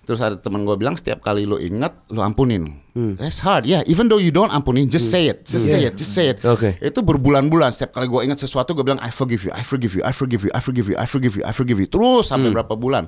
Terus 0.02 0.18
ada 0.18 0.36
teman 0.38 0.66
gue 0.66 0.74
bilang 0.74 0.98
setiap 0.98 1.22
kali 1.22 1.46
lu 1.46 1.54
inget, 1.62 1.94
lu 2.10 2.18
ampunin. 2.18 2.82
That's 3.14 3.38
hard, 3.46 3.68
yeah. 3.68 3.86
Even 3.86 4.10
though 4.10 4.18
you 4.18 4.34
don't 4.34 4.50
ampunin, 4.50 4.90
just 4.90 5.12
say 5.14 5.30
it, 5.30 5.46
just 5.46 5.70
say 5.70 5.86
it, 5.86 5.94
just 5.94 6.10
say 6.18 6.34
it. 6.34 6.42
Oke. 6.42 6.82
Itu 6.82 7.06
berbulan-bulan. 7.06 7.70
Setiap 7.70 7.94
kali 7.94 8.10
gue 8.10 8.20
inget 8.26 8.42
sesuatu, 8.42 8.74
gue 8.74 8.82
bilang 8.82 8.98
I 8.98 9.14
forgive 9.14 9.46
you, 9.46 9.52
I 9.54 9.62
forgive 9.62 9.94
you, 9.94 10.02
I 10.02 10.10
forgive 10.10 10.42
you, 10.42 10.50
I 10.50 10.60
forgive 10.60 10.86
you, 10.90 10.96
I 10.98 11.06
forgive 11.06 11.34
you, 11.38 11.44
I 11.46 11.52
forgive 11.54 11.78
you. 11.78 11.86
Terus 11.86 12.34
sampai 12.34 12.50
berapa 12.50 12.74
bulan? 12.74 13.06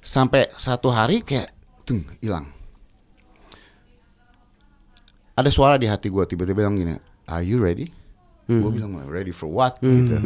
Sampai 0.00 0.48
satu 0.56 0.88
hari 0.88 1.20
kayak, 1.20 1.52
tung, 1.84 2.00
hilang. 2.24 2.57
Ada 5.38 5.54
suara 5.54 5.78
di 5.78 5.86
hati 5.86 6.10
gue 6.10 6.26
tiba-tiba 6.26 6.66
bilang 6.66 6.74
gini, 6.74 6.98
Are 7.30 7.46
you 7.46 7.62
ready? 7.62 7.86
Gue 8.50 8.70
bilang 8.74 8.98
ready 9.06 9.30
for 9.30 9.46
what? 9.46 9.78
Gitu. 9.78 10.18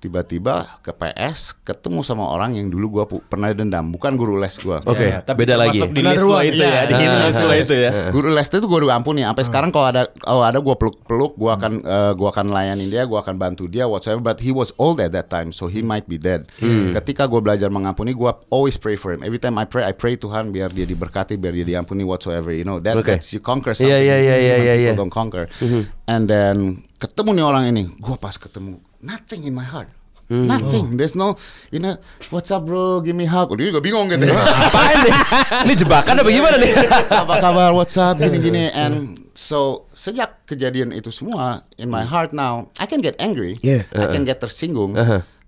Tiba-tiba 0.00 0.80
ke 0.80 0.90
PS 0.90 1.60
ketemu 1.60 2.00
sama 2.00 2.24
orang 2.24 2.56
yang 2.56 2.66
dulu 2.66 2.88
gue 2.90 3.04
pu- 3.06 3.20
pernah 3.22 3.52
dendam, 3.52 3.92
bukan 3.92 4.16
guru 4.16 4.40
les 4.40 4.56
gue. 4.56 4.80
Oke, 4.82 5.04
Ya, 5.06 5.20
tapi 5.20 5.44
beda 5.44 5.60
lagi. 5.60 5.76
termasuk 5.76 5.92
di 5.92 6.00
one. 6.00 6.48
itu 6.48 6.64
ya, 6.64 6.82
di 6.88 6.94
hit 6.96 7.10
list 7.20 7.40
lo 7.40 7.52
itu 7.52 7.74
ya. 7.76 7.90
Guru 8.16 8.32
les 8.32 8.48
itu 8.48 8.64
gue 8.64 8.78
udah 8.80 8.96
ampuni. 8.96 9.20
Sampai 9.20 9.44
sekarang 9.44 9.68
kalau 9.68 9.86
ada 9.86 10.08
kalau 10.16 10.40
ada 10.40 10.56
gue 10.56 10.72
peluk-peluk, 10.72 11.36
gue 11.36 11.50
akan 11.52 11.72
eh, 11.84 12.12
gua 12.16 12.28
akan 12.30 12.46
layanin 12.48 12.88
dia, 12.88 13.04
gue 13.04 13.14
akan 13.14 13.36
bantu 13.36 13.68
dia 13.68 13.84
whatsoever. 13.84 14.24
But 14.24 14.40
he 14.40 14.50
was 14.50 14.72
old 14.76 14.98
at 14.98 15.12
that 15.12 15.28
time, 15.28 15.52
so 15.52 15.68
he 15.68 15.84
might 15.84 16.08
be 16.08 16.16
dead. 16.16 16.48
Ketika 16.90 17.28
gue 17.28 17.38
belajar 17.38 17.68
mengampuni, 17.68 18.16
gue 18.16 18.32
always 18.48 18.74
pray 18.74 18.96
for 18.96 19.12
him. 19.12 19.20
Every 19.20 19.36
time 19.36 19.54
I 19.54 19.68
pray, 19.68 19.84
I 19.84 19.92
pray 19.92 20.16
Tuhan 20.16 20.48
biar 20.48 20.72
dia 20.72 20.88
diberkati, 20.88 21.36
biar 21.36 21.52
dia 21.52 21.76
diampuni 21.76 22.02
whatsoever. 22.02 22.48
You 22.50 22.64
know 22.64 22.80
that 22.80 22.96
Okay. 22.96 23.20
that's 23.20 23.30
you 23.30 23.40
conquer 23.40 23.76
something. 23.76 23.92
Iya, 23.92 24.00
iya, 24.00 24.16
iya, 24.16 24.16
iya, 24.16 24.32
human 24.32 24.64
iya, 24.64 24.72
people 24.72 24.80
iya. 24.80 24.92
Don't 24.96 25.12
conquer. 25.12 25.44
And 26.06 26.24
then 26.24 26.56
ketemu 27.00 27.40
nih 27.40 27.44
orang 27.44 27.64
ini, 27.72 27.88
gue 27.96 28.16
pas 28.20 28.36
ketemu 28.36 28.76
nothing 29.00 29.48
in 29.48 29.56
my 29.56 29.64
heart. 29.64 29.88
Nothing. 30.30 30.94
There's 30.94 31.18
no, 31.18 31.34
you 31.74 31.82
know, 31.82 31.98
what's 32.30 32.54
up 32.54 32.62
bro, 32.62 33.02
give 33.02 33.18
me 33.18 33.26
hug. 33.26 33.50
Dia 33.58 33.74
juga 33.74 33.82
bingung 33.82 34.06
gitu. 34.14 34.30
Apaan 34.70 35.02
nih? 35.02 35.14
Ini 35.66 35.74
jebakan 35.74 36.22
apa 36.22 36.30
gimana 36.30 36.54
nih? 36.54 36.70
apa 37.26 37.34
kabar 37.42 37.74
WhatsApp 37.74 38.14
gini-gini 38.22 38.70
and 38.70 39.18
so 39.34 39.90
sejak 39.90 40.46
kejadian 40.46 40.94
itu 40.94 41.10
semua 41.10 41.66
in 41.82 41.90
my 41.90 42.06
heart 42.06 42.30
now 42.30 42.70
I 42.78 42.86
can 42.86 43.02
get 43.02 43.18
angry 43.18 43.58
Yeah. 43.64 43.82
I 43.90 44.06
can 44.12 44.22
get 44.22 44.38
tersinggung 44.38 44.94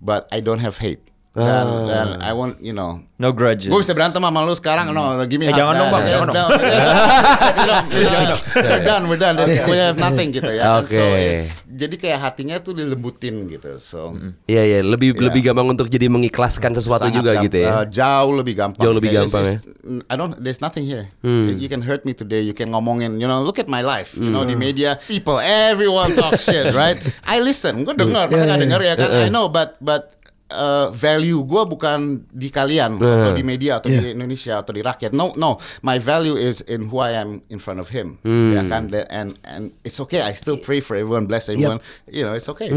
but 0.03 0.27
I 0.35 0.43
don't 0.43 0.59
have 0.59 0.81
hate 0.83 1.12
dan, 1.33 1.65
dan 1.89 2.07
I 2.21 2.29
want 2.31 2.61
you 2.61 2.71
know 2.71 3.01
No 3.17 3.33
grudges. 3.33 3.65
gue 3.65 3.79
bisa 3.79 3.91
berantem 3.91 4.19
sama 4.19 4.43
lu 4.43 4.53
sekarang 4.53 4.91
no 4.91 5.01
give 5.25 5.41
me 5.41 5.47
Eh, 5.47 5.55
jangan 5.55 5.73
dong, 5.75 5.89
Bang, 5.89 6.03
Yeah, 6.03 6.21
jangan 6.21 6.29
dong. 6.29 6.49
yeah. 6.59 8.35
we're 8.69 8.83
done 8.83 9.03
we're 9.09 9.17
done 9.17 9.35
There's- 9.37 9.65
we 9.65 9.77
have 9.77 9.97
nothing 9.97 10.29
gitu 10.29 10.51
ya 10.51 10.83
so 10.83 10.99
Oke. 10.99 11.33
it's- 11.33 11.65
jadi 11.65 11.95
kayak 11.97 12.19
hatinya 12.21 12.59
tuh 12.59 12.73
dilembutin 12.73 13.47
gitu 13.47 13.79
so 13.79 14.13
Iya 14.45 14.61
iya, 14.61 14.79
lebih 14.83 15.17
lebih 15.17 15.41
gampang 15.41 15.73
untuk 15.73 15.87
jadi 15.87 16.05
mengikhlaskan 16.05 16.75
sesuatu 16.75 17.07
Sangat 17.09 17.17
juga 17.17 17.31
gamp- 17.33 17.45
gitu 17.47 17.57
ya. 17.59 17.69
uh, 17.73 17.85
jauh 17.87 18.33
lebih 18.35 18.53
gampang. 18.53 18.83
Jauh 18.83 18.93
lebih 18.93 19.09
Kayak 19.09 19.25
gampang 19.25 19.45
it's- 19.49 20.05
I 20.07 20.15
don't. 20.15 20.33
There's 20.39 20.61
nothing 20.61 20.85
here. 20.85 21.09
You 21.23 21.67
can 21.67 21.83
hurt 21.83 22.03
me 22.03 22.15
today. 22.15 22.39
You 22.39 22.55
can 22.55 22.71
ngomongin. 22.71 23.19
You 23.19 23.27
know, 23.27 23.43
look 23.43 23.59
at 23.59 23.67
my 23.67 23.83
life. 23.83 24.15
You 24.15 24.31
know, 24.31 24.43
di 24.43 24.55
media, 24.55 24.95
people, 24.95 25.43
everyone 25.43 26.15
talk 26.15 26.39
shit, 26.39 26.71
right? 26.71 26.95
I 27.27 27.43
listen. 27.43 27.83
Gue 27.83 27.91
dengar. 27.91 28.31
Masa 28.31 28.37
Yeah, 28.37 28.47
nggak 28.47 28.55
yeah. 28.55 28.63
dengar 28.63 28.79
ya 28.81 28.93
kan? 28.95 29.09
I 29.11 29.27
know, 29.27 29.47
but 29.47 29.75
but. 29.83 30.15
Uh, 30.53 30.93
value 30.93 31.41
gue 31.43 31.63
bukan 31.65 32.23
di 32.29 32.53
kalian 32.53 33.01
atau 33.01 33.33
di 33.33 33.41
media 33.41 33.81
atau 33.81 33.89
di 33.89 34.13
Indonesia 34.13 34.61
atau 34.61 34.71
di 34.71 34.85
rakyat. 34.85 35.11
No, 35.11 35.33
no. 35.35 35.57
My 35.81 35.97
value 35.97 36.37
is 36.37 36.61
in 36.69 36.87
who 36.87 37.01
I 37.01 37.17
am 37.17 37.41
in 37.49 37.57
front 37.57 37.81
of 37.81 37.89
him. 37.89 38.21
Ya 38.23 38.63
kan? 38.69 38.93
And 39.09 39.35
and 39.43 39.73
it's 39.81 39.97
okay. 40.05 40.21
I 40.21 40.37
still 40.37 40.61
pray 40.61 40.79
for 40.79 40.93
everyone, 40.93 41.25
bless 41.25 41.49
everyone. 41.49 41.81
You 42.05 42.23
know, 42.23 42.37
it's 42.37 42.47
okay. 42.53 42.69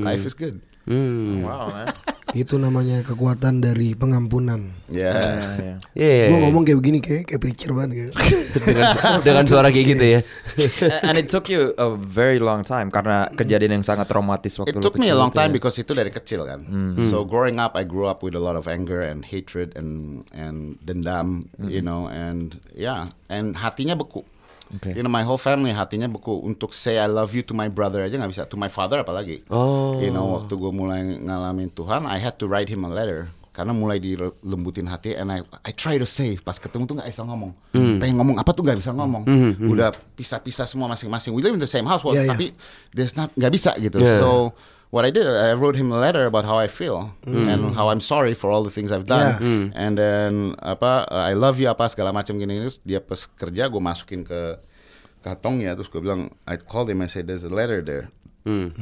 Life 0.00 0.24
is 0.24 0.32
good. 0.32 0.64
Wow, 0.88 1.68
man. 1.70 1.92
Itu 2.32 2.56
namanya 2.56 3.02
kekuatan 3.02 3.58
dari 3.62 3.94
pengampunan. 3.98 4.70
Yeah. 4.86 5.78
Iya. 5.94 6.30
Gue 6.30 6.38
ngomong 6.46 6.62
kayak 6.62 6.78
begini 6.78 6.98
kayak 7.02 7.26
kayak 7.26 7.40
preacher 7.42 7.74
banget 7.74 8.10
kayak. 8.10 8.12
dengan, 8.54 8.84
dengan 9.26 9.44
suara 9.46 9.68
kayak 9.74 9.86
gitu 9.96 10.04
ya. 10.04 10.20
And 11.06 11.16
it 11.18 11.30
took 11.30 11.50
you 11.50 11.74
a 11.78 11.94
very 11.94 12.38
long 12.38 12.62
time 12.62 12.90
karena 12.90 13.30
kejadian 13.34 13.80
yang 13.80 13.84
sangat 13.86 14.06
traumatis 14.10 14.58
waktu 14.58 14.74
It 14.74 14.78
lu 14.78 14.84
took 14.84 14.98
me 14.98 15.06
a 15.06 15.14
kecil 15.14 15.18
long 15.18 15.30
itu 15.32 15.38
time 15.40 15.50
ya. 15.50 15.56
because 15.56 15.76
itu 15.78 15.92
dari 15.94 16.10
kecil 16.10 16.40
kan. 16.46 16.60
So 17.10 17.22
growing 17.26 17.58
up, 17.58 17.74
I 17.74 17.82
grew 17.86 18.06
up 18.06 18.22
with 18.22 18.38
a 18.38 18.42
lot 18.42 18.54
of 18.54 18.66
anger 18.70 19.02
and 19.02 19.22
hatred 19.26 19.74
and 19.74 20.22
and 20.34 20.78
dendam, 20.82 21.50
you 21.58 21.82
know, 21.82 22.06
and 22.10 22.58
yeah, 22.74 23.14
and 23.30 23.58
hatinya 23.58 23.94
beku. 23.94 24.22
Okay. 24.78 24.94
You 24.94 25.02
know, 25.02 25.10
my 25.10 25.26
whole 25.26 25.40
family 25.40 25.74
hatinya 25.74 26.06
beku 26.06 26.46
untuk 26.46 26.70
say 26.70 26.94
I 27.02 27.10
love 27.10 27.34
you 27.34 27.42
to 27.42 27.54
my 27.56 27.66
brother 27.66 28.06
aja 28.06 28.14
nggak 28.14 28.30
bisa, 28.30 28.46
to 28.46 28.54
my 28.54 28.70
father 28.70 29.02
apalagi. 29.02 29.42
Oh. 29.50 29.98
You 29.98 30.14
know, 30.14 30.38
waktu 30.38 30.54
gue 30.54 30.70
mulai 30.70 31.18
ngalamin 31.18 31.74
Tuhan, 31.74 32.06
I 32.06 32.22
had 32.22 32.38
to 32.38 32.46
write 32.46 32.70
him 32.70 32.86
a 32.86 32.90
letter 32.90 33.26
karena 33.50 33.74
mulai 33.74 33.98
dilembutin 33.98 34.86
hati 34.86 35.18
and 35.18 35.26
I 35.26 35.42
I 35.66 35.74
try 35.74 35.98
to 35.98 36.06
say 36.06 36.38
pas 36.38 36.54
ketemu 36.56 36.86
tuh 36.86 36.94
nggak 37.02 37.10
bisa 37.10 37.26
ngomong 37.26 37.50
pengen 37.98 38.22
ngomong 38.22 38.38
apa 38.38 38.54
tuh 38.54 38.62
nggak 38.62 38.78
bisa 38.78 38.94
ngomong 38.94 39.26
udah 39.58 39.90
pisah-pisah 40.14 40.70
semua 40.70 40.86
masing-masing 40.86 41.34
we 41.34 41.42
live 41.42 41.58
in 41.58 41.60
the 41.60 41.68
same 41.68 41.82
house 41.82 42.00
Yeah, 42.06 42.24
yeah. 42.24 42.30
tapi 42.30 42.54
there's 42.94 43.18
not 43.18 43.34
nggak 43.34 43.50
bisa 43.50 43.74
gitu 43.82 43.98
Yeah. 43.98 44.22
so 44.22 44.54
what 44.90 45.06
I 45.06 45.10
did 45.14 45.22
I 45.26 45.54
wrote 45.54 45.78
him 45.78 45.94
a 45.94 45.98
letter 45.98 46.26
about 46.26 46.42
how 46.44 46.58
I 46.58 46.66
feel 46.66 47.14
and 47.26 47.74
how 47.78 47.88
I'm 47.90 48.02
sorry 48.02 48.34
for 48.34 48.50
all 48.50 48.66
the 48.66 48.74
things 48.74 48.90
I've 48.90 49.06
done. 49.06 49.38
Yeah. 49.38 49.70
and 49.78 49.94
then 49.94 50.58
apa 50.58 51.06
uh, 51.06 51.24
I 51.30 51.38
love 51.38 51.62
you 51.62 51.70
apa 51.70 51.86
segala 51.86 52.10
macam 52.10 52.36
gini 52.36 52.58
terus 52.58 52.82
dia 52.82 52.98
pas 52.98 53.22
kerja 53.38 53.70
gue 53.70 53.78
masukin 53.78 54.26
ke 54.26 54.58
kantongnya 55.22 55.76
terus 55.76 55.88
gue 55.92 56.00
bilang 56.00 56.32
I 56.48 56.56
called 56.58 56.90
him 56.90 57.00
I 57.04 57.08
said 57.08 57.28
there's 57.30 57.44
a 57.46 57.52
letter 57.52 57.80
there. 57.84 58.10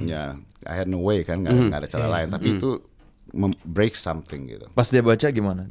Ya 0.00 0.38
I 0.64 0.74
had 0.74 0.88
no 0.88 0.98
way 1.02 1.22
kan 1.26 1.44
nggak 1.44 1.54
nggak 1.68 1.78
ada 1.84 1.88
cara 1.90 2.06
lain. 2.08 2.28
Tapi 2.32 2.56
itu 2.56 2.80
mem- 3.36 3.58
break 3.68 3.92
something 3.92 4.48
gitu. 4.48 4.64
Pas 4.72 4.88
dia 4.88 5.04
baca 5.04 5.28
gimana? 5.28 5.68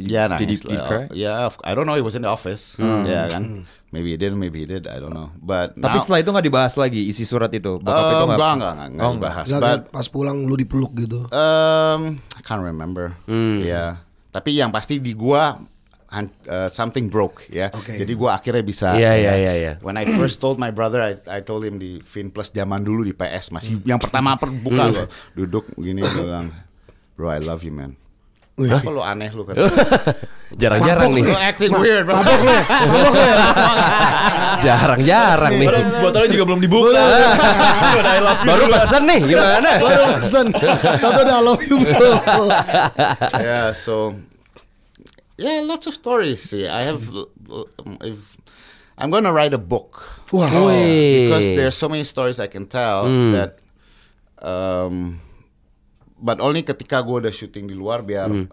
Did, 0.00 0.08
Yeah, 0.08 0.32
did 0.32 0.48
he, 0.48 0.56
nangis 0.56 0.60
did 0.64 0.72
he 0.72 0.78
lah. 0.80 0.88
cry? 0.88 1.04
Yeah, 1.12 1.46
of- 1.46 1.60
I 1.60 1.76
don't 1.76 1.84
know. 1.84 1.94
He 1.94 2.00
was 2.00 2.16
in 2.16 2.24
the 2.24 2.32
office. 2.32 2.74
Yeah, 2.80 3.28
kan. 3.28 3.68
Maybe 3.90 4.14
he 4.14 4.16
did, 4.16 4.32
maybe 4.32 4.62
he 4.62 4.66
did. 4.66 4.86
I 4.86 4.96
don't 4.96 5.12
know. 5.12 5.34
But 5.36 5.74
Tapi 5.74 5.98
now, 5.98 6.02
setelah 6.02 6.18
itu 6.22 6.30
nggak 6.30 6.46
dibahas 6.46 6.74
lagi 6.74 7.10
isi 7.10 7.26
surat 7.26 7.50
itu. 7.50 7.76
Bokap 7.76 7.90
uh, 7.98 8.06
itu 8.06 8.24
enggak, 8.24 8.38
enggak, 8.38 8.54
enggak, 8.56 8.88
enggak 8.88 9.04
Oh, 9.04 9.14
dibahas. 9.18 9.44
Gak, 9.44 9.60
But 9.60 9.78
pas 9.90 10.06
pulang 10.06 10.36
lu 10.46 10.54
dipeluk 10.54 10.94
gitu. 10.96 11.26
um, 11.28 12.00
I 12.16 12.40
can't 12.40 12.62
remember. 12.62 13.12
Yeah. 13.28 14.00
Tapi 14.30 14.54
yang 14.54 14.70
pasti 14.70 15.02
di 15.02 15.10
gua 15.12 15.58
uh, 16.10 16.68
something 16.70 17.10
broke 17.10 17.50
ya. 17.50 17.70
Oke. 17.74 17.98
Jadi 17.98 18.12
gua 18.14 18.38
akhirnya 18.38 18.62
bisa. 18.62 18.94
Iya, 18.94 19.14
ya. 19.14 19.14
iya, 19.18 19.34
iya, 19.34 19.52
iya. 19.58 19.72
When 19.82 19.98
I 19.98 20.06
first 20.06 20.38
told 20.38 20.58
my 20.58 20.70
brother, 20.70 21.02
I, 21.02 21.18
I 21.26 21.42
told 21.42 21.66
him 21.66 21.82
di 21.82 21.98
Finplus 21.98 22.50
zaman 22.50 22.82
dulu 22.82 23.02
di 23.02 23.10
PS 23.10 23.50
masih 23.50 23.82
yang 23.82 23.98
pertama 23.98 24.38
buka 24.38 24.86
loh. 24.86 25.06
Duduk 25.34 25.66
gini 25.74 25.98
bilang, 26.00 26.54
bro 27.18 27.26
I 27.26 27.42
love 27.42 27.66
you 27.66 27.74
man. 27.74 27.98
Wih. 28.60 28.68
Apa 28.76 28.90
lu 28.92 29.00
aneh 29.00 29.32
lu 29.32 29.48
kata. 29.48 29.64
Jarang-jarang 30.60 31.16
nih. 31.16 31.24
Lu 31.24 31.38
acting 31.40 31.72
weird. 31.80 32.04
Mabok 32.04 32.40
lu, 32.44 32.52
mabok 32.52 32.92
lu. 32.92 33.08
Jarang-jarang 34.66 35.52
nih. 35.56 35.68
Botolnya 36.04 36.28
juga 36.28 36.44
belum 36.52 36.60
dibuka. 36.60 37.00
Baru 38.44 38.68
pesen 38.68 39.02
nih 39.08 39.20
gimana? 39.24 39.70
Baru 39.80 40.02
pesen. 40.20 40.46
Tahu 40.52 41.10
udah 41.24 41.36
I 41.40 41.40
love 41.40 41.62
you 41.64 41.76
bro. 41.80 42.10
yeah, 43.40 43.72
so 43.72 44.12
yeah, 45.40 45.64
lots 45.64 45.88
of 45.88 45.96
stories. 45.96 46.44
Yeah, 46.52 46.76
I 46.76 46.84
have. 46.84 47.00
um, 47.48 47.96
If 48.04 48.36
I'm 49.00 49.08
gonna 49.08 49.32
write 49.32 49.56
a 49.56 49.62
book. 49.62 50.04
Wih. 50.28 51.26
because 51.32 51.48
there's 51.56 51.78
so 51.78 51.88
many 51.88 52.04
stories 52.04 52.36
I 52.36 52.46
can 52.46 52.68
tell 52.68 53.08
that. 53.32 53.56
Um, 54.44 55.24
but 56.20 56.38
only 56.38 56.60
ketika 56.60 57.00
gue 57.00 57.16
udah 57.18 57.32
syuting 57.32 57.64
di 57.64 57.72
luar 57.72 58.00
biar 58.00 58.28
uh, 58.28 58.46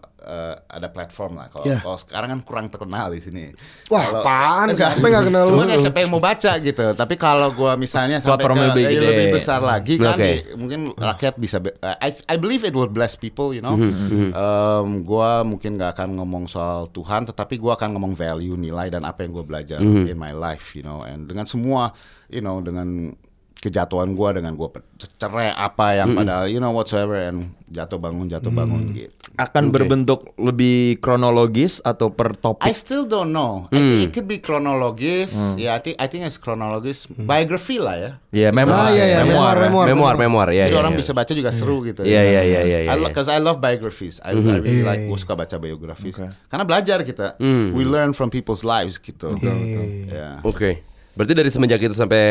ada 0.66 0.88
platform 0.88 1.36
lah. 1.36 1.46
Kalau 1.46 1.64
Yeah. 1.64 1.80
kalau 1.80 1.94
sekarang 1.94 2.28
kan 2.30 2.40
kurang 2.42 2.66
terkenal 2.66 3.08
di 3.08 3.20
sini. 3.20 3.52
Wah, 3.86 4.00
Kalau- 4.00 4.24
apaan? 4.24 4.66
Enggak. 4.72 4.90
Siapa 4.90 4.98
yang 4.98 5.12
nggak 5.12 5.24
kenal 5.26 5.42
lu? 5.42 5.50
Cuma 5.52 5.64
kayak 5.64 5.82
siapa 5.82 5.98
yang 5.98 6.10
mau 6.10 6.18
baca 6.18 6.52
gitu. 6.58 6.84
Tapi 6.92 7.14
kalau 7.14 7.48
gue 7.52 7.72
misalnya 7.76 8.16
sampai 8.18 8.40
ke 8.40 8.56
lebih 8.66 8.84
gede. 8.88 9.04
lebih 9.04 9.26
besar 9.30 9.60
lagi 9.60 9.94
kan, 9.96 10.16
di- 10.16 10.42
mungkin 10.56 10.80
rakyat 10.92 11.34
bisa. 11.36 11.56
be- 11.58 11.76
uh, 11.76 11.96
I 11.98 12.08
I 12.26 12.36
believe 12.36 12.64
it 12.64 12.72
will 12.72 12.88
bless 12.88 13.14
people, 13.14 13.52
you 13.52 13.60
know. 13.60 13.76
Mm-hmm, 13.76 14.30
Um, 14.30 15.02
gua 15.02 15.42
mungkin 15.42 15.76
nggak 15.76 15.92
akan 15.94 16.16
ngomong 16.16 16.44
soal 16.46 16.88
Tuhan, 16.88 17.26
tetapi 17.26 17.56
gua 17.56 17.76
akan 17.76 17.92
ngomong 17.92 18.14
value, 18.14 18.56
nilai 18.56 18.88
dan 18.88 19.04
apa 19.04 19.22
yang 19.22 19.32
gue 19.32 19.44
belajar 19.44 19.76
Mm-hmm. 19.78 20.08
in 20.08 20.16
my 20.16 20.32
life, 20.32 20.72
you 20.72 20.80
know. 20.80 21.04
And 21.04 21.28
dengan 21.28 21.44
semua, 21.44 21.92
you 22.26 22.40
know, 22.40 22.58
dengan 22.58 23.12
kejatuhan 23.58 24.14
gua 24.14 24.30
dengan 24.32 24.54
gua 24.54 24.70
pe- 24.70 24.86
cerai 25.18 25.50
apa 25.50 25.98
yang 25.98 26.08
Mm-hmm. 26.08 26.24
padahal 26.24 26.46
you 26.46 26.58
know 26.58 26.70
whatsoever 26.70 27.18
and 27.18 27.52
jatuh 27.68 27.98
bangun 27.98 28.26
jatuh 28.26 28.48
bangun 28.48 28.96
gitu. 28.96 29.12
Akan 29.38 29.70
berbentuk 29.70 30.34
lebih 30.34 30.98
kronologis 30.98 31.78
atau 31.82 32.10
per 32.10 32.34
I 32.34 32.38
topik? 32.42 32.74
still 32.74 33.06
don't 33.06 33.30
know. 33.30 33.70
I 33.70 33.78
think 33.78 34.02
it 34.02 34.10
could 34.10 34.26
be 34.26 34.42
kronologis. 34.42 35.54
Yeah, 35.54 35.78
I 35.78 35.80
think 35.80 35.94
I 35.94 36.10
think 36.10 36.26
it's 36.26 36.42
kronologis. 36.42 37.06
Biography 37.06 37.78
lah 37.78 37.94
ya. 37.94 38.10
Iya, 38.34 38.48
memoir. 38.50 38.74
Ah, 38.74 38.90
iya, 38.90 39.04
iya, 39.06 39.18
memoir, 39.22 39.54
memoir. 39.62 39.86
Memoir, 39.86 40.14
memoir 40.18 40.48
ya. 40.50 40.66
Jadi 40.66 40.74
ya, 40.74 40.82
orang 40.82 40.94
ya. 40.96 40.98
bisa 40.98 41.12
baca 41.14 41.30
juga 41.30 41.50
seru 41.54 41.86
gitu. 41.86 42.02
Iya, 42.02 42.18
iya, 42.18 42.42
iya, 42.42 42.60
iya, 42.66 42.78
iya, 42.82 42.92
iya. 42.98 43.06
Because 43.06 43.30
I 43.30 43.38
love 43.38 43.62
biographies. 43.62 44.18
I, 44.26 44.34
I 44.34 44.58
really 44.58 44.82
like. 44.82 45.06
Gue 45.06 45.18
suka 45.22 45.38
baca 45.38 45.54
biographies. 45.54 46.18
Karena 46.50 46.64
belajar 46.66 47.06
kita. 47.06 47.38
We 47.74 47.86
learn 47.86 48.18
from 48.18 48.34
people's 48.34 48.66
lives 48.66 48.98
gitu. 48.98 49.38
Yeah. 49.38 50.42
Oke. 50.42 50.82
Berarti 51.14 51.34
dari 51.34 51.50
semenjak 51.50 51.78
itu 51.78 51.94
sampai 51.94 52.22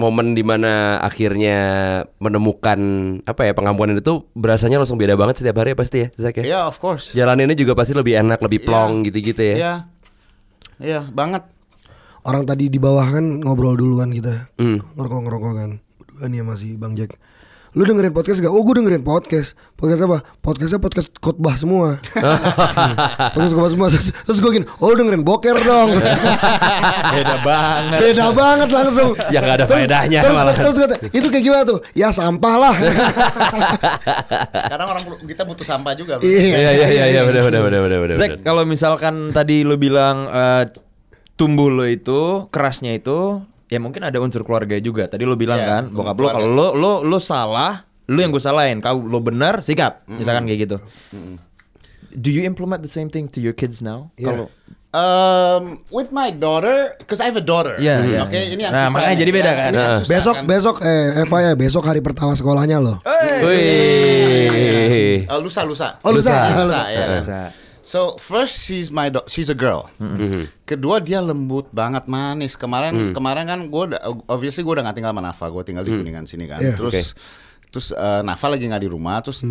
momen 0.00 0.32
di 0.32 0.40
mana 0.40 0.96
akhirnya 1.04 1.58
menemukan 2.16 2.80
apa 3.28 3.44
ya 3.44 3.52
pengampunan 3.52 4.00
itu 4.00 4.24
berasanya 4.32 4.80
langsung 4.80 4.96
beda 4.96 5.12
banget 5.20 5.44
setiap 5.44 5.60
hari 5.60 5.72
ya 5.72 5.76
pasti 5.76 5.96
ya 6.00 6.08
Zak 6.16 6.40
ya. 6.40 6.44
Yeah, 6.56 6.64
of 6.64 6.80
course. 6.80 7.12
Jalaninnya 7.12 7.52
juga 7.52 7.76
pasti 7.76 7.92
lebih 7.92 8.16
enak, 8.16 8.40
lebih 8.40 8.64
plong 8.64 9.04
gitu-gitu 9.04 9.44
ya. 9.44 9.56
Iya. 9.60 9.74
Iya, 10.80 11.00
banget. 11.12 11.44
Orang 12.24 12.48
tadi 12.48 12.72
di 12.72 12.80
bawah 12.80 13.04
kan 13.04 13.44
ngobrol 13.44 13.76
duluan 13.76 14.12
kita 14.12 14.48
Hmm. 14.56 14.80
Ngerokok-ngerokok 14.96 15.52
kan 15.56 15.70
Berdua 16.00 16.24
nih 16.28 16.44
masih 16.44 16.76
Bang 16.80 16.96
Jack 16.96 17.16
Lu 17.70 17.86
dengerin 17.86 18.10
podcast 18.10 18.42
gak? 18.42 18.50
Oh 18.50 18.66
gue 18.66 18.82
dengerin 18.82 19.06
podcast 19.06 19.54
Podcast 19.78 20.02
apa? 20.02 20.26
Podcastnya 20.42 20.82
podcast 20.82 21.06
khotbah 21.22 21.54
semua 21.54 22.02
Podcast 23.34 23.54
khotbah 23.54 23.70
semua 23.70 23.86
Terus, 23.94 24.10
terus 24.10 24.38
gue 24.42 24.50
gini 24.58 24.66
Oh 24.82 24.90
lu 24.90 24.98
dengerin 24.98 25.22
boker 25.22 25.54
dong 25.54 25.94
Beda 27.14 27.36
banget. 27.46 27.98
Beda 28.02 28.26
banget 28.34 28.68
langsung 28.74 29.14
Ya, 29.30 29.38
nggak 29.38 29.56
ada 29.62 29.66
faedahnya 29.70 30.18
terus, 30.18 30.34
malah. 30.34 30.54
terus, 30.58 30.74
Itu 31.14 31.30
kayak 31.30 31.44
gimana 31.46 31.62
tuh? 31.62 31.78
Ya 31.94 32.10
sampah 32.10 32.54
lah 32.58 32.74
Kadang 34.74 34.88
orang 34.90 35.02
kita 35.30 35.42
butuh 35.46 35.66
sampah 35.66 35.94
juga. 35.94 36.18
bro. 36.18 36.26
Iya 36.26 36.74
iya 36.74 36.86
iya 36.90 37.04
iya 37.06 37.20
benar 37.22 37.42
benar 37.46 37.60
benar 37.62 37.80
benar 37.86 37.98
benar. 38.02 38.16
Zack, 38.18 38.42
kalau 38.42 38.66
misalkan 38.66 39.30
tadi 39.30 39.62
lu 39.62 39.78
bilang 39.78 40.26
eh, 40.26 40.64
tumbuh 41.38 41.70
lo 41.70 41.86
itu 41.86 42.50
kerasnya 42.50 42.98
itu 42.98 43.40
ya 43.70 43.78
mungkin 43.78 44.02
ada 44.02 44.18
unsur 44.18 44.42
keluarga 44.42 44.74
juga. 44.76 45.06
Tadi 45.06 45.22
lu 45.22 45.32
bilang 45.34 45.56
Iya, 45.56 45.68
kan, 45.70 45.84
bokap 45.88 46.18
lu 46.18 46.26
kalau 46.26 46.48
lu 46.50 46.66
lu 46.74 46.92
lu 47.06 47.16
salah, 47.16 47.86
lu 48.04 48.18
yang 48.18 48.28
gue 48.28 48.42
salahin. 48.42 48.82
Kalau 48.82 49.00
lu 49.00 49.22
benar, 49.22 49.62
sikat. 49.62 50.04
Misalkan 50.04 50.44
kayak 50.44 50.66
gitu. 50.66 50.76
Do 52.10 52.28
you 52.28 52.42
implement 52.42 52.82
the 52.82 52.90
same 52.90 53.06
thing 53.06 53.30
to 53.30 53.38
your 53.38 53.54
kids 53.54 53.78
now? 53.80 54.10
Iya. 54.14 54.26
Kalau 54.28 54.46
Um, 54.90 55.86
with 55.94 56.10
my 56.10 56.34
daughter, 56.34 56.74
because 56.98 57.22
I 57.22 57.30
have 57.30 57.38
a 57.38 57.46
daughter. 57.46 57.78
Iya, 57.78 58.02
iya, 58.02 58.26
Oke, 58.26 58.34
iya. 58.34 58.50
ini 58.50 58.62
yang 58.66 58.74
Nah, 58.74 58.90
susah 58.90 58.98
makanya 58.98 59.16
jadi 59.22 59.30
beda 59.30 59.46
Ya, 59.46 59.54
kan? 59.54 59.70
Nah. 59.70 59.86
susah 60.02 60.10
Besok 60.10 60.34
kan. 60.34 60.44
besok 60.50 60.76
eh 60.82 61.06
Eva 61.22 61.38
ya 61.38 61.52
besok 61.54 61.82
hari 61.86 62.00
pertama 62.02 62.34
sekolahnya 62.34 62.82
loh 62.82 62.98
Wih. 63.46 65.30
Oh, 65.30 65.38
lusa 65.38 65.62
lusa. 65.62 65.88
Oh, 66.02 66.10
lusa. 66.10 66.34
lusa, 66.58 66.80
ya. 66.90 67.06
Lusa. 67.06 67.40
So 67.80 68.16
first 68.16 68.60
she's 68.60 68.88
my 68.88 69.08
do- 69.08 69.24
she's 69.24 69.48
a 69.48 69.56
girl. 69.56 69.88
Kedua 70.62 71.00
dia 71.00 71.18
lembut 71.18 71.68
banget 71.70 72.04
manis. 72.06 72.54
Kemarin 72.54 72.92
kemarin 73.12 73.44
kan 73.44 73.60
gue 73.66 73.82
udah 73.90 74.00
obviously 74.26 74.60
gue 74.60 74.72
udah 74.72 74.84
gak 74.84 74.96
tinggal 74.96 75.10
sama 75.10 75.22
Nafa, 75.22 75.48
gue 75.48 75.62
tinggal 75.64 75.82
di 75.82 75.92
Kuningan 75.92 76.24
sini 76.24 76.44
kan. 76.44 76.60
Iya. 76.60 76.76
Terus 76.76 77.16
terus 77.70 77.86
eh, 77.90 78.20
Nafa 78.20 78.46
lagi 78.48 78.66
nggak 78.66 78.82
di 78.82 78.90
rumah, 78.90 79.18
terus 79.20 79.46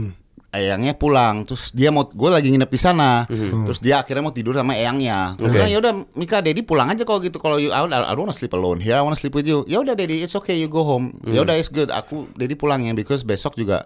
eyangnya 0.49 0.97
pulang, 0.97 1.45
terus 1.45 1.69
dia 1.71 1.93
mau 1.93 2.05
gue 2.05 2.25
lagi 2.25 2.49
nginep 2.49 2.67
di 2.67 2.79
sana, 2.79 3.21
terus 3.65 3.77
dia 3.77 4.01
akhirnya 4.01 4.23
mau 4.23 4.33
tidur 4.33 4.53
sama 4.53 4.73
eyangnya. 4.73 5.37
Gue 5.37 5.45
bilang 5.51 5.69
ya 5.69 5.77
udah 5.77 5.93
Mika, 6.17 6.41
Daddy 6.41 6.65
pulang 6.65 6.89
aja 6.89 7.05
kalau 7.05 7.21
gitu. 7.21 7.37
Kalau 7.37 7.61
you, 7.61 7.69
I, 7.69 7.85
I 7.85 8.13
don't 8.13 8.25
wanna 8.25 8.33
sleep 8.33 8.53
alone 8.53 8.81
here, 8.81 8.97
I 8.97 9.01
wanna 9.01 9.13
sleep 9.13 9.31
with 9.31 9.45
you. 9.45 9.61
Ya 9.69 9.77
udah 9.77 9.93
Daddy, 9.93 10.19
it's 10.19 10.33
okay, 10.33 10.57
you 10.57 10.65
go 10.65 10.81
home. 10.81 11.13
Ya 11.25 11.45
udah 11.45 11.53
it's 11.53 11.69
good. 11.69 11.89
Aku 11.89 12.29
Daddy 12.33 12.57
pulang 12.57 12.81
ya 12.81 12.93
because 12.93 13.21
besok 13.21 13.53
juga 13.55 13.85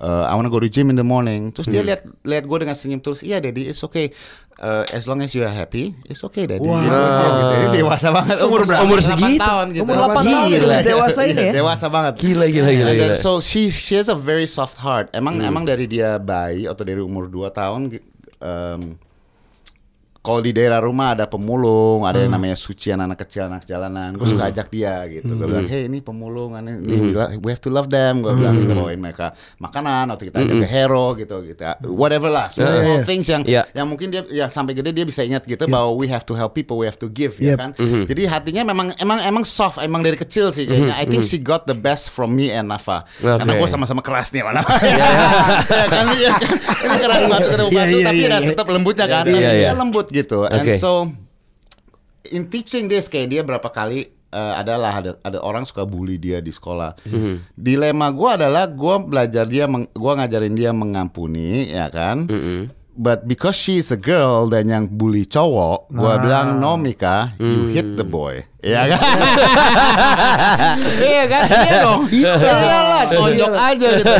uh, 0.00 0.26
I 0.26 0.34
wanna 0.34 0.50
go 0.50 0.58
to 0.58 0.68
gym 0.70 0.90
in 0.90 0.96
the 0.96 1.06
morning. 1.06 1.52
Terus 1.54 1.70
dia 1.70 1.82
lihat 1.84 2.02
lihat 2.24 2.44
gue 2.46 2.58
dengan 2.58 2.76
senyum 2.78 3.00
terus. 3.02 3.22
Iya 3.22 3.38
Daddy, 3.42 3.70
it's 3.70 3.82
okay. 3.84 4.10
Uh, 4.54 4.86
as 4.94 5.10
long 5.10 5.18
as 5.18 5.34
you 5.34 5.42
are 5.42 5.50
happy, 5.50 5.98
it's 6.06 6.22
okay 6.22 6.46
Daddy. 6.46 6.62
Wow. 6.62 6.78
Gitu. 6.78 7.82
Dewasa 7.82 8.14
banget. 8.14 8.38
Umur 8.46 8.62
berapa? 8.62 8.86
Umur 8.86 9.02
8 9.02 9.10
segitu? 9.10 9.42
tahun 9.42 9.66
gitu. 9.74 9.82
Umur 9.82 9.96
8 9.98 10.14
tahun 10.14 10.46
Gila. 10.46 10.76
dewasa 10.86 11.20
ini 11.26 11.42
ya? 11.42 11.52
Dewasa 11.58 11.86
banget. 11.90 12.14
Gila 12.22 12.46
gila 12.46 12.70
gila. 12.70 12.90
And 12.94 12.98
then, 13.02 13.12
gila. 13.18 13.18
so 13.18 13.42
she 13.42 13.74
she 13.74 13.98
has 13.98 14.06
a 14.06 14.14
very 14.14 14.46
soft 14.46 14.78
heart. 14.78 15.10
Emang 15.10 15.42
emang 15.42 15.66
dari 15.66 15.90
dia 15.90 16.22
bayi 16.22 16.70
atau 16.70 16.86
dari 16.86 17.02
umur 17.02 17.26
2 17.26 17.50
tahun 17.50 17.80
em, 18.38 18.94
kalau 20.24 20.40
di 20.40 20.56
daerah 20.56 20.80
rumah 20.80 21.12
ada 21.12 21.28
pemulung, 21.28 22.08
ada 22.08 22.16
yang 22.16 22.32
namanya 22.32 22.56
sucian 22.56 22.96
anak 22.96 23.28
kecil 23.28 23.44
anak 23.44 23.68
jalanan. 23.68 24.16
Gue 24.16 24.24
suka 24.24 24.48
ajak 24.48 24.72
dia 24.72 25.04
gitu. 25.12 25.36
Gue 25.36 25.44
bilang, 25.44 25.68
hey 25.68 25.84
ini 25.84 26.00
pemulung, 26.00 26.56
ini, 26.56 26.80
ini 26.80 27.12
we 27.44 27.52
have 27.52 27.60
to 27.60 27.68
love 27.68 27.92
them. 27.92 28.24
Gue 28.24 28.32
bilang 28.32 28.56
kita 28.56 28.72
bawain 28.72 28.96
mereka 28.96 29.36
makanan 29.60 30.16
atau 30.16 30.24
kita 30.24 30.40
ajak 30.40 30.56
ke 30.64 30.68
hero 30.68 31.12
gitu 31.14 31.44
gitu. 31.44 31.60
Whatever 31.92 32.32
lah, 32.32 32.48
Iya, 32.48 32.64
small 32.64 32.96
iya. 32.96 33.04
things 33.04 33.26
yang 33.28 33.42
Iya. 33.44 33.62
yang 33.76 33.84
mungkin 33.84 34.08
dia 34.08 34.24
ya 34.32 34.48
sampai 34.48 34.72
gede 34.72 34.96
dia 34.96 35.04
bisa 35.04 35.20
ingat 35.20 35.44
gitu 35.44 35.68
bahwa 35.68 35.92
we 35.92 36.08
have 36.08 36.24
to 36.24 36.32
help 36.32 36.56
people, 36.56 36.80
we 36.80 36.88
have 36.88 36.96
to 36.96 37.12
give 37.12 37.36
ya 37.36 37.52
Yep. 37.52 37.58
kan. 37.60 37.70
Jadi 38.08 38.22
hatinya 38.24 38.62
memang 38.64 38.96
emang 38.96 39.20
emang 39.20 39.44
soft, 39.44 39.76
emang 39.84 40.00
dari 40.00 40.16
kecil 40.16 40.48
sih 40.56 40.64
kayaknya. 40.64 40.96
I 40.96 41.04
think 41.04 41.20
she 41.20 41.36
got 41.36 41.68
the 41.68 41.76
best 41.76 42.08
from 42.08 42.32
me 42.32 42.48
and 42.48 42.72
Nafa. 42.72 43.04
Karena 43.20 43.52
Oke. 43.52 43.60
gue 43.60 43.68
sama-sama 43.68 44.00
keras 44.00 44.32
nih 44.32 44.40
mana. 44.40 44.64
Ya 45.68 45.86
kan 45.92 46.06
iya 46.16 46.30
kan. 46.32 46.48
Ini 46.80 46.96
keras 46.96 47.22
batu 47.28 47.48
ketemu 47.52 47.68
Iya, 47.68 47.76
batu 47.84 47.92
iya, 47.92 48.06
tapi 48.08 48.16
iya, 48.16 48.28
ada 48.32 48.38
iya. 48.40 48.48
tetap 48.56 48.66
lembutnya 48.72 49.06
kan. 49.10 49.24
Iya, 49.28 49.34
Tapi 49.36 49.44
iya. 49.44 49.52
dia 49.60 49.72
lembut 49.76 50.06
gitu. 50.14 50.46
And 50.46 50.62
Oke. 50.70 50.78
so 50.78 51.10
in 52.30 52.46
teaching 52.46 52.86
this 52.86 53.10
kayak 53.10 53.34
dia 53.34 53.42
berapa 53.42 53.66
kali 53.66 54.06
eh, 54.30 54.54
adalah 54.54 55.02
ada 55.02 55.10
ada 55.26 55.38
orang 55.42 55.66
suka 55.66 55.82
bully 55.82 56.14
dia 56.22 56.38
di 56.38 56.54
sekolah. 56.54 56.94
Dilema 57.58 58.14
gue 58.14 58.30
adalah 58.30 58.70
gue 58.70 58.94
belajar 59.02 59.44
dia, 59.50 59.66
meng, 59.66 59.90
gue 59.90 60.12
ngajarin 60.14 60.54
dia 60.54 60.70
mengampuni, 60.70 61.74
ya 61.74 61.90
kan. 61.90 62.30
But 62.94 63.26
because 63.26 63.58
she's 63.58 63.90
a 63.90 63.98
girl 63.98 64.46
dan 64.46 64.70
yang 64.70 64.86
bully 64.86 65.26
cowok, 65.26 65.90
gue 65.90 66.12
bilang 66.22 66.62
no 66.62 66.78
Mika, 66.78 67.34
you 67.42 67.74
hit 67.74 67.98
the 67.98 68.06
boy, 68.06 68.46
Iya 68.62 68.96
kan? 68.96 69.02
iya 71.10 71.22
kan? 71.26 71.42
Iya 71.50 71.74
dong. 71.82 72.00
Iya 72.14 72.78
lah, 72.86 73.02
tonjok 73.10 73.50
aja 73.50 73.88
gitu. 73.98 74.14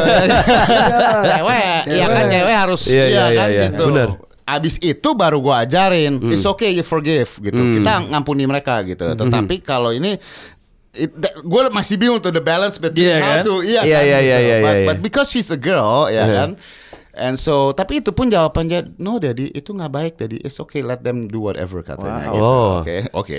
cewek, 1.30 1.80
iya 1.86 2.06
kan 2.10 2.24
cewek 2.26 2.54
harus 2.66 2.82
Iya, 2.90 3.04
iya, 3.06 3.06
iya, 3.06 3.22
kan 3.30 3.30
iya, 3.30 3.54
iya. 3.54 3.64
gitu. 3.70 3.84
Bener. 3.94 4.08
Abis 4.44 4.76
itu 4.78 5.08
baru 5.16 5.40
gua 5.40 5.64
ajarin, 5.64 6.20
it's 6.28 6.44
okay 6.44 6.68
you 6.70 6.84
forgive 6.84 7.32
gitu. 7.40 7.56
Kita 7.56 8.12
ngampuni 8.12 8.44
mereka 8.44 8.84
gitu. 8.84 9.16
Tetapi 9.16 9.60
kalau 9.60 9.88
ini 9.90 10.20
gue 11.42 11.62
masih 11.74 11.98
bingung 11.98 12.22
tuh 12.22 12.30
the 12.30 12.38
balance 12.38 12.78
between 12.78 13.02
Iya 13.02 13.18
how 13.18 13.26
kan? 13.26 13.42
to 13.42 13.54
iya 13.60 13.80
Iya, 13.82 13.98
kan, 13.98 14.04
iya, 14.06 14.14
gitu. 14.14 14.28
iya, 14.30 14.38
iya, 14.38 14.56
but, 14.62 14.74
iya. 14.76 14.86
but 14.86 14.98
because 15.02 15.26
she's 15.26 15.50
a 15.50 15.58
girl 15.58 16.06
ya 16.06 16.22
Iya. 16.22 16.26
kan 16.30 16.50
and 17.14 17.34
so 17.34 17.70
tapi 17.70 17.98
itu 17.98 18.10
pun 18.10 18.26
jawabannya 18.26 18.94
no 18.98 19.18
daddy 19.18 19.50
itu 19.50 19.70
nggak 19.70 19.90
baik 19.90 20.12
daddy 20.14 20.38
it's 20.38 20.54
okay 20.56 20.82
let 20.82 21.00
them 21.00 21.26
do 21.26 21.42
whatever 21.42 21.82
katanya 21.82 22.30
gitu. 22.30 22.38
Oh. 22.38 22.78
oke 22.78 22.96
oke 23.10 23.38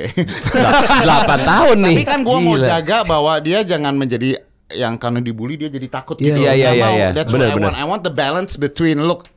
Delapan 1.00 1.40
tahun 1.44 1.78
nih. 1.80 1.96
tapi 1.96 2.04
kan 2.04 2.20
gue 2.24 2.38
mau 2.40 2.56
jaga 2.58 2.98
bahwa 3.04 3.34
dia 3.40 3.64
jangan 3.64 3.94
menjadi 3.96 4.36
yang 4.74 4.98
karena 4.98 5.22
dibully 5.22 5.56
dia 5.56 5.70
jadi 5.70 5.88
takut 5.88 6.18
Iya. 6.18 6.26
gitu. 6.26 6.40
Iya, 6.42 6.52
iya, 6.52 6.52
Nggak 6.52 6.76
iya, 6.76 6.84
mau. 6.84 6.96
iya. 6.98 7.08
That's 7.14 7.32
Benar, 7.32 7.48
what 7.48 7.56
I 7.56 7.64
want. 7.64 7.76
I 7.78 7.86
want 7.86 8.02
the 8.02 8.12
balance 8.12 8.58
between 8.58 9.00
look 9.00 9.30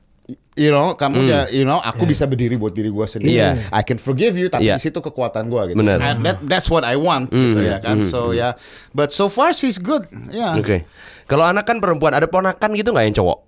you 0.59 0.68
know 0.68 0.93
kamu 0.93 1.24
ya 1.24 1.47
you 1.49 1.64
know 1.64 1.81
aku 1.81 2.05
bisa 2.05 2.29
berdiri 2.29 2.59
buat 2.61 2.74
diri 2.74 2.93
gue 2.93 3.07
sendiri. 3.09 3.39
Iya. 3.41 3.57
I 3.72 3.81
can 3.87 3.97
forgive 3.97 4.37
you 4.37 4.53
tapi 4.53 4.68
Iya. 4.68 4.76
di 4.76 4.85
situ 4.85 5.01
kekuatan 5.01 5.49
gue 5.49 5.72
gitu. 5.72 5.79
Benar. 5.81 5.99
And 6.03 6.20
that, 6.26 6.37
that's 6.45 6.68
what 6.68 6.85
I 6.85 7.01
want 7.01 7.33
gitu 7.33 7.59
ya 7.62 7.81
kan. 7.81 8.05
So 8.05 8.37
ya 8.37 8.53
but 8.93 9.14
so 9.14 9.33
far 9.33 9.57
she's 9.57 9.81
good. 9.81 10.05
Ya. 10.29 10.53
Oke. 10.59 10.85
Kalau 11.29 11.45
anak 11.45 11.68
kan 11.68 11.76
perempuan, 11.76 12.16
ada 12.16 12.24
ponakan 12.24 12.72
gitu 12.72 12.89
nggak 12.89 13.05
yang 13.05 13.16
cowok? 13.20 13.39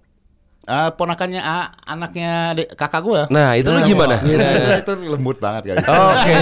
Ah, 0.64 0.92
ponakannya 0.92 1.40
ah, 1.40 1.72
anaknya 1.82 2.52
adik- 2.52 2.70
kakak 2.74 3.00
gue. 3.00 3.20
Nah, 3.28 3.56
itu 3.56 3.66
lu 3.66 3.80
gimana? 3.82 4.20
itu, 4.20 4.38
itu 4.76 4.92
lembut 5.08 5.40
banget 5.40 5.72
kali. 5.72 5.78
Oke. 5.82 6.34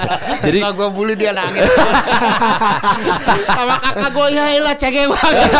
Jadi 0.46 0.58
Suka 0.58 0.70
gue 0.72 0.88
bully 0.90 1.14
dia 1.14 1.32
nangis 1.32 1.64
Sama 3.44 3.76
kakak 3.78 4.10
gue 4.10 4.26
ya 4.30 4.44
elah 4.52 4.74
cengeng 4.74 5.10
banget 5.10 5.50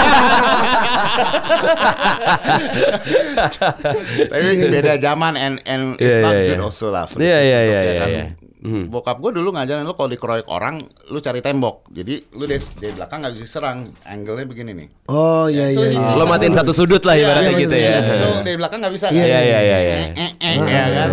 Tapi 4.26 4.44
beda 4.68 4.94
zaman 4.96 5.32
and 5.34 5.56
and 5.64 5.82
it's 5.96 6.14
Iya, 6.14 6.22
not 6.22 6.34
iya, 6.34 6.44
good 6.46 6.58
iya. 6.58 6.64
also 6.64 6.86
lah 6.88 7.04
Iya, 7.10 7.38
iya, 7.40 7.58
iya, 7.60 7.60
ya 7.60 7.80
iya, 7.82 7.94
kan. 7.96 8.08
iya. 8.08 8.24
Hmm. 8.66 8.90
Bokap 8.90 9.22
gue 9.22 9.30
dulu 9.30 9.54
ngajarin 9.54 9.86
lu 9.86 9.94
kalau 9.94 10.10
dikeroyok 10.10 10.50
orang 10.50 10.82
lu 11.06 11.22
cari 11.22 11.38
tembok 11.38 11.86
jadi 11.86 12.18
lu 12.34 12.44
dari, 12.44 12.58
dari 12.74 12.92
belakang 12.92 13.22
nggak 13.22 13.32
bisa 13.32 13.46
serang 13.46 13.78
angle-nya 14.02 14.42
begini 14.42 14.74
nih 14.74 14.88
Oh 15.06 15.46
iya 15.46 15.70
So, 15.70 15.86
iya. 15.86 15.94
iya. 15.94 16.18
lo 16.18 16.26
matiin 16.26 16.50
satu 16.50 16.74
sudut 16.74 16.98
lah 17.00 17.14
ibaratnya 17.14 17.52
Iya, 17.52 17.62
gitu 17.62 17.76
iya, 17.76 17.86
ya. 17.86 17.98
iya. 18.02 18.14
So 18.18 18.26
dari 18.42 18.56
belakang 18.58 18.82
nggak 18.82 18.90
bisa 18.92 19.06
Iya, 19.08 19.22
iya, 19.22 19.38
iya, 19.40 19.58
iya, 19.60 19.78
iya. 19.78 19.96
Eh, 19.96 20.10
eh, 20.18 20.30
eh, 20.42 20.54
ya 20.66 20.84
kan? 20.90 21.08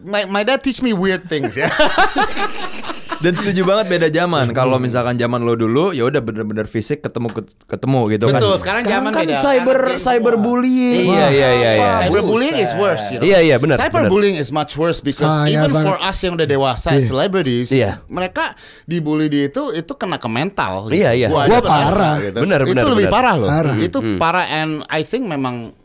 My, 0.00 0.22
my 0.26 0.42
dad 0.42 0.60
teach 0.60 0.80
me 0.80 0.92
weird 0.92 1.24
things 1.24 1.56
ya. 1.56 1.72
Dan 3.20 3.36
setuju 3.36 3.68
banget 3.68 3.86
beda 3.92 4.08
zaman. 4.08 4.48
Kalau 4.56 4.80
misalkan 4.80 5.20
zaman 5.20 5.44
lo 5.44 5.52
dulu 5.52 5.92
ya 5.92 6.08
udah 6.08 6.24
bener-bener 6.24 6.64
fisik 6.64 7.04
ketemu 7.04 7.28
ketemu 7.68 8.00
gitu 8.16 8.24
kan. 8.32 8.40
Betul, 8.40 8.54
sekarang 8.56 8.82
zaman 8.88 9.12
kan 9.12 9.24
beda. 9.28 9.36
cyber 9.44 9.78
game 9.92 10.00
cyberbullying. 10.00 11.04
Iya, 11.04 11.26
iya, 11.28 11.50
iya, 11.52 11.70
iya. 11.76 11.90
Cyberbullying 12.00 12.56
is 12.56 12.72
worse, 12.80 13.04
you 13.12 13.18
know. 13.20 13.28
Iya, 13.28 13.38
iya, 13.44 13.56
benar, 13.60 13.76
Cyberbullying 13.76 14.40
is 14.40 14.48
much 14.48 14.72
worse 14.80 15.04
because 15.04 15.28
even 15.44 15.68
for 15.68 16.00
us 16.00 16.16
yang 16.24 16.32
udah 16.32 16.48
dewasa 16.48 16.96
as 16.96 17.04
celebrities, 17.04 17.68
Iya. 17.68 18.00
mereka 18.08 18.56
dibully 18.88 19.28
di 19.28 19.52
itu 19.52 19.68
itu 19.76 19.92
kena 20.00 20.16
ke 20.16 20.28
mental. 20.32 20.88
gitu. 20.88 21.04
Iya, 21.04 21.10
iya. 21.12 21.28
Gua, 21.28 21.60
parah. 21.60 22.16
gitu. 22.24 22.40
Benar, 22.40 22.64
itu 22.64 22.72
benar, 22.72 22.84
lebih 22.88 23.06
benar. 23.08 23.14
parah 23.20 23.34
loh. 23.36 23.48
Parah. 23.52 23.76
Itu 23.76 23.98
parah 24.16 24.46
and 24.48 24.80
I 24.88 25.04
think 25.04 25.28
memang 25.28 25.76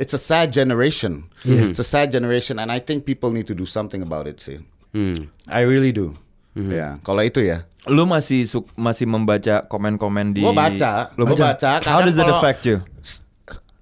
it's 0.00 0.16
a 0.16 0.20
sad 0.20 0.48
generation. 0.48 1.28
It's 1.44 1.80
a 1.80 1.84
sad 1.84 2.08
generation 2.08 2.56
and 2.56 2.72
I 2.72 2.80
think 2.80 3.04
people 3.04 3.28
need 3.32 3.44
to 3.52 3.56
do 3.56 3.68
something 3.68 4.00
about 4.00 4.24
it 4.24 4.40
sih. 4.40 4.60
I 5.44 5.60
really 5.68 5.92
do. 5.92 6.16
Ya, 6.56 6.98
kalau 7.06 7.22
itu 7.22 7.40
ya. 7.42 7.62
Lu 7.88 8.04
masih 8.04 8.44
masih 8.76 9.08
membaca 9.08 9.64
komen-komen 9.64 10.36
di 10.36 10.44
Gua 10.44 10.52
baca, 10.52 11.08
Lu 11.16 11.24
gua 11.24 11.56
baca. 11.56 11.80
How 11.80 12.04
does 12.04 12.20
it 12.20 12.28
affect 12.28 12.66
you? 12.68 12.84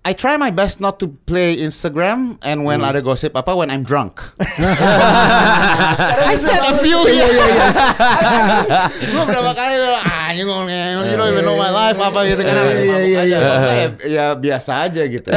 I 0.08 0.16
try 0.16 0.40
my 0.40 0.48
best 0.48 0.80
not 0.80 0.96
to 1.04 1.12
play 1.28 1.60
Instagram 1.60 2.40
and 2.40 2.64
when 2.64 2.80
ada 2.80 3.04
gosip 3.04 3.36
apa 3.36 3.52
when 3.52 3.68
I'm 3.68 3.84
drunk. 3.84 4.24
I 6.24 6.32
said 6.40 6.64
a 6.64 6.80
few 6.80 6.96
Iya 7.04 7.26
iya 7.28 7.44
iya. 7.44 7.66
gue 9.04 9.24
berapa 9.28 9.52
kali 9.52 9.74
bilang 9.76 10.04
ah 10.08 10.30
you 10.32 10.48
don't, 10.48 10.64
you 11.04 11.12
don't 11.12 11.28
even 11.28 11.44
know 11.44 11.60
my 11.60 11.68
life 11.68 12.00
apa 12.00 12.24
gitu 12.24 12.40
kan 12.40 12.56
Iya, 12.56 12.72
iya, 12.72 12.98
iya, 13.04 13.20
iya. 13.20 13.38
ya, 13.38 13.86
ya 14.08 14.24
biasa 14.32 14.88
aja 14.88 15.04
gitu 15.04 15.28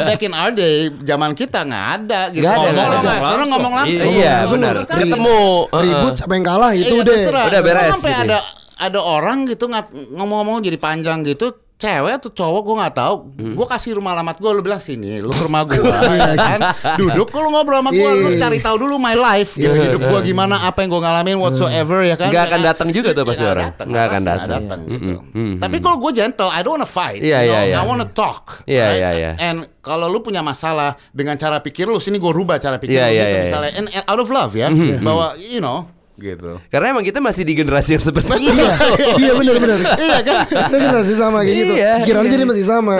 back 0.00 0.22
in 0.24 0.32
our 0.32 0.48
day 0.48 0.88
zaman 1.04 1.36
kita 1.36 1.60
nggak 1.60 1.86
ada 2.00 2.20
gitu 2.32 2.40
Nggak 2.40 2.56
ada, 2.56 2.72
ngomong 2.72 3.02
nggak 3.04 3.20
seru 3.20 3.44
ngomong 3.52 3.72
langsung 3.76 4.08
Iya, 4.08 4.32
Langsung 4.40 4.60
benar. 4.64 4.74
Ketemu. 4.88 5.40
Ribut 5.76 6.12
siapa 6.16 6.32
yang 6.32 6.46
kalah 6.46 6.72
itu 6.72 6.88
Iya, 6.88 7.04
deh. 7.04 7.16
terserah. 7.20 7.44
Udah 7.52 7.60
beres 7.60 7.92
Sampai 7.92 8.12
gitu. 8.16 8.24
ada 8.32 8.38
ada 8.74 9.00
orang 9.00 9.38
gitu 9.46 9.64
ngomong-ngomong 9.68 10.64
jadi 10.64 10.78
panjang 10.80 11.20
gitu 11.22 11.52
cewek 11.84 12.12
atau 12.16 12.30
cowok 12.30 12.60
gue 12.60 12.74
nggak 12.80 12.94
tahu 12.94 13.14
Hmm. 13.34 13.54
gue 13.54 13.66
kasih 13.66 13.90
rumah 13.94 14.14
alamat 14.14 14.36
gue 14.36 14.46
lu 14.48 14.60
bilang 14.60 14.78
sini 14.78 15.18
lu 15.18 15.28
ke 15.28 15.42
rumah 15.42 15.62
gue 15.62 15.76
ya 16.16 16.34
kan 16.34 16.60
duduk 16.96 17.28
lu 17.30 17.48
ngobrol 17.50 17.78
sama 17.78 17.90
gue 17.90 18.10
lu 18.16 18.28
Iya. 18.30 18.40
cari 18.40 18.58
tahu 18.58 18.76
dulu 18.80 18.96
my 18.96 19.12
life 19.12 19.52
gitu 19.52 19.70
hidup 19.70 20.00
gue 20.00 20.20
gimana 20.24 20.64
apa 20.64 20.80
yang 20.80 20.90
gue 20.90 21.02
ngalamin 21.02 21.36
whatsoever 21.36 22.00
ya 22.00 22.14
kan 22.14 22.32
Nggak 22.32 22.44
akan 22.48 22.60
datang 22.62 22.88
juga 22.88 23.10
tuh 23.10 23.22
pasti 23.22 23.44
orang. 23.44 23.68
Nggak 23.76 24.04
akan 24.08 24.20
datang. 24.22 24.80
gitu 24.86 25.12
tapi 25.58 25.76
kalau 25.78 25.96
gue 25.98 26.12
gentle 26.14 26.48
I 26.48 26.60
don't 26.60 26.74
wanna 26.74 26.86
fight 26.86 27.20
Iya, 27.20 27.38
you 27.42 27.50
know? 27.50 27.54
iya, 27.54 27.60
iya. 27.68 27.76
I 27.76 27.84
wanna 27.84 28.08
talk 28.08 28.64
Iya, 28.64 28.84
right? 28.86 28.96
iya, 28.96 29.10
iya. 29.12 29.30
and 29.38 29.58
kalau 29.78 30.08
lu 30.08 30.18
punya 30.18 30.40
masalah 30.40 30.96
dengan 31.10 31.36
cara 31.36 31.58
pikir 31.58 31.84
lu 31.84 31.98
sini 31.98 32.16
gue 32.16 32.30
rubah 32.30 32.56
cara 32.56 32.78
pikir 32.78 32.96
Iya, 32.96 33.04
lu 33.04 33.10
iya, 33.10 33.20
gitu 33.20 33.34
iya, 33.34 33.44
misalnya 33.44 33.70
and, 33.74 33.86
and 33.90 34.04
out 34.04 34.16
of 34.16 34.28
love 34.28 34.52
ya 34.52 34.72
bahwa 34.98 35.26
you 35.36 35.58
know 35.58 35.84
gitu 36.14 36.62
Karena 36.68 36.86
emang 36.90 37.02
kita 37.02 37.18
masih 37.18 37.42
di 37.42 37.54
generasi 37.54 37.90
yang 37.92 38.04
seperti 38.04 38.30
itu. 38.38 38.54
Iya, 38.54 38.70
iya 39.18 39.32
benar 39.34 39.56
benar. 39.58 39.78
iya 39.96 40.18
kan 40.20 40.36
Kita 40.46 40.76
generasi 40.78 41.12
sama 41.14 41.42
kayak 41.42 41.56
gitu. 41.56 41.74
Iya, 41.74 41.90
Pikiran 42.00 42.22
iya. 42.22 42.30
jadi 42.30 42.44
masih 42.44 42.64
sama. 42.64 42.94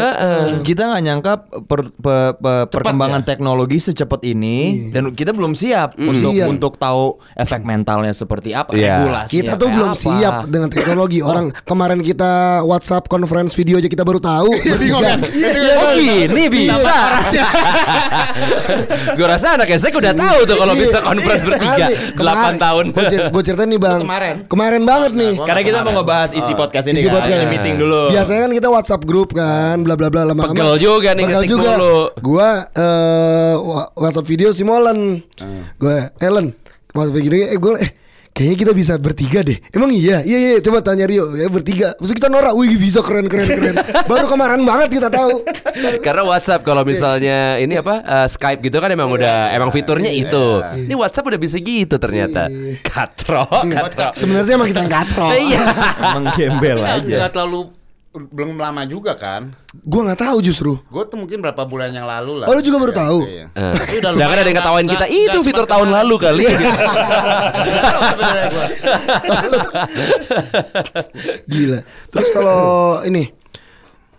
Kita 0.60 0.82
nggak 0.84 1.02
nyangka 1.02 1.32
per- 1.62 1.94
pe- 1.94 2.34
pe- 2.34 2.66
perkembangan 2.68 3.22
teknologi 3.22 3.78
secepat 3.78 4.20
ini 4.24 4.90
dan 4.90 5.10
kita 5.10 5.30
belum 5.30 5.52
siap 5.52 5.94
untuk 5.96 6.30
Iya. 6.30 6.46
untuk 6.46 6.74
tahu 6.74 7.16
efek 7.34 7.62
mentalnya 7.62 8.10
seperti 8.10 8.50
apa, 8.50 8.74
Iya. 8.74 8.98
regulasinya 8.98 9.30
Kita 9.30 9.52
tuh 9.54 9.68
belum 9.68 9.90
apa. 9.90 10.00
siap 10.00 10.34
dengan 10.46 10.68
teknologi. 10.68 11.18
Orang 11.20 11.54
kemarin 11.62 12.00
kita 12.00 12.32
WhatsApp 12.62 13.06
conference 13.06 13.54
video 13.54 13.76
aja 13.76 13.86
kita 13.86 14.02
baru 14.02 14.18
tahu. 14.18 14.50
bingung 14.80 15.00
kan? 15.00 15.22
Iya, 15.22 15.74
Oh 15.76 15.92
gini 15.94 16.44
bisa. 16.48 16.94
Gue 19.16 19.26
rasa 19.26 19.54
anak 19.54 19.70
Sek 19.74 19.92
udah 19.92 20.12
tahu 20.12 20.38
tuh 20.44 20.56
kalau 20.56 20.74
bisa 20.74 20.98
conference 20.98 21.44
bertiga 21.44 21.86
8 22.14 22.58
tahun. 22.58 22.84
Gue 23.30 23.42
ceritain 23.42 23.66
nih 23.66 23.76
bang. 23.76 24.00
Kemarin. 24.00 24.34
Kemarin 24.46 24.82
banget 24.82 25.12
nih. 25.12 25.32
Karena 25.38 25.62
kita 25.62 25.78
mau 25.80 25.92
ngebahas 25.94 26.30
isi 26.32 26.52
podcast 26.52 26.86
ini 26.86 27.00
Isi 27.00 27.08
kan, 27.08 27.14
podcast. 27.18 27.48
meeting 27.48 27.74
dulu. 27.76 28.00
Biasanya 28.10 28.40
kan 28.42 28.52
kita 28.52 28.68
WhatsApp 28.68 29.02
grup 29.02 29.30
kan, 29.32 29.76
bla 29.80 29.94
bla 29.94 30.08
bla 30.08 30.22
lama 30.24 30.42
Pegel 30.46 30.76
juga 30.76 31.10
nih 31.12 31.24
Pegel 31.24 31.44
juga. 31.46 31.72
mulu. 31.74 31.98
Gua 32.18 32.48
eh, 32.70 33.54
wa- 33.56 33.90
WhatsApp 33.94 34.26
video 34.26 34.48
si 34.50 34.62
Molen. 34.62 35.20
Gue 35.76 35.96
Ellen. 36.18 36.52
WhatsApp 36.94 37.16
video 37.16 37.34
eh 37.44 37.58
gue 37.58 37.72
eh 37.78 37.90
Kayaknya 38.34 38.56
kita 38.66 38.72
bisa 38.74 38.94
bertiga 38.98 39.46
deh. 39.46 39.62
Emang 39.70 39.94
iya? 39.94 40.18
Iya 40.26 40.38
iya. 40.42 40.52
Coba 40.58 40.82
tanya 40.82 41.06
Rio. 41.06 41.38
Ya 41.38 41.46
bertiga. 41.46 41.94
Terus 42.02 42.18
kita 42.18 42.26
norak. 42.26 42.50
Wih 42.58 42.74
bisa 42.74 42.98
keren 42.98 43.30
keren 43.30 43.46
keren. 43.46 43.78
Baru 44.10 44.26
kemarin 44.26 44.66
banget 44.66 44.98
kita 44.98 45.06
tahu. 45.06 45.46
Karena 46.02 46.26
WhatsApp 46.26 46.66
kalau 46.66 46.82
misalnya 46.82 47.62
ini 47.62 47.78
apa 47.78 48.02
eh, 48.02 48.26
Skype 48.26 48.58
gitu 48.58 48.82
kan 48.82 48.90
emang 48.90 49.06
udah 49.14 49.54
emang 49.54 49.70
fiturnya 49.70 50.10
itu. 50.10 50.66
Ini 50.66 50.98
WhatsApp 50.98 51.30
udah 51.30 51.38
bisa 51.38 51.62
gitu 51.62 51.94
ternyata. 51.94 52.50
Katro, 52.82 53.46
katro. 53.70 54.10
Sebenarnya 54.10 54.58
emang 54.58 54.66
kita 54.66 54.82
yang 54.82 54.90
katro. 54.98 55.26
Iya. 55.30 55.62
Emang 56.02 56.26
gembel 56.34 56.78
aja. 56.82 57.06
nggak 57.06 57.30
terlalu 57.30 57.83
belum 58.14 58.54
lama 58.54 58.82
juga 58.84 59.12
kan 59.12 59.50
Gue 59.76 60.00
nggak 60.00 60.20
tahu 60.20 60.38
justru. 60.38 60.78
gue 60.78 61.02
tuh 61.04 61.16
mungkin 61.16 61.38
berapa 61.40 61.58
bulan 61.62 61.90
yang 61.90 62.06
lalu 62.06 62.38
lah 62.38 62.46
Oh, 62.46 62.54
lu 62.54 62.62
juga 62.62 62.78
baru 62.78 62.90
Iya, 62.90 63.00
tahu? 63.00 63.18
iya. 63.26 63.46
Udah 63.50 64.10
Sedangkan 64.12 64.38
ada 64.38 64.46
yang 64.46 64.56
ketawain 64.56 64.86
kita 64.86 65.04
nggak- 65.04 65.26
itu 65.26 65.38
fitur 65.42 65.64
tahun 65.64 65.88
kena- 65.88 65.96
lalu 66.00 66.14
kali. 66.16 66.44
Gua. 68.46 68.66
Gila. 71.46 71.78
Terus 72.08 72.28
kalau 72.30 72.60
ini, 73.02 73.24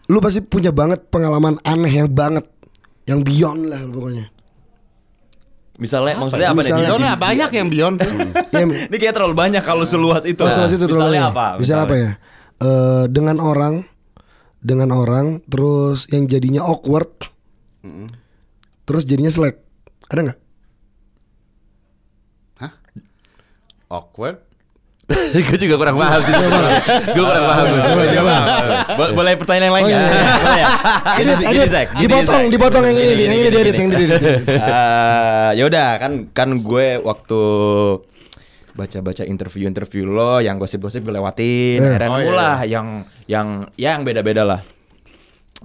lu 0.08 0.20
pasti 0.20 0.39
punya 0.41 0.72
banget 0.72 1.08
pengalaman 1.08 1.56
aneh 1.62 1.93
yang 1.96 2.10
banget, 2.10 2.46
yang 3.06 3.22
beyond 3.22 3.66
lah 3.66 3.82
pokoknya. 3.86 4.26
Misalnya 5.76 6.16
maksudnya 6.18 6.48
apa 6.50 6.56
nih? 6.56 6.64
Misalnya- 6.64 6.88
Beyond 6.88 7.04
lah, 7.04 7.16
banyak 7.18 7.50
yang 7.52 7.68
beyond 7.68 7.96
tuh. 8.00 8.12
Ya, 8.54 8.64
Ini 8.64 8.96
kayak 8.96 9.14
terlalu 9.14 9.36
banyak 9.36 9.60
kalau 9.60 9.84
seluas 9.84 10.24
itu. 10.24 10.39
oh, 10.39 10.48
soal 10.48 10.68
situ 10.68 10.84
terlalu 10.84 11.12
Misalnya 11.12 11.22
banyak. 11.22 11.36
apa? 11.36 11.48
Misalnya 11.60 11.84
apa 11.84 11.96
ya? 11.98 12.12
Eh, 12.56 13.06
dengan 13.12 13.43
orang, 13.43 13.84
dengan 14.64 14.95
orang, 14.95 15.43
terus 15.51 16.08
yang 16.08 16.24
jadinya 16.26 16.64
awkward, 16.64 17.12
terus 18.88 19.03
jadinya 19.03 19.28
selek. 19.28 19.60
Ada 20.08 20.32
nggak? 20.32 20.39
Awkward. 23.86 24.41
Gue 25.45 25.58
juga 25.62 25.78
kurang 25.78 26.01
paham 26.01 26.18
sih. 26.26 26.34
Gue 27.14 27.22
kurang 27.22 27.45
paham. 27.45 27.66
Boleh 29.14 29.38
pertanyaan 29.38 29.70
yang 29.70 29.76
lain 29.78 29.86
Oh, 29.86 29.89
iya. 29.93 30.01
Ya? 30.66 30.68
Gini, 31.22 31.32
edit. 31.53 31.70
Zack. 31.70 31.88
Dipotong, 31.93 32.43
dipotong 32.49 32.84
yang 32.89 32.97
ini, 32.97 33.24
yang 33.30 33.38
ini 33.38 33.49
diedit, 33.53 33.74
gini. 33.78 33.82
yang 33.86 33.91
diedit. 33.93 34.22
Eh, 34.49 35.49
ya 35.62 35.64
udah 35.70 35.88
kan 36.01 36.12
kan 36.34 36.49
gue 36.58 36.97
waktu 37.06 37.41
baca-baca 38.76 39.23
interview-interview 39.23 40.03
lo 40.03 40.38
yang 40.38 40.55
gosip-gosip 40.55 41.01
gue 41.01 41.13
lewatin 41.13 41.80
Eh. 41.80 41.88
akhirnya 41.89 42.07
Oh, 42.07 42.17
nemu 42.17 42.28
iya. 42.28 42.36
lah 42.36 42.57
yang 42.63 42.88
yang 43.26 43.47
ya 43.73 43.89
yang 43.93 44.03
beda-beda 44.03 44.43
lah 44.43 44.59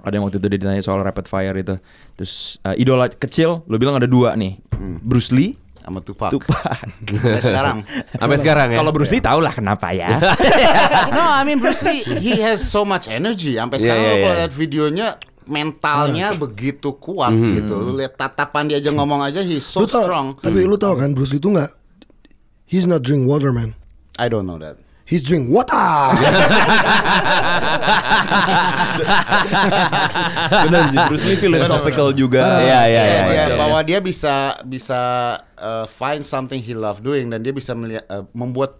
ada 0.01 0.13
yang 0.13 0.23
waktu 0.23 0.39
itu 0.39 0.47
dia 0.47 0.57
ditanya 0.57 0.79
soal 0.79 0.99
rapid 0.99 1.27
fire 1.27 1.53
itu 1.53 1.75
terus 2.13 2.57
eh, 2.63 2.75
idola 2.75 3.05
kecil 3.05 3.61
lo 3.61 3.75
bilang 3.75 3.95
ada 3.95 4.07
dua 4.07 4.33
nih 4.33 4.57
Bruce 4.97 5.29
Lee 5.29 5.53
sama 5.77 5.97
Tupac. 5.99 6.29
Tupac 6.29 6.61
Sampai 7.09 7.41
sekarang. 7.41 7.77
Sampai 8.13 8.37
sekarang 8.37 8.67
ya. 8.69 8.77
kalau 8.77 8.91
Bruce 8.91 9.09
Lee 9.09 9.19
tau 9.19 9.37
lah 9.37 9.49
kenapa 9.49 9.89
ya 9.89 10.13
no, 11.11 11.21
I 11.27 11.41
mean 11.41 11.57
Bruce 11.57 11.81
Lee, 11.81 12.05
he 12.15 12.37
has 12.37 12.61
so 12.61 12.81
much 12.83 13.09
energy. 13.09 13.57
Sampai 13.57 13.75
Iya, 13.75 13.83
sekarang 13.83 13.99
iya, 13.99 14.09
lo 14.09 14.17
kalau 14.19 14.29
iya. 14.31 14.39
lihat 14.39 14.53
videonya 14.53 15.07
mentalnya 15.47 16.27
begitu 16.33 16.95
kuat 16.95 17.33
Mhm. 17.33 17.53
gitu. 17.57 17.73
Lu 17.81 17.91
lihat 17.93 18.13
tatapan 18.13 18.63
dia 18.65 18.77
aja 18.77 18.89
ngomong 18.89 19.21
aja 19.21 19.41
he's 19.41 19.65
so 19.65 19.81
Lu 19.81 19.85
tau, 19.85 20.05
strong. 20.05 20.27
tapi 20.37 20.63
lu 20.63 20.77
tau 20.77 20.93
kan 20.93 21.11
Bruce 21.11 21.33
Lee 21.33 21.41
itu 21.41 21.49
nggak, 21.49 21.69
he's 22.71 22.87
not 22.87 23.03
drink 23.03 23.27
water 23.27 23.51
man, 23.51 23.75
I 24.15 24.31
don't 24.31 24.47
know 24.47 24.55
that. 24.63 24.79
he's 25.03 25.27
drink 25.27 25.51
water. 25.51 25.75
benar 30.63 30.81
sih 30.91 30.99
Bruce 31.07 31.25
Lee 31.27 31.35
philosophical 31.35 32.15
juga 32.15 32.63
Iya, 32.63 32.81
iya, 32.87 33.03
iya. 33.03 33.03
Iya, 33.03 33.43
Macam. 33.51 33.57
bahwa 33.59 33.79
dia 33.83 33.99
bisa 33.99 34.35
bisa 34.63 34.99
uh, 35.57 35.85
find 35.87 36.23
something 36.23 36.59
he 36.59 36.71
love 36.71 37.01
doing 37.01 37.27
dan 37.27 37.43
dia 37.43 37.51
bisa 37.51 37.75
melihat, 37.75 38.05
uh, 38.07 38.23
membuat 38.31 38.79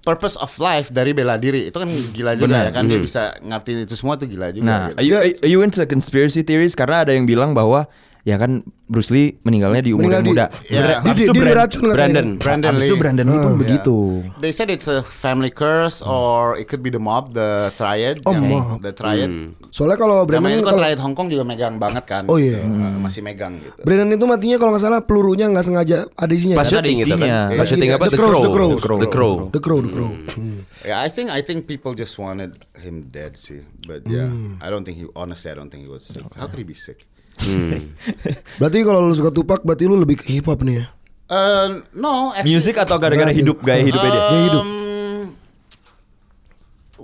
purpose 0.00 0.40
of 0.40 0.48
life 0.56 0.88
dari 0.88 1.12
bela 1.12 1.36
diri 1.36 1.68
itu 1.68 1.76
kan 1.76 1.88
gila 2.16 2.32
juga 2.32 2.48
Benar. 2.48 2.64
ya 2.64 2.72
kan 2.72 2.84
dia 2.88 2.96
bisa 2.98 3.22
ngertiin 3.44 3.84
itu 3.84 3.92
semua 3.92 4.16
tuh 4.16 4.24
gila 4.24 4.48
juga 4.50 4.64
Nah, 4.64 4.80
gitu. 4.88 4.96
are 4.96 5.04
you, 5.04 5.14
are 5.44 5.50
you 5.50 5.60
into 5.60 5.84
conspiracy 5.84 6.40
theories 6.40 6.72
karena 6.72 7.04
ada 7.04 7.12
yang 7.12 7.28
bilang 7.28 7.52
bahwa 7.52 7.84
ya 8.28 8.36
kan 8.36 8.60
Bruce 8.84 9.08
Lee 9.08 9.36
meninggalnya 9.40 9.80
di 9.80 9.92
umur 9.92 10.04
Meninggal 10.04 10.20
yang 10.20 10.28
di- 10.28 10.32
muda. 10.32 10.46
Ber- 10.48 11.00
itu 11.06 11.16
dia 11.16 11.28
Brand- 11.30 11.48
diracun 11.48 11.80
katanya. 11.80 11.92
Brandon. 11.96 12.26
Brandon 12.36 12.68
habis 12.68 12.80
Lee. 12.80 12.88
itu 12.88 12.96
Brandon 12.96 13.26
Lee 13.26 13.38
pun 13.38 13.48
Ah. 13.48 13.56
begitu. 13.56 13.96
They 14.38 14.52
said 14.52 14.68
it's 14.68 14.84
a 14.86 15.00
family 15.00 15.48
curse 15.50 16.00
or 16.00 16.56
it 16.56 16.66
could 16.66 16.80
be 16.80 16.88
the 16.88 17.00
mob, 17.00 17.32
the 17.32 17.72
triad, 17.72 18.20
Oh, 18.24 18.32
yang- 18.32 18.44
mob. 18.44 18.80
the 18.80 18.92
triad. 18.92 19.28
Soalnya 19.70 19.96
kalau 19.96 20.16
Namanya 20.18 20.28
Brandon 20.28 20.50
itu 20.50 20.58
kan 20.58 20.66
kalau 20.66 20.80
triad 20.82 20.98
Hong 20.98 21.14
Kong 21.14 21.28
juga 21.28 21.44
megang 21.44 21.76
banget 21.76 22.04
kan. 22.04 22.24
Oh, 22.26 22.36
iya. 22.36 22.60
gitu. 22.60 22.68
Uh, 22.68 22.96
masih 22.98 23.20
megang 23.20 23.52
gitu. 23.56 23.80
Brandon 23.80 24.08
itu 24.10 24.24
matinya 24.24 24.56
kalau 24.56 24.70
nggak 24.72 24.84
salah 24.84 25.00
pelurunya 25.00 25.46
nggak 25.48 25.64
sengaja 25.64 25.96
ada 26.10 26.32
isinya. 26.32 26.56
Pas 26.56 26.66
kan? 26.66 26.80
ada 26.80 26.84
syuting 26.84 26.96
itu 26.98 27.08
kan. 27.08 27.18
isinya. 27.18 27.40
Pas 27.54 27.66
syuting 27.66 27.90
apa? 27.90 28.04
The 28.04 28.16
Crows, 28.16 28.40
The 28.40 28.50
Crows. 28.50 28.72
The 28.76 29.10
Crow. 29.10 29.34
The 29.48 29.60
Crow, 29.60 29.78
The 29.80 29.90
Crow. 29.90 30.10
Hmm. 30.30 30.56
Yeah, 30.80 30.96
I 30.96 31.08
think 31.08 31.28
I 31.28 31.40
think 31.40 31.64
people 31.64 31.92
just 31.92 32.16
wanted 32.16 32.54
him 32.78 33.08
dead 33.08 33.36
sih. 33.36 33.60
But 33.84 34.04
yeah, 34.06 34.28
Hmm. 34.28 34.56
I 34.58 34.68
don't 34.68 34.82
think 34.82 34.96
he 34.96 35.06
honestly 35.12 35.48
I 35.48 35.56
don't 35.56 35.68
think 35.68 35.84
he 35.84 35.90
was 35.90 36.04
sick. 36.04 36.24
How 36.34 36.46
could 36.46 36.56
he 36.56 36.64
be 36.64 36.72
sick? 36.72 37.04
Berarti 38.60 38.78
kalau 38.82 39.08
lu 39.08 39.14
suka 39.14 39.30
Tupac 39.30 39.62
berarti 39.62 39.84
lu 39.86 39.96
lebih 39.96 40.18
ke 40.18 40.26
hip 40.30 40.46
hop 40.46 40.60
nih 40.62 40.82
ya. 40.82 40.86
Uh, 41.28 41.84
no, 41.92 42.32
actually, 42.32 42.56
Music 42.56 42.74
atau 42.74 42.96
gara-gara 42.96 43.28
hidup 43.28 43.60
gaya 43.60 43.84
hidupnya 43.84 44.10
dia? 44.10 44.22
Gaya 44.22 44.42
hidup. 44.48 44.64
Um, 44.64 44.78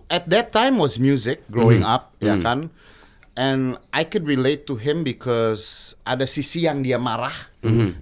at 0.09 0.25
that 0.29 0.49
time 0.49 0.77
was 0.77 0.97
music 0.97 1.45
growing 1.49 1.81
Hmm. 1.81 1.95
up 1.97 2.13
ya 2.21 2.37
kan 2.37 2.69
and 3.37 3.77
I 3.93 4.05
could 4.05 4.27
relate 4.27 4.67
to 4.71 4.77
him 4.77 5.03
because 5.03 5.95
ada 6.07 6.25
sisi 6.25 6.67
yang 6.67 6.83
dia 6.83 6.99
marah 6.99 7.35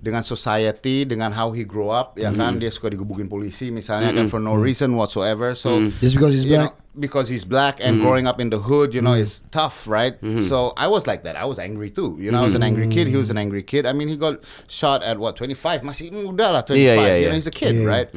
dengan 0.03 0.26
society, 0.26 1.07
dengan 1.07 1.30
how 1.30 1.55
he 1.55 1.62
grow 1.62 1.87
up, 1.89 2.18
ya 2.18 2.35
kan 2.35 2.59
dia 2.59 2.66
suka 2.66 2.91
digebukin 2.91 3.30
polisi 3.30 3.70
misalnya 3.70 4.11
kan 4.11 4.26
for 4.26 4.43
no 4.43 4.59
reason 4.59 4.99
whatsoever. 4.99 5.55
So 5.55 5.87
Just 6.03 6.18
because 6.18 6.35
he's 6.35 6.43
black. 6.45 6.74
know, 6.74 6.99
because 6.99 7.30
he's 7.30 7.47
black 7.47 7.78
and 7.78 8.03
growing 8.03 8.26
up 8.26 8.43
in 8.43 8.51
the 8.51 8.59
hood, 8.59 8.91
you 8.93 9.01
know, 9.01 9.14
is 9.14 9.47
tough, 9.55 9.87
right? 9.87 10.18
So 10.43 10.74
I 10.74 10.91
was 10.91 11.07
like 11.07 11.22
that. 11.24 11.39
I 11.39 11.47
was 11.47 11.62
angry 11.62 11.89
too. 11.95 12.18
You 12.18 12.35
know, 12.35 12.43
I 12.43 12.45
was 12.45 12.59
an 12.59 12.66
angry 12.66 12.91
kid. 12.91 13.07
He 13.07 13.14
was 13.14 13.30
an 13.30 13.39
angry 13.39 13.62
kid. 13.62 13.87
I 13.87 13.95
mean, 13.95 14.11
he 14.11 14.18
got 14.18 14.43
shot 14.66 15.01
at 15.07 15.16
what 15.22 15.39
25, 15.39 15.87
masih 15.87 16.11
muda 16.11 16.51
lah 16.59 16.62
25. 16.66 16.74
Iya, 16.74 16.93
iya, 16.99 17.14
You 17.16 17.22
iya. 17.22 17.28
know, 17.30 17.39
he's 17.39 17.47
a 17.47 17.55
kid, 17.55 17.78
right? 17.87 18.11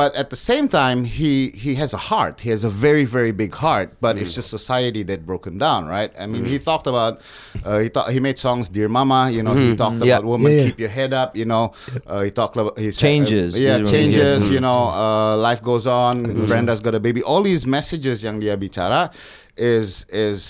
But 0.00 0.16
at 0.16 0.28
the 0.32 0.40
same 0.50 0.66
time, 0.80 1.04
he 1.04 1.32
he 1.64 1.72
has 1.82 1.90
a 1.92 2.00
heart. 2.10 2.40
He 2.40 2.48
has 2.56 2.62
a 2.64 2.72
very 2.86 3.04
very 3.16 3.32
big 3.42 3.52
heart. 3.64 3.88
But 4.00 4.16
it's 4.22 4.32
just 4.38 4.48
society 4.48 5.02
that 5.12 5.20
broke 5.28 5.44
him 5.50 5.56
down, 5.66 5.80
right? 5.96 6.08
I 6.16 6.24
mean, 6.32 6.44
he 6.52 6.56
talked 6.56 6.88
about 6.92 7.20
uh, 7.68 7.84
he 7.84 7.88
thought 7.94 8.08
he 8.16 8.20
made 8.28 8.38
songs, 8.40 8.64
"Dear 8.76 8.88
Mama." 8.88 9.20
You 9.36 9.42
know, 9.44 9.52
he 9.52 9.76
talked 9.76 10.00
Yeah. 10.00 10.16
about 10.16 10.24
woman, 10.32 10.48
Yeah, 10.56 10.64
keep 10.72 10.80
your 10.80 10.92
head 10.98 11.12
up. 11.12 11.36
You 11.36 11.44
know, 11.52 11.64
uh, 12.08 12.24
he 12.24 12.30
talked 12.40 12.56
about 12.56 12.80
said, 12.80 12.96
Changes. 12.96 13.52
uh, 13.52 13.60
yeah, 13.60 13.78
Changes. 13.84 14.48
You 14.48 14.64
know, 14.64 14.88
uh, 14.88 15.36
life 15.36 15.60
goes 15.60 15.84
on. 15.84 16.48
Brenda's 16.48 16.80
got 16.80 16.96
a 16.96 17.02
baby. 17.08 17.20
All 17.20 17.44
these 17.44 17.68
messages 17.68 18.24
yang 18.24 18.40
dia 18.40 18.56
bicara 18.56 19.12
is 19.60 20.08
is 20.08 20.40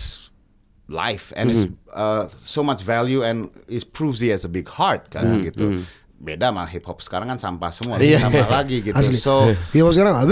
life 0.91 1.27
and 1.39 1.51
it's 1.55 1.67
uh, 1.95 2.27
so 2.47 2.63
much 2.63 2.83
value 2.83 3.23
and 3.23 3.51
it 3.71 3.83
proves 3.95 4.19
he 4.23 4.29
has 4.35 4.43
a 4.47 4.51
big 4.51 4.67
heart 4.69 5.11
kan 5.11 5.43
gitu. 5.47 5.83
Beda 6.21 6.53
sama 6.53 6.69
hip 6.69 6.85
hop 6.85 7.01
sekarang 7.01 7.33
kan 7.33 7.41
sampah 7.41 7.73
semua, 7.73 7.97
Iya. 7.97 8.21
sampah 8.21 8.53
lagi 8.53 8.85
gitu. 8.85 8.93
Asli. 8.93 9.17
So 9.17 9.49
Iya 9.73 9.89
mau 9.89 9.93
sekarang. 9.97 10.21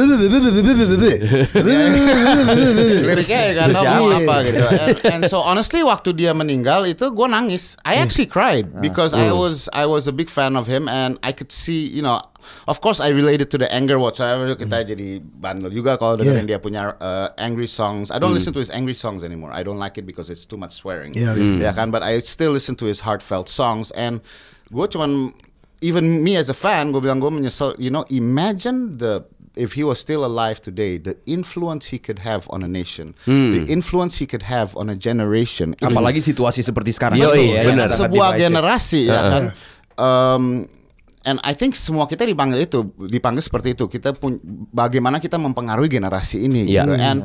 liriknya 3.08 3.40
ya 3.48 3.52
kan 3.56 3.68
tahu 3.72 4.04
Iya. 4.12 4.18
apa 4.20 4.34
gitu. 4.44 4.64
And, 5.08 5.22
so 5.26 5.40
honestly 5.40 5.80
waktu 5.80 6.12
dia 6.12 6.36
meninggal 6.36 6.84
itu 6.84 7.08
gue 7.08 7.26
nangis. 7.28 7.80
I 7.88 8.00
actually 8.00 8.28
cried 8.28 8.68
because 8.80 9.16
I 9.16 9.32
was 9.32 9.68
I 9.72 9.88
was 9.88 10.04
a 10.06 10.14
big 10.14 10.28
fan 10.28 10.56
of 10.56 10.68
him 10.68 10.88
and 10.88 11.16
I 11.24 11.32
could 11.32 11.48
see 11.48 11.88
you 11.88 12.04
know 12.04 12.20
of 12.68 12.80
course 12.80 13.00
I 13.00 13.08
related 13.12 13.48
to 13.52 13.58
the 13.58 13.68
anger 13.72 13.96
whatsoever 13.96 14.52
kita 14.56 14.84
jadi 14.84 15.20
bandel 15.20 15.72
juga 15.72 15.96
kalau 15.96 16.16
dengerin 16.16 16.44
dia 16.44 16.60
punya 16.60 16.94
uh, 17.00 17.32
angry 17.40 17.68
songs. 17.68 18.12
I 18.12 18.20
don't 18.20 18.36
listen 18.36 18.52
to 18.52 18.60
his 18.62 18.68
angry 18.68 18.94
songs 18.96 19.24
anymore. 19.24 19.56
I 19.56 19.64
don't 19.64 19.80
like 19.80 19.96
it 19.96 20.04
because 20.04 20.28
it's 20.28 20.44
too 20.44 20.60
much 20.60 20.76
swearing. 20.76 21.16
Iya, 21.16 21.32
iya. 21.32 21.70
Ya 21.70 21.72
kan 21.72 21.88
but 21.88 22.04
I 22.04 22.20
still 22.20 22.52
listen 22.52 22.76
to 22.80 22.86
his 22.86 23.00
heartfelt 23.04 23.48
songs 23.48 23.88
and 23.96 24.20
gue 24.68 24.84
cuman 24.84 25.32
even 25.80 26.22
me 26.22 26.36
as 26.36 26.48
a 26.48 26.56
fan 26.56 26.90
gue 26.90 27.00
bilang 27.00 27.22
gue 27.22 27.30
menyesal 27.30 27.74
you 27.78 27.90
know 27.90 28.02
imagine 28.10 28.98
the 28.98 29.22
if 29.58 29.74
he 29.74 29.82
was 29.82 29.98
still 29.98 30.24
alive 30.24 30.62
today, 30.62 30.96
the 30.96 31.18
influence 31.26 31.90
he 31.90 31.98
could 31.98 32.20
have 32.20 32.46
on 32.48 32.62
a 32.62 32.68
nation, 32.70 33.18
the 33.26 33.66
influence 33.66 34.22
he 34.22 34.26
could 34.26 34.46
have 34.46 34.70
on 34.78 34.88
a 34.88 34.94
generation. 34.94 35.74
Apalagi 35.82 36.22
situasi 36.22 36.62
seperti 36.62 36.94
sekarang. 36.94 37.18
Yoi, 37.18 37.26
Betul, 37.26 37.58
ya, 37.58 37.62
benar. 37.66 37.88
sebuah 37.90 38.30
generasi 38.38 39.10
ya 39.10 39.18
kan. 39.18 39.44
Um, 39.98 40.70
and 41.28 41.36
I 41.44 41.52
think 41.52 41.76
semua 41.76 42.08
kita 42.08 42.24
dipanggil 42.24 42.64
itu, 42.64 42.88
dipanggil 42.96 43.44
seperti 43.44 43.76
itu. 43.76 43.84
Kita 43.84 44.16
pun 44.16 44.40
bagaimana 44.72 45.20
kita 45.20 45.36
mempengaruhi 45.36 45.92
generasi 45.92 46.42
ini 46.42 46.64
Iya. 46.64 46.88
gitu. 46.88 46.92
And 46.96 47.18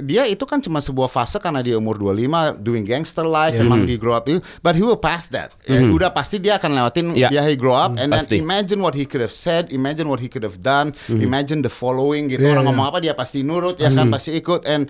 dia 0.00 0.24
itu 0.24 0.48
kan 0.48 0.56
cuma 0.58 0.80
sebuah 0.80 1.04
fase 1.06 1.36
karena 1.36 1.60
dia 1.60 1.76
umur 1.76 2.00
25 2.00 2.56
doing 2.58 2.80
gangster 2.80 3.28
life, 3.28 3.52
emang 3.54 3.84
dia 3.84 4.00
grow 4.00 4.16
up 4.16 4.24
itu, 4.24 4.40
but 4.58 4.72
he 4.72 4.80
will 4.80 4.96
pass 4.96 5.28
that. 5.28 5.52
Ya, 5.68 5.84
Udah 5.84 6.08
pasti 6.08 6.40
dia 6.40 6.56
akan 6.56 6.72
lewatin 6.72 7.12
Iya. 7.12 7.28
dia 7.28 7.42
he 7.44 7.52
grow 7.54 7.76
up 7.76 8.00
and 8.00 8.08
then 8.08 8.16
Pasti. 8.16 8.40
imagine 8.40 8.80
what 8.80 8.96
he 8.96 9.04
could 9.04 9.20
have 9.20 9.34
said, 9.34 9.68
imagine 9.68 10.08
what 10.08 10.16
he 10.16 10.32
could 10.32 10.42
have 10.42 10.64
done, 10.64 10.96
imagine 11.12 11.60
the 11.60 11.68
following 11.68 12.32
gitu. 12.32 12.40
Iya, 12.40 12.56
Orang 12.56 12.72
ngomong 12.72 12.88
apa 12.88 13.04
dia 13.04 13.12
pasti 13.12 13.44
nurut, 13.44 13.76
ya 13.76 13.92
kan 13.92 14.08
pasti 14.08 14.32
ikut 14.32 14.64
and 14.64 14.88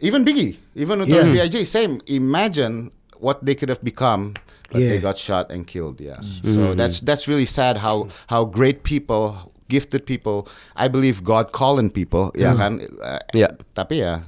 even 0.00 0.24
Biggie, 0.24 0.56
even 0.72 1.04
untuk 1.04 1.20
Yeah. 1.20 1.28
B.I.G. 1.44 1.68
same. 1.68 2.00
Imagine 2.08 2.88
what 3.20 3.44
they 3.44 3.52
could 3.52 3.68
have 3.68 3.84
become, 3.84 4.32
but 4.70 4.78
they 4.78 4.96
Yeah. 4.96 5.04
got 5.04 5.18
shot 5.18 5.50
and 5.50 5.66
killed. 5.66 5.98
Yeah. 5.98 6.22
So 6.46 6.72
that's 6.72 7.02
that's 7.02 7.26
really 7.26 7.46
sad. 7.46 7.82
How 7.82 8.06
how 8.30 8.46
great 8.46 8.86
people, 8.86 9.50
gifted 9.66 10.06
people. 10.06 10.46
I 10.78 10.86
believe 10.86 11.26
God 11.26 11.50
calling 11.50 11.90
people. 11.90 12.30
Ya 12.38 12.54
kan. 12.54 12.80
Uh, 13.02 13.18
Yeah. 13.34 13.58
Tapi 13.74 14.06
ya, 14.06 14.24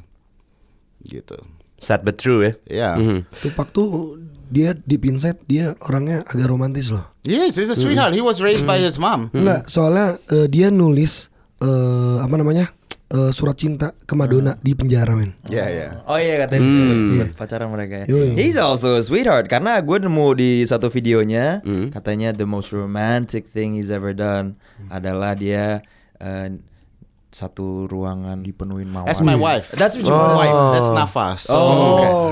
gitu. 1.07 1.39
Sad 1.79 2.07
but 2.07 2.19
true 2.19 2.47
ya. 2.47 2.53
Ya. 2.71 2.91
Tupak 3.43 3.75
tuh 3.75 4.19
dia 4.53 4.77
di 4.77 5.01
pinset 5.01 5.41
dia 5.49 5.75
orangnya 5.83 6.23
agak 6.29 6.47
romantis 6.47 6.93
loh. 6.93 7.03
Yes, 7.27 7.57
he's 7.59 7.71
a 7.71 7.79
sweetheart. 7.79 8.15
He 8.15 8.23
was 8.23 8.39
raised 8.39 8.67
by 8.69 8.79
his 8.79 8.99
mom. 8.99 9.31
Enggak, 9.35 9.67
soalnya 9.67 10.19
eh, 10.31 10.47
dia 10.47 10.71
nulis 10.71 11.31
eh, 11.59 12.17
apa 12.23 12.35
namanya? 12.39 12.71
Eh, 13.13 13.31
surat 13.31 13.55
cinta 13.61 13.93
ke 13.93 14.17
Madonna 14.17 14.57
di 14.65 14.73
penjara 14.73 15.13
men. 15.13 15.37
Yeah, 15.53 15.69
yeah. 15.69 15.91
Oh 16.09 16.17
iya 16.17 16.41
katanya 16.49 16.69
sempat 16.73 16.99
pacaran 17.37 17.69
mereka 17.69 17.95
ya. 18.03 18.07
Yoi. 18.09 18.33
He's 18.35 18.57
also 18.57 18.97
a 18.97 19.03
sweetheart 19.05 19.53
karena 19.53 19.77
gue 19.85 20.01
nemu 20.01 20.27
di 20.35 20.65
satu 20.65 20.89
videonya 20.89 21.61
katanya 21.93 22.33
the 22.33 22.49
most 22.49 22.73
romantic 22.73 23.45
thing 23.47 23.77
he's 23.77 23.93
ever 23.93 24.17
done 24.17 24.57
adalah 24.89 25.37
dia 25.37 25.85
eh, 26.17 26.49
satu 27.33 27.89
ruangan 27.89 28.45
dipenuhin 28.45 28.93
mawar. 28.93 29.09
That's 29.09 29.25
my 29.25 29.37
wife. 29.37 29.73
That's 29.73 29.97
your 29.97 30.13
my 30.13 30.37
wife. 30.37 30.53
wife. 30.53 30.73
That's 30.77 30.91
Nafa. 30.93 31.27
So 31.41 31.57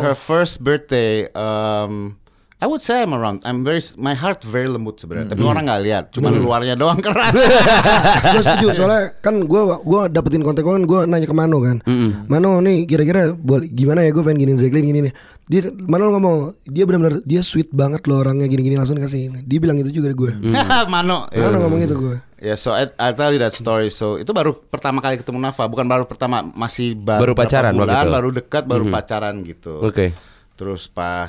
her 0.05 0.13
first 0.13 0.61
birthday, 0.61 1.25
um, 1.33 2.21
I 2.61 2.69
would 2.69 2.79
say 2.79 3.01
I'm 3.01 3.11
around. 3.11 3.41
I'm 3.43 3.61
very, 3.61 3.81
my 3.97 4.13
heart 4.13 4.45
very 4.45 4.69
lembut 4.69 4.97
sebenarnya. 4.97 5.33
Tapi 5.33 5.41
orang 5.43 5.65
nggak 5.65 5.81
lihat, 5.81 6.05
cuma 6.11 6.29
luarnya 6.29 6.77
doang 6.77 7.01
keras. 7.03 7.33
gue 7.33 8.43
setuju 8.43 8.67
soalnya 8.75 9.17
kan 9.19 9.41
gue 9.41 9.61
gua 9.81 10.07
dapetin 10.07 10.41
kontak 10.41 10.63
gue 10.63 10.75
kan 10.75 10.85
gue 10.85 11.01
nanya 11.07 11.25
ke 11.25 11.33
Mano 11.33 11.59
kan 11.59 11.81
Mano 12.27 12.61
nih 12.61 12.85
kira-kira 12.85 13.33
boleh 13.33 13.65
gimana 13.67 14.03
ya 14.03 14.11
gue 14.11 14.21
pengen 14.21 14.39
gini 14.41 14.53
Zeklin 14.55 14.85
gini 14.85 15.01
nih 15.03 15.13
dia 15.43 15.61
Mano 15.73 16.11
ngomong 16.11 16.37
dia 16.63 16.85
benar-benar 16.85 17.25
dia 17.25 17.41
sweet 17.41 17.73
banget 17.73 18.05
loh 18.05 18.21
orangnya 18.21 18.45
gini-gini 18.45 18.77
langsung 18.77 18.95
dikasih 18.95 19.41
dia 19.41 19.59
bilang 19.59 19.77
itu 19.77 19.91
juga 19.91 20.13
gue 20.13 20.33
Mano. 20.95 21.27
Mano 21.27 21.57
ngomong 21.59 21.81
itu 21.81 21.97
gue 21.97 22.17
Ya, 22.41 22.57
so 22.57 22.73
I, 22.73 22.89
I'll 22.97 23.13
tell 23.13 23.29
you 23.29 23.37
that 23.39 23.53
story. 23.53 23.89
So 23.89 24.17
itu 24.17 24.33
baru 24.33 24.57
pertama 24.57 25.01
kali 25.01 25.17
ketemu 25.17 25.41
Nafa, 25.43 25.65
bukan 25.67 25.85
baru 25.85 26.05
pertama, 26.05 26.41
masih 26.41 26.93
ba- 26.95 27.21
Baru 27.21 27.33
berapa 27.33 27.45
pacaran 27.45 27.73
waktu 27.73 27.85
bulan, 27.85 28.01
itu? 28.01 28.13
baru 28.13 28.29
dekat, 28.33 28.63
baru 28.65 28.85
pacaran 28.89 29.35
gitu. 29.45 29.75
Oke. 29.79 30.17
Terus 30.57 30.89
pas 30.89 31.29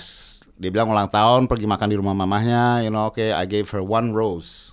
dia 0.61 0.69
bilang 0.69 0.93
ulang 0.93 1.09
tahun 1.09 1.49
pergi 1.49 1.65
makan 1.65 1.87
di 1.89 1.97
rumah 1.97 2.13
mamahnya, 2.13 2.85
you 2.85 2.93
know, 2.93 3.09
oke, 3.09 3.17
I 3.17 3.49
gave 3.49 3.65
her 3.73 3.81
one 3.81 4.13
rose. 4.13 4.69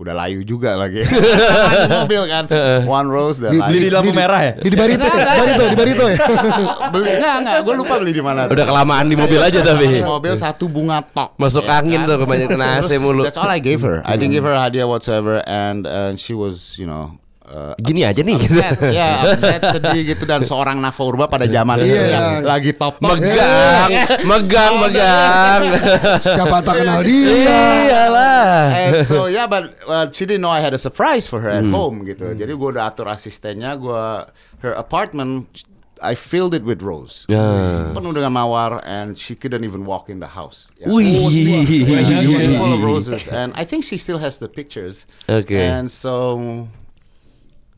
Udah 0.00 0.16
layu 0.16 0.40
juga 0.48 0.80
lagi. 0.80 1.04
Di 1.84 1.88
mobil 1.92 2.24
kan, 2.24 2.48
one 2.88 3.08
rose 3.12 3.36
layu. 3.44 3.60
Beli 3.60 3.78
di 3.84 3.90
lampu 3.92 4.16
merah 4.16 4.40
ya? 4.40 4.52
di 4.56 4.72
Barito 4.72 5.04
ya 5.04 5.24
Barito 5.44 5.64
di 5.68 5.76
Barito 5.76 6.04
ya 6.08 6.16
beli 6.96 7.20
enggak 7.20 7.34
enggak, 7.44 7.56
gue 7.68 7.74
lupa 7.76 7.94
beli 8.00 8.12
di 8.16 8.24
mana. 8.24 8.48
Udah 8.48 8.64
kelamaan 8.64 9.12
di 9.12 9.16
mobil 9.20 9.36
aja 9.44 9.60
tapi. 9.60 10.00
Di 10.00 10.00
mobil 10.00 10.32
satu 10.40 10.72
bunga 10.72 11.04
tok. 11.04 11.36
Masuk 11.36 11.68
Ya 11.68 11.84
angin 11.84 12.08
tuh 12.08 12.16
kebanyakan 12.16 12.80
AC 12.80 12.96
mulu. 13.04 13.28
That's 13.28 13.36
all 13.36 13.52
I 13.52 13.60
gave 13.60 13.84
her. 13.84 14.00
I 14.08 14.16
didn't 14.16 14.32
give 14.32 14.48
her 14.48 14.56
a 14.56 14.60
hadiah 14.64 14.88
whatsoever, 14.88 15.44
and 15.44 15.84
uh, 15.84 16.16
she 16.16 16.32
was, 16.32 16.80
you 16.80 16.88
know. 16.88 17.19
Uh, 17.50 17.74
Gini 17.82 18.06
aja 18.06 18.22
nih. 18.22 18.38
upset, 18.38 18.78
ya 18.94 19.26
upset 19.26 19.58
sedih 19.58 20.14
gitu 20.14 20.22
dan 20.22 20.46
seorang 20.46 20.78
Nafa 20.78 21.02
Urba 21.02 21.26
pada 21.26 21.50
zaman 21.50 21.82
itu 21.82 21.98
Iya. 21.98 22.06
yang 22.06 22.26
lagi 22.46 22.70
top 22.78 23.02
top 23.02 23.18
Megang, 23.18 23.90
megang, 24.22 24.72
megang. 24.78 25.60
siapa 26.38 26.62
tak 26.62 26.78
kenal 26.78 27.02
dia 27.02 27.26
Iyalah. 27.90 28.54
And 28.70 28.94
so 29.02 29.26
yeah, 29.26 29.50
but 29.50 29.74
uh, 29.90 30.06
she 30.14 30.30
didn't 30.30 30.46
know 30.46 30.54
I 30.54 30.62
had 30.62 30.70
a 30.70 30.78
surprise 30.78 31.26
for 31.26 31.42
her 31.42 31.50
at 31.50 31.66
home 31.66 32.06
gitu. 32.06 32.38
Jadi 32.38 32.54
gue 32.54 32.68
udah 32.70 32.86
atur 32.86 33.10
asistennya, 33.10 33.74
gue 33.74 34.02
her 34.62 34.72
apartment 34.78 35.66
I 36.00 36.14
filled 36.16 36.54
it 36.54 36.64
with 36.64 36.80
rose. 36.80 37.28
Ya. 37.28 37.60
Penuh 37.92 38.16
dengan 38.16 38.32
mawar 38.32 38.80
and 38.86 39.18
she 39.18 39.36
couldn't 39.36 39.66
even 39.66 39.84
walk 39.84 40.08
in 40.08 40.22
the 40.22 40.32
house. 40.32 40.70
Ya. 40.80 40.88
Wih. 40.88 41.28
It 41.28 42.30
was 42.30 42.54
full 42.56 42.72
of 42.72 42.80
roses 42.80 43.26
and 43.26 43.50
I 43.58 43.66
think 43.66 43.84
she 43.84 43.98
still 43.98 44.16
has 44.16 44.38
the 44.38 44.48
pictures. 44.48 45.04
Oke. 45.28 45.52
And 45.52 45.90
so 45.90 46.38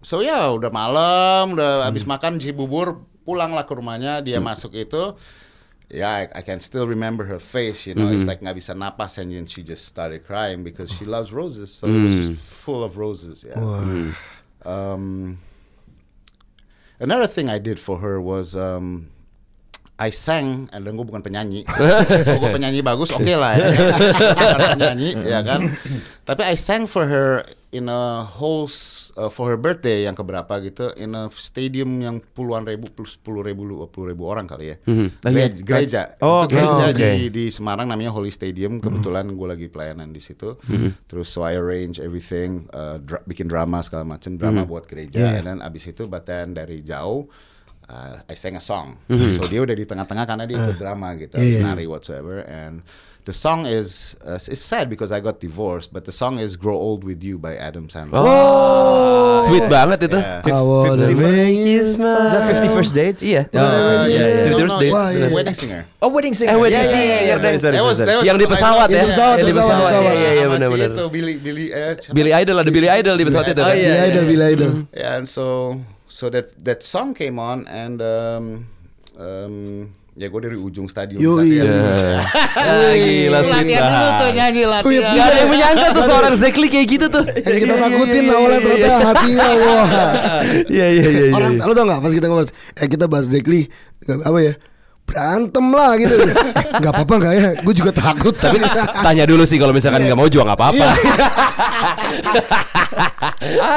so 0.02 0.20
ya 0.20 0.50
udah 0.50 0.68
malam, 0.68 1.54
udah 1.54 1.86
habis 1.86 2.04
makan 2.04 2.42
si 2.42 2.50
bubur, 2.50 3.00
pulanglah 3.22 3.64
ke 3.64 3.72
rumahnya, 3.72 4.20
dia 4.20 4.42
masuk 4.42 4.74
itu 4.74 5.14
Yeah, 5.92 6.08
I, 6.08 6.40
I 6.40 6.42
can 6.42 6.60
still 6.64 6.88
remember 6.88 7.28
her 7.28 7.38
face. 7.38 7.86
You 7.86 7.92
know, 7.92 8.08
it's 8.08 8.24
like 8.24 8.40
nggak 8.40 8.56
bisa 8.56 8.72
napas, 8.72 9.20
and 9.20 9.28
then 9.28 9.44
she 9.44 9.60
just 9.60 9.84
started 9.84 10.24
crying 10.24 10.64
because 10.64 10.88
she 10.88 11.04
loves 11.04 11.36
roses. 11.36 11.68
So 11.68 11.84
it 11.84 12.00
was 12.00 12.16
just 12.16 12.40
full 12.40 12.80
of 12.80 12.96
roses. 12.96 13.44
Yeah. 13.44 13.60
Um, 14.64 15.36
another 16.96 17.28
thing 17.28 17.52
I 17.52 17.60
did 17.60 17.76
for 17.76 18.00
her 18.00 18.16
was 18.24 18.56
um, 18.56 19.12
I 20.00 20.08
sang, 20.08 20.72
and 20.72 20.80
then 20.88 20.96
gue 20.96 21.04
bukan 21.04 21.20
penyanyi. 21.20 21.68
Kalau 22.24 22.40
gue 22.40 22.50
penyanyi 22.56 22.80
bagus, 22.80 23.12
oke 23.12 23.34
lah. 23.36 23.52
Ya. 23.60 23.68
Penyanyi, 24.72 25.12
ya 25.28 25.44
kan. 25.44 25.76
Tapi 26.24 26.42
I 26.42 26.56
sang 26.56 26.88
for 26.88 27.04
her 27.04 27.44
in 27.72 27.88
a 27.88 28.20
whole 28.20 28.68
uh, 29.16 29.32
for 29.32 29.48
her 29.48 29.56
birthday 29.56 30.04
yang 30.04 30.12
keberapa 30.12 30.60
gitu 30.60 30.92
in 31.00 31.16
a 31.16 31.32
stadium 31.32 31.88
yang 32.04 32.20
puluhan 32.20 32.68
ribu 32.68 32.92
plus 32.92 33.16
sepuluh 33.16 33.40
ribu 33.40 33.64
lu- 33.64 33.88
puluh 33.88 34.12
ribu 34.12 34.28
orang 34.28 34.44
kali 34.44 34.76
ya. 34.76 34.76
Gereja, 35.24 35.58
gereja. 35.64 36.02
Oh, 36.20 36.44
Itu 36.44 36.60
gereja 36.60 36.92
oke. 36.92 37.00
di 37.00 37.10
di 37.32 37.44
Semarang 37.48 37.88
namanya 37.88 38.12
Holy 38.12 38.28
Stadium. 38.28 38.76
Kebetulan 38.76 39.24
gue 39.32 39.48
lagi 39.48 39.66
pelayanan 39.72 40.12
di 40.12 40.20
situ. 40.20 40.60
Terus 41.08 41.32
so 41.32 41.48
I 41.48 41.56
arrange 41.56 41.96
everything 41.96 42.68
uh, 42.76 43.00
dra- 43.00 43.24
bikin 43.24 43.48
drama 43.48 43.80
segala 43.80 44.04
macam 44.04 44.36
drama 44.36 44.68
buat 44.68 44.84
gereja. 44.84 45.40
Dan 45.40 45.64
abis 45.64 45.96
itu 45.96 46.04
badan 46.04 46.52
dari 46.52 46.84
jauh 46.84 47.24
uh, 47.88 48.20
I 48.28 48.36
sang 48.36 48.60
a 48.60 48.62
song. 48.62 49.00
So 49.08 49.48
dia 49.48 49.64
udah 49.64 49.72
di 49.72 49.88
tengah-tengah 49.88 50.28
karena 50.28 50.44
dia 50.44 50.60
ikut 50.60 50.76
drama 50.76 51.16
gitu. 51.16 51.40
Habis 51.40 51.56
nari 51.56 51.88
whatsoever. 51.88 52.44
And 52.44 52.84
the 53.24 53.32
song 53.32 53.66
is 53.66 54.18
uh, 54.26 54.34
it's 54.34 54.58
sad 54.60 54.90
because 54.90 55.12
I 55.14 55.20
got 55.22 55.38
divorced, 55.38 55.92
but 55.92 56.02
the 56.04 56.10
song 56.10 56.42
is 56.42 56.56
"Grow 56.58 56.74
Old 56.74 57.04
with 57.06 57.22
You" 57.22 57.38
by 57.38 57.54
Adam 57.54 57.86
Sandler. 57.86 58.18
Oh, 58.18 59.38
sweet 59.46 59.62
banget 59.70 60.10
itu. 60.10 60.18
Yeah. 60.18 60.42
I 60.42 60.58
wanna 60.58 61.06
make 61.14 61.54
you 61.62 61.78
Is 61.78 61.94
that 61.96 62.50
50 62.50 62.68
First 62.74 62.92
Dates? 62.94 63.22
Iya. 63.22 63.46
Oh, 63.54 63.62
Uh, 63.62 64.10
iya, 64.10 64.18
iya. 64.18 64.50
no, 64.50 64.58
There's 64.58 64.74
no, 64.74 64.82
dates. 64.82 64.94
Wah, 64.94 65.08
iya. 65.14 65.26
Wedding 65.30 65.54
Singer. 65.56 65.82
Oh, 66.02 66.10
Wedding 66.10 66.34
Singer. 66.34 66.50
Eh, 66.50 66.58
Wedding 66.58 66.82
Iya, 66.82 66.86
iya, 66.86 66.92
Singer, 66.92 67.06
iya, 67.06 67.34
deng. 67.38 67.42
sorry, 67.42 67.58
sorry, 67.62 67.76
That 67.78 67.86
was- 67.86 67.98
sorry. 68.02 68.08
that 68.10 68.16
was 68.18 68.26
Yang 68.26 68.38
di 68.42 68.46
pesawat 68.50 68.88
ya? 68.90 69.02
Di 69.02 69.08
pesawat, 69.14 69.36
di 69.38 69.52
pesawat. 69.54 69.90
Iya, 69.92 70.00
iya, 70.02 70.10
Sama 70.12 70.34
si 70.34 70.50
benar-benar. 70.50 70.90
Itu 70.90 71.04
Billy 71.14 71.34
Billy 71.38 71.66
eh? 71.70 71.92
Billy 72.10 72.32
Idol 72.34 72.56
ada 72.58 72.70
Billy 72.74 72.90
Idol 72.90 73.14
di 73.14 73.24
pesawat 73.24 73.46
itu. 73.48 73.62
Oh, 73.62 73.70
kan? 73.70 73.76
iya. 73.78 73.86
Bila 73.94 74.02
idol, 74.10 74.24
bila 74.26 74.44
idol. 74.50 74.70
Yeah, 74.90 75.18
and 75.22 75.26
so 75.30 75.78
so 76.10 76.26
that 76.28 76.50
that 76.66 76.82
song 76.82 77.14
came 77.14 77.38
on 77.38 77.64
and 77.70 78.02
um, 78.02 78.44
um, 79.16 79.94
ya 80.12 80.26
gue 80.28 80.40
dari 80.44 80.56
ujung 80.60 80.86
stadion. 80.92 81.18
Yoi. 81.18 81.56
latihan. 81.60 82.20
Ah, 82.52 82.92
gila 82.94 83.38
sweet 83.42 83.64
Latihan 83.64 83.82
dulu 83.88 84.08
tuh 84.12 84.30
nyanyi 84.36 84.62
latihan. 84.68 85.12
Gak 85.16 85.24
ada 85.24 85.36
yang 85.40 85.50
menyangka 85.50 85.86
tuh 85.96 86.04
seorang 86.04 86.34
Zekli 86.36 86.66
kayak 86.68 86.86
gitu 86.88 87.06
tuh. 87.08 87.24
Yang 87.24 87.58
kita 87.64 87.74
takutin 87.80 88.24
awalnya 88.28 88.60
ternyata 88.60 88.92
hatinya 89.08 89.48
wah. 89.56 89.88
Iya 90.68 90.86
iya 90.92 91.04
iya. 91.08 91.22
iya. 91.28 91.32
Orang 91.32 91.52
lu 91.56 91.72
tau 91.72 91.84
gak 91.88 92.00
pas 92.04 92.12
kita 92.12 92.26
ngomong 92.28 92.48
Eh 92.76 92.88
kita 92.88 93.04
bahas 93.08 93.26
Zekli 93.28 93.68
Apa 94.04 94.38
ya 94.42 94.52
Berantem 95.12 95.66
lah 95.68 95.92
gitu 96.00 96.16
Gak 96.82 96.90
apa-apa 96.90 97.14
gak 97.20 97.34
ya 97.36 97.50
Gue 97.60 97.74
juga 97.76 97.92
takut 97.92 98.32
Tapi 98.32 98.56
Tanya 99.04 99.28
dulu 99.28 99.44
sih 99.44 99.60
kalau 99.60 99.76
misalkan 99.76 100.08
nggak 100.08 100.16
mau 100.16 100.26
juga 100.26 100.48
nggak 100.48 100.58
apa-apa. 100.58 100.86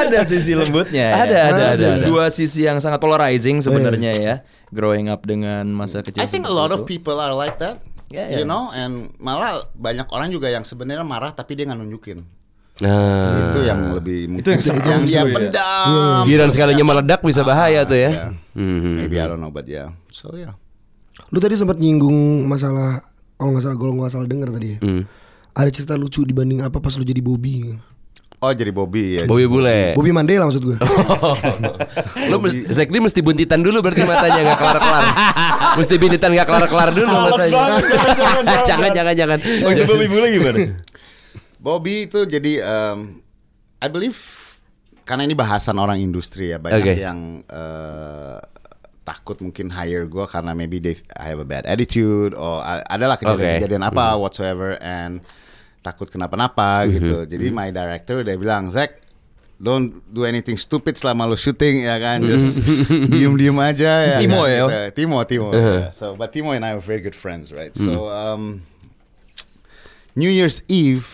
ada 0.02 0.20
sisi 0.24 0.52
lembutnya. 0.52 1.12
ya. 1.12 1.22
Ada, 1.26 1.38
ada, 1.50 1.64
ada, 1.74 1.86
ada. 1.98 2.06
Dua 2.06 2.28
sisi 2.30 2.66
yang 2.66 2.78
sangat 2.78 3.00
polarizing 3.00 3.60
sebenarnya 3.60 4.12
ya. 4.16 4.34
Growing 4.70 5.08
up 5.08 5.22
dengan 5.24 5.66
masa 5.70 6.02
kecil. 6.02 6.22
I 6.22 6.28
think 6.28 6.46
a 6.46 6.52
lot 6.52 6.70
of 6.70 6.82
seperti 6.82 6.98
itu. 6.98 7.06
people 7.06 7.18
are 7.18 7.34
like 7.34 7.56
that. 7.58 7.80
Yeah, 8.06 8.30
You 8.30 8.46
yeah. 8.46 8.46
know, 8.46 8.70
and 8.70 9.10
malah 9.18 9.66
banyak 9.74 10.06
orang 10.14 10.30
juga 10.30 10.46
yang 10.46 10.62
sebenarnya 10.62 11.02
marah 11.02 11.34
tapi 11.34 11.58
dia 11.58 11.66
nggak 11.66 11.80
nunjukin. 11.82 12.22
Nah, 12.76 13.56
itu 13.56 13.64
yang 13.64 13.80
lebih 13.96 14.36
Itu 14.36 14.52
yang 14.52 14.60
serem 14.62 14.84
yang 14.84 15.02
dia 15.08 15.22
ya. 15.24 15.32
pendam. 15.32 16.22
Giran 16.28 16.50
sekalinya 16.52 16.84
meledak 16.84 17.24
bisa 17.24 17.40
bahaya 17.40 17.82
tuh 17.82 17.96
ya. 17.98 18.10
Yeah. 18.30 18.30
Mhm. 18.54 18.92
Maybe 19.02 19.16
I 19.16 19.26
don't 19.26 19.40
know, 19.40 19.50
but 19.50 19.64
yeah. 19.66 19.90
So 20.12 20.36
yeah. 20.36 20.54
Lu 21.28 21.38
tadi 21.38 21.54
sempat 21.54 21.76
nyinggung 21.76 22.44
masalah 22.44 23.02
Kalau 23.34 23.50
gak 23.50 23.62
salah 23.62 23.76
Kalau 23.76 23.92
gak 23.96 24.12
salah 24.12 24.26
denger 24.26 24.48
tadi 24.50 24.68
ya 24.68 24.78
Hmm. 24.78 25.02
Ada 25.52 25.70
cerita 25.70 25.94
lucu 25.94 26.20
dibanding 26.22 26.60
apa 26.60 26.78
pas 26.78 26.92
lu 26.92 27.02
jadi 27.02 27.18
Bobby 27.18 27.72
Oh 28.36 28.52
jadi 28.52 28.68
Bobby 28.68 29.16
ya. 29.16 29.24
Bobby 29.24 29.48
Bule. 29.48 29.96
Bobby 29.96 30.12
Mandela 30.12 30.44
maksud 30.44 30.60
gue 30.62 30.76
Lu 32.30 32.36
mesti- 32.38 32.68
Zekli 32.68 33.00
mesti 33.00 33.20
buntitan 33.20 33.58
dulu 33.58 33.80
berarti 33.80 34.04
matanya 34.04 34.44
nggak 34.44 34.58
kelar-kelar. 34.58 35.04
mesti 35.80 35.94
buntitan 35.96 36.30
nggak 36.30 36.44
kelar-kelar 36.44 36.88
dulu 36.92 37.08
matanya. 37.08 37.64
jangan 38.68 38.90
jangan 38.92 39.14
jangan. 39.16 39.38
Oh, 39.40 39.70
itu 39.70 39.82
Bobby 39.84 40.06
Bule 40.06 40.26
gimana? 40.30 40.58
Bobby 41.56 42.04
itu 42.04 42.22
jadi 42.22 42.52
um, 42.60 43.16
I 43.76 43.88
believe 43.88 44.20
karena 45.02 45.24
ini 45.24 45.32
bahasan 45.32 45.76
orang 45.76 45.96
industri 45.96 46.50
ya 46.50 46.58
banyak 46.58 46.82
Oke. 46.82 46.92
yang 46.94 47.18
uh, 47.46 48.36
takut 49.06 49.38
mungkin 49.38 49.70
hire 49.70 50.02
gue 50.04 50.26
karena 50.26 50.50
maybe 50.50 50.76
they 50.76 50.98
I 51.14 51.30
have 51.30 51.38
a 51.38 51.46
bad 51.46 51.62
attitude 51.62 52.34
or 52.34 52.58
adalah 52.84 53.14
kejadian-kejadian 53.16 53.86
apa 53.86 54.18
whatsoever 54.18 54.74
and 54.76 55.22
takut 55.78 56.10
kenapa-napa 56.10 56.90
gitu. 56.90 57.22
Jadi 57.24 57.46
my 57.48 57.70
director 57.70 58.20
udah 58.20 58.34
bilang 58.34 58.66
Zack 58.68 59.06
Don't 59.56 60.04
do 60.12 60.28
anything 60.28 60.60
stupid 60.60 61.00
selama 61.00 61.24
lu 61.24 61.32
syuting 61.32 61.86
ya 61.86 61.96
kan 61.96 62.20
Just 62.20 62.60
diem-diem 63.14 63.56
aja 63.56 63.92
ya 64.04 64.16
Timo 64.18 64.42
kan? 64.42 64.50
ya? 64.50 64.58
Gitu. 64.60 64.68
Timo, 64.92 65.16
Timo 65.24 65.48
yeah. 65.48 65.88
So 65.88 66.12
but 66.12 66.28
Timo 66.28 66.52
and 66.52 66.60
I 66.60 66.74
are 66.74 66.82
very 66.82 67.00
good 67.00 67.14
friends 67.16 67.48
right 67.48 67.72
So 67.72 68.10
um, 68.10 68.60
New 70.12 70.28
Year's 70.28 70.60
Eve 70.66 71.08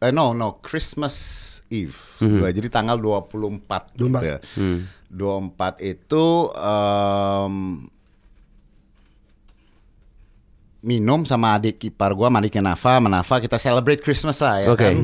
eh, 0.00 0.08
no 0.08 0.32
no 0.32 0.56
Christmas 0.62 1.14
Eve 1.68 1.98
Dua- 2.16 2.48
jadi 2.48 2.68
tanggal 2.68 2.96
24 2.96 3.28
gitu 3.92 4.08
24. 4.08 4.99
Ya. 5.10 5.18
24 5.18 5.82
itu 5.82 6.26
em, 6.54 7.54
minum 10.80 11.26
sama 11.28 11.58
adik 11.58 11.82
ipar 11.90 12.14
gua 12.14 12.30
sama 12.32 12.38
adiknya 12.40 12.72
Nafa 12.72 12.96
sama 12.96 13.08
Nafa 13.10 13.36
kita 13.42 13.58
celebrate 13.58 14.00
Christmas 14.00 14.40
lah 14.40 14.64
ya 14.64 14.68
Oke. 14.72 14.86
kan 14.86 14.96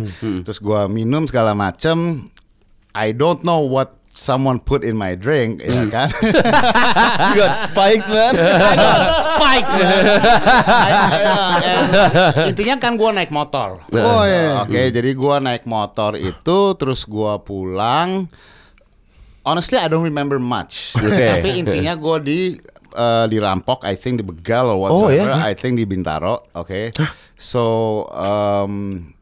terus 0.46 0.62
gua 0.62 0.88
minum 0.88 1.26
segala 1.28 1.52
macem 1.52 2.30
I 2.96 3.12
don't 3.12 3.44
know 3.44 3.60
what 3.60 3.92
someone 4.16 4.56
put 4.56 4.80
in 4.80 4.96
my 4.96 5.12
drink 5.12 5.60
ya 5.60 5.84
kan 5.92 6.08
You 7.26 7.32
got 7.36 7.56
spiked 7.56 8.08
man. 8.08 8.32
Spike. 9.24 9.68
And 11.64 11.88
intinya 12.52 12.76
kan 12.80 12.96
gua 13.00 13.12
naik 13.12 13.32
motor. 13.32 13.80
Oh, 13.92 14.22
iya. 14.24 14.62
Oke, 14.64 14.92
jadi 14.92 15.10
gua 15.16 15.40
naik 15.40 15.64
motor 15.64 16.16
itu 16.16 16.58
terus 16.76 17.04
gua 17.08 17.40
pulang. 17.40 18.28
Honestly, 19.46 19.78
I 19.78 19.86
don't 19.86 20.02
remember 20.02 20.42
much. 20.42 20.98
Oke. 20.98 21.14
Tapi 21.14 21.62
intinya 21.62 21.94
gua 21.94 22.18
di 22.18 22.58
eh, 22.90 23.24
dirampok, 23.30 23.86
I 23.86 23.94
think 23.94 24.18
di 24.18 24.24
begal 24.26 24.66
or 24.66 24.74
Oh, 24.74 24.78
whatsoever. 25.06 25.30
ya? 25.38 25.46
I 25.46 25.54
think 25.54 25.78
di 25.78 25.86
Bintaro. 25.86 26.50
Oke. 26.52 26.90
So 27.38 27.62
um, 28.10 29.14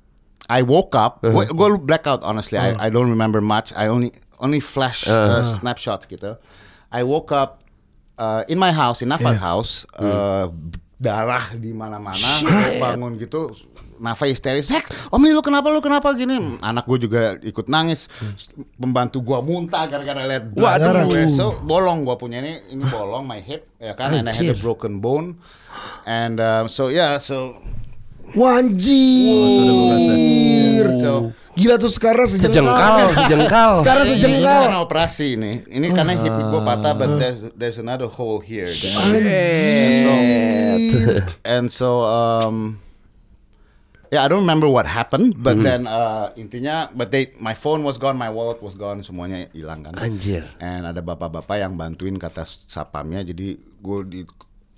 I 0.48 0.64
woke 0.64 0.96
up. 0.96 1.20
Uh-huh. 1.20 1.44
Gue 1.52 1.76
blackout 1.76 2.24
honestly. 2.24 2.56
I, 2.56 2.72
I 2.76 2.88
don't 2.88 3.12
remember 3.12 3.44
much. 3.44 3.76
I 3.76 3.92
only 3.92 4.16
only 4.40 4.64
flash 4.64 5.04
uh, 5.04 5.12
Uh-huh. 5.12 5.44
snapshots 5.44 6.08
gitu. 6.08 6.40
I 6.88 7.04
woke 7.04 7.28
up 7.28 7.60
uh, 8.16 8.48
in 8.48 8.56
my 8.56 8.72
house, 8.72 9.02
in 9.04 9.10
Nafa's 9.12 9.36
house. 9.42 9.84
Uh, 9.98 10.48
darah 10.96 11.52
di 11.52 11.74
mana-mana. 11.74 12.30
Bangun 12.80 13.18
gitu. 13.18 13.50
Nafa 14.02 14.26
histeris, 14.26 14.70
Zek, 14.70 14.86
Om 15.10 15.22
ini 15.22 15.34
lu 15.34 15.42
kenapa 15.42 15.70
lu 15.70 15.78
kenapa 15.78 16.10
gini? 16.14 16.58
Anak 16.58 16.86
gue 16.86 17.06
juga 17.06 17.38
ikut 17.38 17.70
nangis. 17.70 18.10
Pembantu 18.74 19.22
gua 19.22 19.38
muntah 19.38 19.86
gara-gara 19.86 20.26
lihat 20.26 20.50
Waduh. 20.54 21.06
gue. 21.06 21.30
So 21.30 21.54
bolong 21.62 22.02
gua 22.02 22.18
punya 22.18 22.42
ini, 22.42 22.58
ini 22.74 22.82
bolong 22.86 23.26
my 23.26 23.38
hip 23.38 23.70
ya 23.78 23.94
kan, 23.94 24.14
and 24.14 24.28
I 24.28 24.34
had 24.34 24.50
a 24.50 24.58
broken 24.58 24.98
bone. 24.98 25.38
And 26.04 26.42
um, 26.42 26.66
so 26.66 26.90
yeah, 26.90 27.18
so 27.18 27.54
Wanjir 28.34 28.82
So- 30.98 31.30
Gila 31.54 31.78
tuh 31.78 31.86
sekarang 31.86 32.26
sejengkal 32.26 32.50
Sejengkal, 32.50 33.14
sejengkal. 33.22 33.70
Sekarang 33.78 34.10
Ini 34.10 34.18
sejengkal 34.18 34.62
kan 34.66 34.74
operasi 34.82 35.38
ini. 35.38 35.62
Ini 35.70 35.86
karena 35.94 36.18
hip 36.18 36.34
gue 36.34 36.62
patah, 36.66 36.98
but 36.98 37.14
there's, 37.14 37.46
there's 37.54 37.78
another 37.78 38.10
hole 38.10 38.42
here. 38.42 38.74
Anjir 38.74 39.22
And 41.46 41.70
so, 41.70 42.02
um, 42.02 42.82
yeah, 44.14 44.22
I 44.22 44.30
don't 44.30 44.46
remember 44.46 44.70
what 44.70 44.86
happened, 44.86 45.34
but 45.42 45.58
then 45.58 45.90
uh, 45.90 46.30
intinya, 46.38 46.86
but 46.94 47.10
they, 47.10 47.34
my 47.42 47.52
phone 47.52 47.82
was 47.82 47.98
gone, 47.98 48.14
my 48.14 48.30
wallet 48.30 48.62
was 48.62 48.78
gone, 48.78 49.02
semuanya 49.02 49.50
hilang 49.50 49.82
kan. 49.82 49.98
Anjir. 49.98 50.46
And 50.62 50.86
ada 50.86 51.02
bapak-bapak 51.02 51.58
yang 51.58 51.74
bantuin 51.74 52.14
kata 52.14 52.46
sapamnya, 52.46 53.26
jadi 53.26 53.58
gue 53.58 53.98
di 54.06 54.20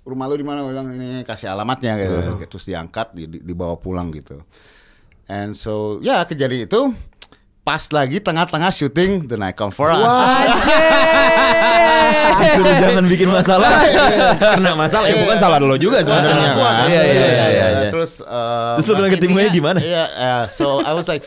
rumah 0.01 0.25
lu 0.25 0.41
di 0.41 0.45
mana 0.47 0.65
Gua 0.65 0.73
bilang 0.73 0.89
ini 0.97 1.21
kasih 1.21 1.53
alamatnya 1.53 1.93
gitu, 2.01 2.17
terus 2.49 2.65
diangkat, 2.65 3.13
di, 3.13 3.23
di- 3.29 3.43
dibawa 3.45 3.77
pulang 3.77 4.09
gitu. 4.09 4.41
And 5.29 5.53
so, 5.53 6.01
ya 6.01 6.25
kejadian 6.25 6.65
itu 6.65 6.81
pas 7.67 7.83
lagi 7.91 8.23
tengah-tengah 8.23 8.71
syuting 8.71 9.27
The 9.27 9.35
Night 9.35 9.59
Come 9.59 9.75
For 9.75 9.91
Us. 9.91 9.99
Disuruh 12.37 12.75
jangan 12.77 13.05
bikin 13.09 13.29
masalah. 13.29 13.69
Karena 14.37 14.71
masalah 14.77 15.05
ya 15.09 15.15
bukan 15.25 15.37
salah 15.37 15.57
lo 15.59 15.77
juga 15.77 16.01
sebenarnya. 16.03 16.53
Kan. 16.53 16.85
Iya 16.87 17.01
iya 17.03 17.03
iya 17.03 17.27
iya. 17.27 17.67
iya. 17.67 17.89
Terus 17.91 18.21
um, 18.23 18.75
Terus 18.79 18.85
lu 18.89 18.93
bilang 18.99 19.11
ke 19.13 19.19
Timonya 19.19 19.49
gimana? 19.49 19.79
Iya, 19.81 20.05
yeah, 20.13 20.41
so 20.47 20.79
I 20.83 20.93
was 20.93 21.07
like 21.09 21.23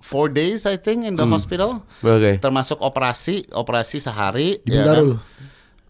four 0.00 0.30
days 0.30 0.64
I 0.64 0.78
think 0.78 1.04
in 1.04 1.18
the 1.18 1.26
hospital. 1.26 1.82
Oke. 2.02 2.38
Termasuk 2.38 2.78
operasi, 2.80 3.44
operasi 3.50 3.98
sehari. 3.98 4.62
Di 4.62 4.70
ya 4.72 4.82
Bintaro? 4.82 5.02
kan? 5.02 5.10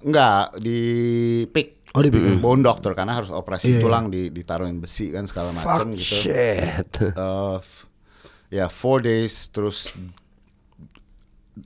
Enggak, 0.05 0.43
di 0.61 0.81
PIK. 1.49 1.69
Oh, 1.95 2.03
di 2.03 2.11
PIK. 2.11 2.43
Bone 2.43 2.61
doctor 2.61 2.93
karena 2.93 3.15
harus 3.17 3.31
operasi 3.31 3.71
Iya, 3.71 3.77
iya. 3.79 3.83
tulang 3.85 4.05
di 4.11 4.29
ditaruhin 4.29 4.83
besi 4.83 5.15
kan 5.15 5.25
segala 5.25 5.55
macam 5.55 5.95
gitu. 5.95 6.29
Shit. 6.29 6.91
Uh, 7.17 7.62
ya 8.53 8.69
four 8.69 9.01
days 9.01 9.49
terus 9.51 9.91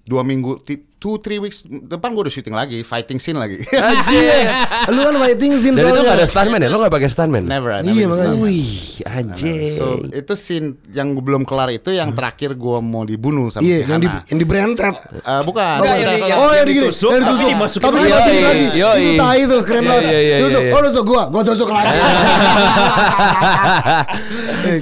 dua 0.04 0.20
minggu 0.20 0.60
two 0.98 1.14
three 1.16 1.38
weeks 1.38 1.62
depan 1.64 2.10
gue 2.10 2.20
udah 2.20 2.28
syuting 2.28 2.52
lagi 2.52 2.82
fighting 2.82 3.16
scene 3.16 3.34
lagi 3.34 3.56
Anjir. 3.70 4.50
Lu 4.90 4.98
kan 5.00 5.14
fighting 5.16 5.54
scene 5.54 5.72
Dan 5.72 5.86
itu 5.86 6.02
gak 6.02 6.12
ada 6.12 6.24
stuntman 6.24 6.58
ya? 6.58 6.66
Lo 6.66 6.74
gak 6.78 6.90
pakai 6.90 7.06
stuntman? 7.06 7.42
never 7.42 7.70
I 7.72 7.80
Iya, 7.80 8.04
never 8.04 8.10
makanya. 8.10 8.28
decided. 8.28 8.42
Wih, 8.42 8.68
anjir. 9.06 9.54
So 9.70 9.84
itu 10.10 10.32
scene 10.34 10.66
yang 10.90 11.14
belum 11.14 11.42
kelar 11.42 11.70
itu 11.70 11.86
yang 11.88 12.10
terakhir 12.10 12.52
gua 12.52 12.78
mau 12.78 13.00
dibunuh 13.02 13.46
sama 13.46 13.62
Iya 13.62 13.78
si 13.78 13.86
yang 13.86 13.98
di 13.98 14.06
Hana. 14.10 14.18
yang 14.26 14.36
di 14.36 14.44
Brentet 14.44 14.94
Eh, 15.14 15.40
bukan. 15.42 15.74
Oh, 15.78 15.84
yang 15.86 16.18
yang- 16.18 16.36
Oh 16.36 16.50
yang 16.52 16.66
digini 16.66 16.84
ditusuk, 16.84 17.08
Yang 17.08 17.22
tapi 17.22 17.38
ditusuk 17.38 17.78
Tapi 17.78 17.94
lagi. 17.94 18.04
dimasukin 18.04 18.42
lagi. 18.42 18.66
Itu 18.74 19.14
tai 19.16 19.40
tuh 19.46 19.60
keren 19.62 19.78
Iya, 19.78 19.88
banget 19.88 20.04
iya, 20.04 20.18
iya, 20.20 20.36
Tusuk 20.38 20.60
iya. 20.60 20.68
Oh 20.68 20.80
tusuk 20.82 21.04
gua 21.06 21.22
Gua 21.30 21.42
tusuk 21.42 21.68
lagi 21.70 21.88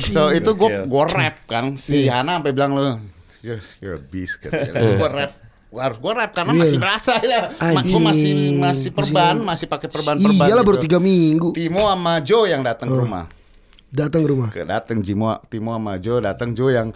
so 0.08 0.28
itu 0.30 0.50
gua 0.52 0.68
gua 0.84 1.04
rap 1.06 1.34
kan 1.44 1.74
si 1.76 2.06
Hana 2.06 2.40
sampai 2.40 2.50
bilang 2.50 2.72
lu 2.72 2.82
you're, 3.46 3.62
you're 3.78 3.96
a 3.96 4.02
beast 4.02 4.42
kan. 4.42 4.50
gua 4.98 5.08
rap 5.08 5.32
gua 5.70 5.80
harus 5.86 5.98
gua 6.02 6.12
rap 6.18 6.30
karena 6.34 6.52
masih 6.52 6.78
berasa 6.82 7.22
ya. 7.22 7.54
Gua 7.54 8.00
masih 8.02 8.32
masih 8.58 8.90
perban, 8.90 9.38
masih 9.38 9.66
pakai 9.70 9.88
perban-perban. 9.88 10.46
Iyalah 10.50 10.64
baru 10.66 10.78
gitu. 10.82 10.86
tiga 10.90 10.98
minggu 10.98 11.54
Timo 11.54 11.86
sama 11.86 12.18
Joe 12.20 12.50
yang 12.50 12.66
datang 12.66 12.90
ke 12.90 12.98
rumah. 12.98 13.30
Datang 13.88 14.20
ke 14.20 14.28
rumah. 14.28 14.48
ke 14.50 14.62
dateng 14.62 14.98
Jimo 14.98 15.30
Timo 15.46 15.70
sama 15.70 15.94
Jo 15.96 16.18
dateng 16.18 16.52
Jo 16.52 16.68
yang 16.68 16.90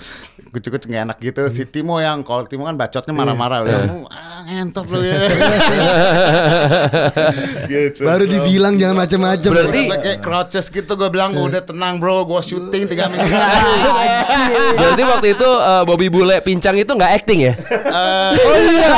kucuk-kucuk 0.50 0.84
nggak 0.86 1.04
enak 1.06 1.18
gitu 1.18 1.40
si 1.48 1.62
Timo 1.64 1.96
yang 1.96 2.20
kalau 2.20 2.42
Timo 2.44 2.62
kan 2.62 2.74
bacotnya 2.74 3.10
marah-marah 3.10 3.62
Iya. 3.62 3.78
lu 3.86 4.04
ah 4.06 4.42
ngentot 4.42 4.86
lu 4.88 5.00
ya 5.00 5.16
gitu 7.68 8.02
Baru 8.02 8.24
bro. 8.24 8.32
dibilang 8.32 8.74
jangan 8.74 8.96
macem-macem. 8.98 9.48
Berarti- 9.48 9.86
Sampai 9.86 10.00
kayak 10.02 10.18
crouches 10.20 10.66
gitu 10.68 10.92
gue 10.92 11.08
bilang 11.08 11.30
udah 11.32 11.62
tenang 11.62 11.96
bro 11.96 12.24
gue 12.24 12.40
syuting 12.42 12.84
tiga 12.86 13.06
minggu 13.06 13.22
Berarti 14.76 15.02
waktu 15.04 15.28
itu 15.32 15.48
eh, 15.48 15.82
Bobby 15.84 16.08
Bule 16.08 16.36
pincang 16.40 16.74
itu 16.74 16.90
nggak 16.90 17.12
acting 17.14 17.40
ya? 17.42 17.54
oh 18.34 18.56
iya 18.58 18.90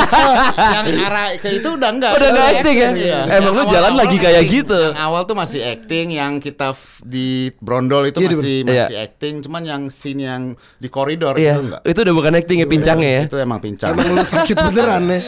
yang 0.57 0.85
arah 1.03 1.25
ke 1.35 1.49
itu 1.53 1.69
udah 1.69 1.89
enggak 1.89 2.11
Udah 2.13 2.27
nggak 2.27 2.47
acting 2.51 2.75
ya? 2.75 2.89
Iya. 2.91 3.19
Emang 3.35 3.53
lu 3.53 3.63
jalan 3.65 3.93
lagi 3.95 4.17
kayak 4.17 4.41
acting. 4.41 4.57
gitu. 4.59 4.81
Yang 4.87 4.99
awal 4.99 5.21
tuh 5.23 5.35
masih 5.35 5.61
acting 5.61 6.07
yang 6.11 6.33
kita 6.37 6.73
di 7.01 7.53
Brondol 7.83 8.03
itu 8.07 8.17
Iya, 8.17 8.29
di- 8.29 8.35
masih 8.35 8.55
Iya. 8.63 8.85
masih 8.85 8.97
acting 8.97 9.33
cuman 9.41 9.61
yang 9.61 9.81
scene 9.87 10.21
yang 10.21 10.41
di 10.77 10.87
koridor 10.87 11.35
Iya. 11.35 11.53
itu 11.53 11.61
enggak 11.67 11.81
Itu 11.83 11.99
udah 12.01 12.15
bukan 12.15 12.33
acting 12.33 12.57
ya 12.57 12.67
pincangnya 12.69 13.11
ya? 13.11 13.23
itu 13.27 13.37
emang 13.37 13.59
pincang 13.59 13.91
Emang 13.91 14.07
lu 14.09 14.23
sakit 14.23 14.55
beneran 14.55 15.03
ya 15.05 15.19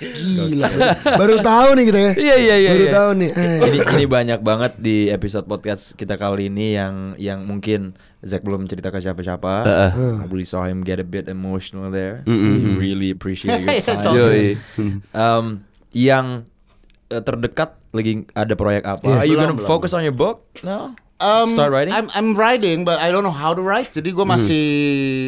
Gila 0.00 0.68
Baru 1.14 1.34
tahu 1.38 1.68
nih 1.72 1.84
kita 1.86 1.98
ya 2.00 2.12
Iya, 2.12 2.36
iya, 2.36 2.56
iya, 2.58 2.70
Baru 2.72 2.82
iya. 2.82 2.92
tahu 2.92 3.10
nih 3.16 3.30
eh. 3.30 3.58
ini 3.62 3.78
ini 3.80 4.04
banyak 4.06 4.40
banget 4.40 4.72
di 4.76 4.96
episode 5.06 5.44
podcast 5.44 5.94
kita 5.94 6.16
kali 6.16 6.46
ini 6.46 6.74
yang 6.74 6.94
yang 7.16 7.38
mungkin 7.40 7.94
Zack 8.20 8.42
belum 8.42 8.66
cerita 8.66 8.88
ke 8.88 9.00
siapa-siapa. 9.00 9.64
I 9.64 9.96
really 10.28 10.44
saw 10.44 10.62
him 10.62 10.84
get 10.84 10.96
a 10.96 11.06
bit 11.06 11.24
emotional 11.24 11.88
there. 11.88 12.20
Really 12.76 13.08
appreciate 13.08 13.56
your 13.58 13.72
It's 13.72 13.88
time. 14.04 14.12
Yoi. 14.12 14.60
Um, 15.10 15.64
yang 15.90 16.44
eh, 17.08 17.18
terdekat 17.18 17.80
lagi 17.90 18.28
ada 18.30 18.52
proyek 18.52 18.84
apa? 18.84 19.08
Are 19.08 19.24
you 19.24 19.34
Belum, 19.34 19.56
gonna 19.56 19.56
belum. 19.56 19.64
focus 19.66 19.96
on 19.96 20.04
your 20.04 20.12
book? 20.12 20.44
No. 20.60 20.92
Um, 21.20 21.52
Start 21.52 21.68
writing. 21.70 21.92
I'm 21.92 22.08
I'm 22.16 22.32
writing, 22.32 22.88
but 22.88 22.96
I 22.96 23.12
don't 23.12 23.22
know 23.22 23.34
how 23.34 23.52
to 23.52 23.60
write. 23.60 23.92
Jadi 23.92 24.08
gue 24.10 24.24
masih 24.24 24.64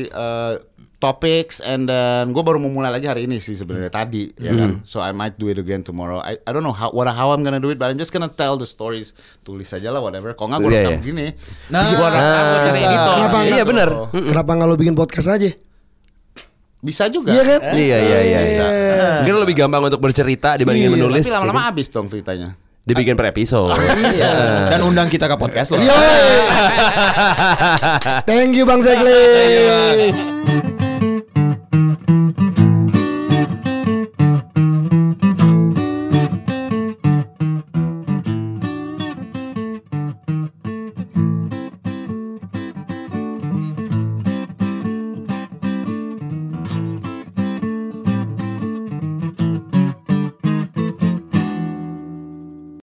uh, 0.08 0.56
topics 0.96 1.58
and 1.58 1.90
then 1.90 2.30
gue 2.30 2.40
baru 2.40 2.62
mau 2.62 2.70
mulai 2.70 2.94
lagi 2.94 3.10
hari 3.10 3.26
ini 3.26 3.42
sih 3.42 3.58
sebenarnya 3.58 3.90
tadi 3.90 4.30
ya 4.38 4.54
kan. 4.54 4.80
So 4.86 5.02
I 5.02 5.10
might 5.10 5.34
do 5.34 5.50
it 5.50 5.58
again 5.58 5.82
tomorrow. 5.82 6.22
I, 6.22 6.38
I 6.46 6.50
don't 6.54 6.62
know 6.62 6.72
how 6.72 6.94
what 6.94 7.10
how 7.10 7.34
I'm 7.34 7.42
gonna 7.42 7.58
do 7.58 7.68
it, 7.68 7.76
but 7.76 7.90
I'm 7.90 7.98
just 7.98 8.14
gonna 8.14 8.30
tell 8.30 8.54
the 8.54 8.64
stories. 8.64 9.12
Tulis 9.42 9.68
aja 9.68 9.90
lah 9.90 9.98
whatever. 9.98 10.32
Kalau 10.32 10.54
nggak 10.54 10.60
gue 10.62 10.70
Iya, 10.70 10.80
rekam 10.80 10.92
iya. 10.94 11.02
gini. 11.02 11.26
Nah, 11.74 11.80
gue 11.90 12.08
rekam 12.08 12.42
gue 12.46 12.60
cari 12.64 12.80
editor. 12.80 13.14
Kenapa 13.18 13.36
gitu. 13.42 13.52
Iya, 13.52 13.64
bener. 13.66 13.88
Kenapa 14.32 14.50
nggak 14.56 14.68
lu 14.70 14.76
bikin 14.78 14.94
podcast 14.96 15.28
aja 15.28 15.50
Bisa 16.82 17.06
juga. 17.06 17.30
Iya 17.30 17.42
kan 17.46 17.60
Iya 17.78 17.98
iya 17.98 18.18
iya. 18.26 18.38
Bisa. 18.42 18.64
Mungkin 19.22 19.34
lebih 19.46 19.54
gampang 19.54 19.82
untuk 19.86 20.02
bercerita 20.02 20.58
dibandingin 20.58 20.90
Iya, 20.90 20.96
menulis. 20.98 21.24
Tapi 21.26 21.34
lama-lama 21.34 21.62
habis 21.66 21.86
dong 21.90 22.06
ceritanya. 22.10 22.58
Dibikin 22.82 23.14
per 23.14 23.30
episode. 23.30 23.78
Dan 24.74 24.82
undang 24.82 25.06
kita 25.06 25.30
ke 25.30 25.36
podcast 25.38 25.70
loh. 25.70 25.78
Thank 28.26 28.58
you 28.58 28.66
Bang 28.66 28.82
Zekli 28.82 30.10